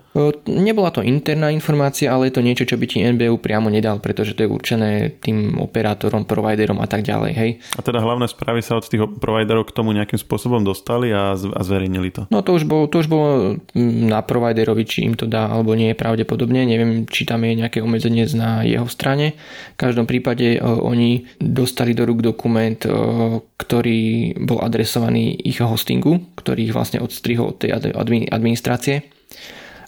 Nebola 0.49 0.89
to 0.89 1.05
interná 1.05 1.53
informácia, 1.53 2.09
ale 2.09 2.33
je 2.33 2.41
to 2.41 2.47
niečo, 2.47 2.65
čo 2.65 2.81
by 2.81 2.89
ti 2.89 3.05
MBU 3.05 3.37
priamo 3.37 3.69
nedal, 3.69 4.01
pretože 4.01 4.33
to 4.33 4.49
je 4.49 4.49
určené 4.49 5.21
tým 5.21 5.61
operátorom, 5.61 6.25
providerom 6.25 6.81
a 6.81 6.89
tak 6.89 7.05
ďalej. 7.05 7.33
Hej. 7.37 7.51
A 7.77 7.85
teda 7.85 8.01
hlavné 8.01 8.25
správy 8.33 8.65
sa 8.65 8.81
od 8.81 8.89
tých 8.89 9.05
providerov 9.21 9.69
k 9.69 9.77
tomu 9.77 9.93
nejakým 9.93 10.17
spôsobom 10.17 10.65
dostali 10.65 11.13
a, 11.13 11.37
a 11.37 11.61
zverejnili 11.61 12.09
to? 12.17 12.23
No 12.33 12.41
to 12.41 12.57
už, 12.57 12.65
bolo, 12.65 12.89
to 12.89 13.05
už 13.05 13.09
bolo 13.13 13.61
mm, 13.77 14.09
na 14.09 14.25
providerovi, 14.25 14.89
či 14.89 15.05
im 15.05 15.13
to 15.21 15.29
dá 15.29 15.53
alebo 15.53 15.77
nie 15.77 15.93
je 15.93 16.01
pravdepodobne. 16.01 16.65
Neviem, 16.65 17.05
či 17.05 17.29
tam 17.29 17.45
je 17.45 17.61
nejaké 17.61 17.85
obmedzenie 17.85 18.25
na 18.33 18.65
jeho 18.65 18.89
strane. 18.89 19.37
V 19.77 19.79
každom 19.85 20.09
prípade 20.09 20.57
oni 20.65 21.29
dostali 21.37 21.93
do 21.93 22.09
rúk 22.09 22.25
dokument, 22.25 22.81
ktorý 23.61 24.33
bol 24.41 24.65
adresovaný 24.65 25.37
ich 25.45 25.61
hostingu, 25.75 26.23
ktorý 26.39 26.71
ich 26.71 26.75
vlastne 26.75 27.03
odstrihol 27.03 27.51
od 27.51 27.59
tej 27.59 27.75
administrácie. 28.31 29.11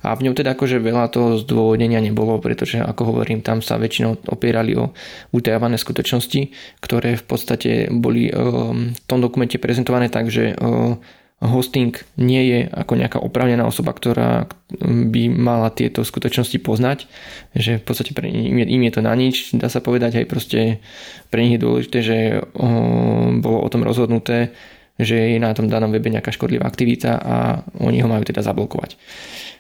A 0.06 0.14
v 0.14 0.28
ňom 0.28 0.38
teda 0.38 0.54
akože 0.54 0.78
veľa 0.78 1.10
toho 1.10 1.34
zdôvodnenia 1.42 1.98
nebolo, 1.98 2.38
pretože 2.38 2.78
ako 2.78 3.10
hovorím, 3.10 3.42
tam 3.42 3.58
sa 3.58 3.74
väčšinou 3.74 4.30
opierali 4.30 4.78
o 4.78 4.94
utajované 5.34 5.80
skutočnosti, 5.82 6.54
ktoré 6.78 7.18
v 7.18 7.24
podstate 7.26 7.70
boli 7.90 8.30
ehm, 8.30 8.94
v 8.94 9.00
tom 9.10 9.18
dokumente 9.18 9.58
prezentované 9.58 10.06
tak, 10.06 10.30
že 10.30 10.54
ehm, 10.54 11.02
hosting 11.42 11.92
nie 12.16 12.42
je 12.48 12.60
ako 12.70 12.96
nejaká 12.96 13.18
opravnená 13.20 13.66
osoba, 13.68 13.92
ktorá 13.92 14.48
by 14.80 15.22
mala 15.28 15.68
tieto 15.68 16.00
skutočnosti 16.00 16.56
poznať, 16.64 17.04
že 17.52 17.76
v 17.76 17.84
podstate 17.84 18.16
pre 18.16 18.30
im 18.30 18.56
je, 18.62 18.66
im 18.72 18.82
je 18.86 18.92
to 18.94 19.02
na 19.04 19.12
nič, 19.12 19.52
dá 19.52 19.68
sa 19.68 19.84
povedať 19.84 20.22
aj 20.22 20.26
proste 20.30 20.80
pre 21.28 21.44
nich 21.44 21.58
je 21.58 21.64
dôležité, 21.66 21.98
že 22.06 22.18
ehm, 22.46 23.42
bolo 23.42 23.58
o 23.58 23.68
tom 23.72 23.82
rozhodnuté, 23.82 24.54
že 24.96 25.36
je 25.36 25.38
na 25.40 25.52
tom 25.52 25.68
danom 25.68 25.92
webe 25.92 26.08
nejaká 26.08 26.32
škodlivá 26.32 26.64
aktivita 26.64 27.20
a 27.20 27.36
oni 27.80 28.00
ho 28.00 28.08
majú 28.08 28.24
teda 28.24 28.40
zablokovať. 28.40 28.96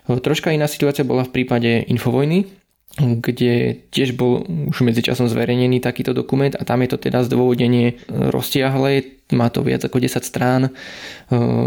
Troška 0.06 0.54
iná 0.54 0.70
situácia 0.70 1.04
bola 1.04 1.26
v 1.26 1.34
prípade 1.34 1.84
Infovojny, 1.86 2.66
kde 2.96 3.84
tiež 3.92 4.16
bol 4.16 4.40
už 4.72 4.80
medzičasom 4.80 5.28
zverejnený 5.28 5.84
takýto 5.84 6.16
dokument 6.16 6.56
a 6.56 6.64
tam 6.64 6.80
je 6.80 6.96
to 6.96 6.98
teda 7.10 7.28
zdôvodnenie 7.28 8.00
rozsiahle, 8.08 9.20
má 9.36 9.50
to 9.52 9.60
viac 9.60 9.84
ako 9.84 10.00
10 10.00 10.22
strán, 10.22 10.72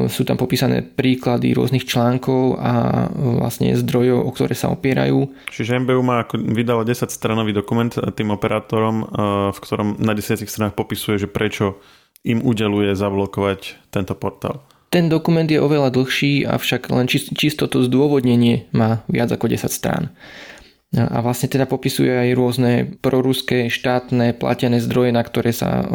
sú 0.09 0.21
tam 0.25 0.39
popísané 0.39 0.81
príklady 0.81 1.53
rôznych 1.53 1.85
článkov 1.85 2.57
a 2.57 3.05
vlastne 3.13 3.75
zdrojov, 3.77 4.25
o 4.25 4.31
ktoré 4.31 4.55
sa 4.57 4.73
opierajú. 4.73 5.29
Čiže 5.53 5.83
MBU 5.83 6.01
má 6.01 6.25
ako 6.25 6.39
vydalo 6.39 6.81
10 6.81 7.11
stranový 7.11 7.53
dokument 7.53 7.91
tým 7.93 8.33
operátorom, 8.33 9.05
v 9.53 9.59
ktorom 9.59 10.01
na 10.01 10.15
10 10.17 10.39
stranách 10.49 10.73
popisuje, 10.73 11.19
že 11.21 11.27
prečo 11.29 11.77
im 12.23 12.43
udeluje 12.43 12.95
zablokovať 12.95 13.91
tento 13.93 14.13
portál. 14.15 14.63
Ten 14.89 15.05
dokument 15.05 15.45
je 15.45 15.61
oveľa 15.61 15.93
dlhší, 15.93 16.49
avšak 16.49 16.89
len 16.89 17.05
čisto 17.11 17.69
to 17.69 17.85
zdôvodnenie 17.85 18.65
má 18.73 19.05
viac 19.05 19.29
ako 19.29 19.45
10 19.45 19.69
strán. 19.69 20.09
A 20.89 21.21
vlastne 21.21 21.45
teda 21.45 21.69
popisuje 21.69 22.09
aj 22.09 22.29
rôzne 22.33 22.71
proruské 22.97 23.69
štátne 23.69 24.33
platené 24.33 24.81
zdroje, 24.81 25.13
na 25.13 25.21
ktoré 25.21 25.53
sa 25.53 25.85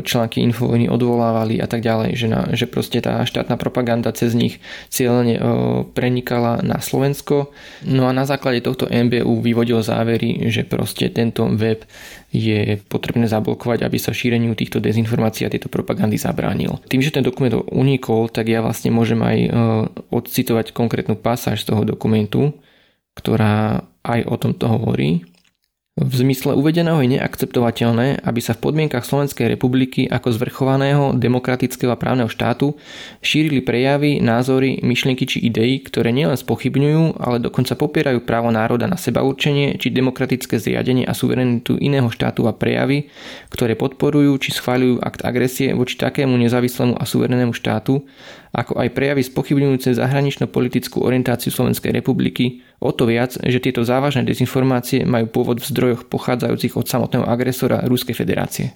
články 0.00 0.40
Infovojny 0.48 0.88
odvolávali 0.88 1.60
a 1.60 1.68
tak 1.68 1.84
ďalej, 1.84 2.10
že, 2.16 2.28
na, 2.32 2.40
že 2.56 2.64
proste 2.64 3.04
tá 3.04 3.20
štátna 3.28 3.60
propaganda 3.60 4.16
cez 4.16 4.32
nich 4.32 4.64
cieľne 4.88 5.36
prenikala 5.92 6.64
na 6.64 6.80
Slovensko. 6.80 7.52
No 7.84 8.08
a 8.08 8.16
na 8.16 8.24
základe 8.24 8.64
tohto 8.64 8.88
MBU 8.88 9.44
vyvodil 9.44 9.84
závery, 9.84 10.48
že 10.48 10.64
proste 10.64 11.12
tento 11.12 11.44
web 11.44 11.84
je 12.32 12.80
potrebné 12.88 13.28
zablokovať, 13.28 13.84
aby 13.84 14.00
sa 14.00 14.16
šíreniu 14.16 14.56
týchto 14.56 14.80
dezinformácií 14.80 15.44
a 15.44 15.52
tieto 15.52 15.68
propagandy 15.68 16.16
zabránil. 16.16 16.80
Tým, 16.88 17.04
že 17.04 17.12
ten 17.12 17.24
dokument 17.24 17.60
unikol, 17.68 18.32
tak 18.32 18.48
ja 18.48 18.64
vlastne 18.64 18.88
môžem 18.88 19.20
aj 19.20 19.38
odcitovať 20.08 20.72
konkrétnu 20.72 21.12
pasáž 21.20 21.60
z 21.60 21.76
toho 21.76 21.84
dokumentu, 21.84 22.56
ktorá 23.16 23.82
aj 24.04 24.20
o 24.28 24.36
tomto 24.36 24.68
hovorí. 24.68 25.24
V 25.96 26.12
zmysle 26.12 26.52
uvedeného 26.52 27.00
je 27.00 27.16
neakceptovateľné, 27.16 28.20
aby 28.20 28.40
sa 28.44 28.52
v 28.52 28.68
podmienkach 28.68 29.08
Slovenskej 29.08 29.48
republiky 29.48 30.04
ako 30.04 30.28
zvrchovaného 30.28 31.16
demokratického 31.16 31.88
a 31.88 31.96
právneho 31.96 32.28
štátu 32.28 32.76
šírili 33.24 33.64
prejavy, 33.64 34.20
názory, 34.20 34.84
myšlienky 34.84 35.24
či 35.24 35.40
idei, 35.40 35.80
ktoré 35.80 36.12
nielen 36.12 36.36
spochybňujú, 36.36 37.16
ale 37.16 37.40
dokonca 37.40 37.80
popierajú 37.80 38.20
právo 38.28 38.52
národa 38.52 38.84
na 38.84 39.00
seba 39.00 39.24
určenie 39.24 39.80
či 39.80 39.88
demokratické 39.88 40.60
zriadenie 40.60 41.08
a 41.08 41.16
suverenitu 41.16 41.80
iného 41.80 42.12
štátu 42.12 42.44
a 42.44 42.52
prejavy, 42.52 43.08
ktoré 43.48 43.72
podporujú 43.72 44.36
či 44.36 44.52
schváľujú 44.52 45.00
akt 45.00 45.24
agresie 45.24 45.72
voči 45.72 45.96
takému 45.96 46.36
nezávislému 46.36 46.92
a 46.92 47.08
suverenému 47.08 47.56
štátu, 47.56 48.04
ako 48.56 48.80
aj 48.80 48.88
prejavy 48.96 49.20
spochybňujúce 49.20 49.92
zahranično-politickú 50.00 51.04
orientáciu 51.04 51.52
Slovenskej 51.52 51.92
republiky, 51.92 52.64
o 52.80 52.88
to 52.88 53.04
viac, 53.04 53.36
že 53.36 53.60
tieto 53.60 53.84
závažné 53.84 54.24
dezinformácie 54.24 55.04
majú 55.04 55.28
pôvod 55.28 55.60
v 55.60 55.68
zdrojoch 55.68 56.08
pochádzajúcich 56.08 56.72
od 56.80 56.88
samotného 56.88 57.28
agresora 57.28 57.84
Ruskej 57.84 58.16
federácie. 58.16 58.72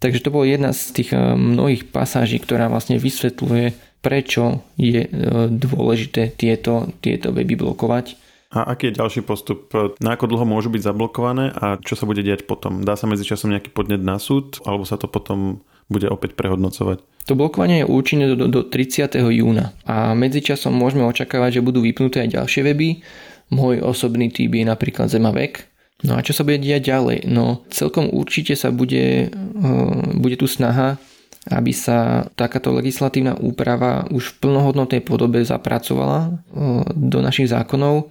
Takže 0.00 0.24
to 0.24 0.32
bola 0.32 0.48
jedna 0.48 0.72
z 0.72 0.96
tých 0.96 1.12
eh, 1.12 1.20
mnohých 1.36 1.92
pasáží, 1.92 2.40
ktorá 2.40 2.72
vlastne 2.72 2.96
vysvetľuje, 2.96 3.76
prečo 4.00 4.64
je 4.80 5.04
eh, 5.04 5.10
dôležité 5.52 6.32
tieto, 6.32 6.88
tieto 7.04 7.36
weby 7.36 7.52
blokovať. 7.60 8.16
A 8.56 8.72
aký 8.72 8.88
je 8.88 8.98
ďalší 9.02 9.20
postup? 9.26 9.68
Na 10.00 10.16
ako 10.16 10.32
dlho 10.32 10.46
môžu 10.48 10.72
byť 10.72 10.88
zablokované 10.88 11.52
a 11.52 11.76
čo 11.82 11.98
sa 11.98 12.08
bude 12.08 12.24
diať 12.24 12.48
potom? 12.48 12.80
Dá 12.80 12.96
sa 12.96 13.04
medzičasom 13.04 13.52
nejaký 13.52 13.74
podnet 13.74 14.00
na 14.00 14.16
súd 14.16 14.64
alebo 14.64 14.88
sa 14.88 14.96
to 14.96 15.10
potom 15.10 15.60
bude 15.92 16.08
opäť 16.08 16.38
prehodnocovať? 16.38 17.04
To 17.26 17.34
blokovanie 17.34 17.82
je 17.82 17.90
účinné 17.90 18.30
do, 18.38 18.46
do 18.46 18.62
30. 18.62 19.18
júna 19.18 19.74
a 19.82 20.14
medzičasom 20.14 20.70
môžeme 20.70 21.02
očakávať, 21.02 21.58
že 21.58 21.66
budú 21.66 21.82
vypnuté 21.82 22.22
aj 22.22 22.38
ďalšie 22.38 22.62
weby. 22.62 23.02
Môj 23.50 23.82
osobný 23.82 24.30
typ 24.30 24.54
je 24.54 24.62
napríklad 24.62 25.10
Zemavek. 25.10 25.66
No 26.06 26.14
a 26.14 26.22
čo 26.22 26.30
sa 26.30 26.46
bude 26.46 26.62
diať 26.62 26.86
ďalej? 26.86 27.26
No 27.26 27.66
celkom 27.66 28.06
určite 28.14 28.54
sa 28.54 28.70
bude, 28.70 29.30
uh, 29.34 30.00
bude 30.14 30.38
tu 30.38 30.46
snaha 30.46 30.98
aby 31.46 31.70
sa 31.70 32.26
takáto 32.34 32.74
legislatívna 32.74 33.38
úprava 33.38 34.02
už 34.10 34.34
v 34.34 34.38
plnohodnotnej 34.42 34.98
podobe 35.06 35.46
zapracovala 35.46 36.18
uh, 36.26 36.82
do 36.90 37.22
našich 37.22 37.54
zákonov, 37.54 38.10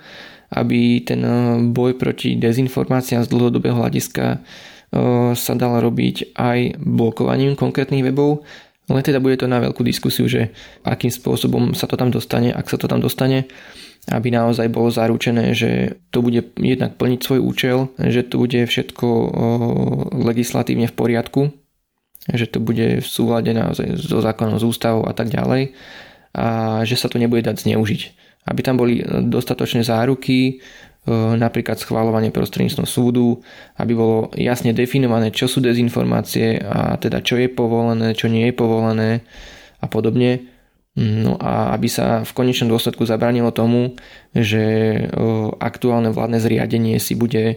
aby 0.56 1.04
ten 1.04 1.20
uh, 1.20 1.60
boj 1.60 2.00
proti 2.00 2.40
dezinformáciám 2.40 3.28
z 3.28 3.32
dlhodobého 3.32 3.76
hľadiska 3.76 4.40
sa 5.36 5.54
dal 5.60 5.84
robiť 5.84 6.38
aj 6.40 6.80
blokovaním 6.80 7.60
konkrétnych 7.60 8.06
webov 8.06 8.48
len 8.86 9.02
teda 9.02 9.18
bude 9.18 9.38
to 9.42 9.50
na 9.50 9.58
veľkú 9.58 9.82
diskusiu, 9.82 10.30
že 10.30 10.54
akým 10.86 11.10
spôsobom 11.10 11.74
sa 11.74 11.90
to 11.90 11.98
tam 11.98 12.14
dostane, 12.14 12.54
ak 12.54 12.70
sa 12.70 12.78
to 12.78 12.86
tam 12.86 13.02
dostane, 13.02 13.50
aby 14.14 14.30
naozaj 14.30 14.70
bolo 14.70 14.94
zaručené, 14.94 15.58
že 15.58 15.98
to 16.14 16.22
bude 16.22 16.54
jednak 16.62 16.94
plniť 17.02 17.20
svoj 17.26 17.40
účel, 17.42 17.78
že 17.98 18.22
to 18.22 18.38
bude 18.38 18.70
všetko 18.70 19.08
legislatívne 20.14 20.86
v 20.86 20.98
poriadku, 20.98 21.42
že 22.30 22.46
to 22.46 22.62
bude 22.62 23.02
v 23.02 23.08
súlade 23.08 23.50
naozaj 23.50 23.98
so 23.98 24.22
zákonom, 24.22 24.62
z 24.62 24.66
ústavou 24.70 25.10
a 25.10 25.14
tak 25.18 25.34
ďalej 25.34 25.74
a 26.38 26.82
že 26.86 26.94
sa 26.94 27.10
to 27.10 27.18
nebude 27.18 27.42
dať 27.42 27.66
zneužiť. 27.66 28.02
Aby 28.46 28.62
tam 28.62 28.78
boli 28.78 29.02
dostatočné 29.02 29.82
záruky, 29.82 30.62
E, 30.62 30.95
napríklad 31.14 31.78
schváľovanie 31.78 32.34
prostredníctvom 32.34 32.88
súdu, 32.90 33.46
aby 33.78 33.94
bolo 33.94 34.34
jasne 34.34 34.74
definované, 34.74 35.30
čo 35.30 35.46
sú 35.46 35.62
dezinformácie 35.62 36.58
a 36.66 36.98
teda 36.98 37.22
čo 37.22 37.38
je 37.38 37.46
povolené, 37.46 38.18
čo 38.18 38.26
nie 38.26 38.50
je 38.50 38.58
povolené 38.58 39.22
a 39.82 39.86
podobne. 39.86 40.50
No 40.96 41.36
a 41.38 41.76
aby 41.76 41.92
sa 41.92 42.24
v 42.24 42.32
konečnom 42.32 42.72
dôsledku 42.72 43.04
zabránilo 43.04 43.52
tomu, 43.52 44.00
že 44.32 44.64
e, 44.64 45.02
aktuálne 45.60 46.10
vládne 46.16 46.40
zriadenie 46.40 46.96
si 47.04 47.20
bude 47.20 47.44
e, 47.52 47.56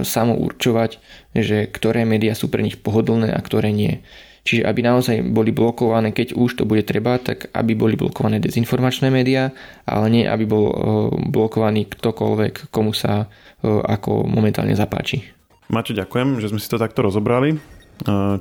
samo 0.00 0.32
určovať, 0.40 0.96
že 1.36 1.68
ktoré 1.68 2.08
médiá 2.08 2.32
sú 2.32 2.48
pre 2.48 2.64
nich 2.64 2.80
pohodlné 2.80 3.36
a 3.36 3.40
ktoré 3.44 3.68
nie. 3.68 4.00
Čiže 4.44 4.68
aby 4.68 4.80
naozaj 4.84 5.24
boli 5.32 5.56
blokované, 5.56 6.12
keď 6.12 6.36
už 6.36 6.60
to 6.60 6.64
bude 6.68 6.84
treba, 6.84 7.16
tak 7.16 7.48
aby 7.56 7.72
boli 7.72 7.96
blokované 7.96 8.44
dezinformačné 8.44 9.08
médiá, 9.08 9.56
ale 9.88 10.06
nie 10.12 10.24
aby 10.28 10.44
bol 10.44 10.64
e, 10.68 10.74
blokovaný 11.32 11.88
ktokoľvek, 11.88 12.68
komu 12.68 12.92
sa 12.92 13.24
e, 13.24 13.26
ako 13.64 14.28
momentálne 14.28 14.76
zapáči. 14.76 15.24
Maťo, 15.72 15.96
ďakujem, 15.96 16.44
že 16.44 16.52
sme 16.52 16.60
si 16.60 16.68
to 16.68 16.76
takto 16.76 17.00
rozobrali. 17.00 17.56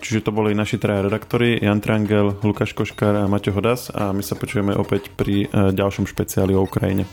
Čiže 0.02 0.26
to 0.26 0.32
boli 0.34 0.58
naši 0.58 0.82
traja 0.82 1.06
redaktori, 1.06 1.62
Jan 1.62 1.78
Trangel, 1.78 2.42
Lukáš 2.42 2.74
Koškár 2.74 3.14
a 3.22 3.30
Maťo 3.30 3.54
Hodas 3.54 3.94
a 3.94 4.10
my 4.10 4.26
sa 4.26 4.34
počujeme 4.34 4.74
opäť 4.74 5.14
pri 5.14 5.46
ďalšom 5.54 6.10
špeciáli 6.10 6.58
o 6.58 6.66
Ukrajine. 6.66 7.06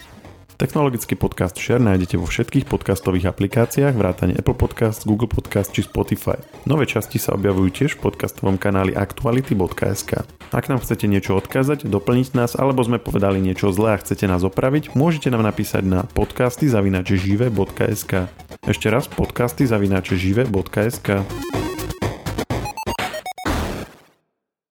Technologický 0.61 1.17
podcast 1.17 1.57
Share 1.57 1.81
nájdete 1.81 2.21
vo 2.21 2.29
všetkých 2.29 2.69
podcastových 2.69 3.33
aplikáciách, 3.33 3.97
vrátane 3.97 4.37
Apple 4.37 4.53
Podcast, 4.53 5.09
Google 5.09 5.33
Podcast 5.33 5.73
či 5.73 5.81
Spotify. 5.81 6.37
Nové 6.69 6.85
časti 6.85 7.17
sa 7.17 7.33
objavujú 7.33 7.73
tiež 7.73 7.97
v 7.97 8.05
podcastovom 8.05 8.61
kanáli 8.61 8.93
aktuality.sk. 8.93 10.21
Ak 10.53 10.69
nám 10.69 10.85
chcete 10.85 11.09
niečo 11.09 11.41
odkázať, 11.41 11.89
doplniť 11.89 12.37
nás, 12.37 12.61
alebo 12.61 12.85
sme 12.85 13.01
povedali 13.01 13.41
niečo 13.41 13.73
zlé 13.73 13.97
a 13.97 14.01
chcete 14.05 14.29
nás 14.29 14.45
opraviť, 14.45 14.93
môžete 14.93 15.33
nám 15.33 15.49
napísať 15.49 15.81
na 15.81 16.05
podcasty 16.05 16.69
zavinačežive.sk. 16.69 18.29
Ešte 18.61 18.87
raz 18.93 19.09
podcasty 19.09 19.65
zavinačežive.sk. 19.65 21.25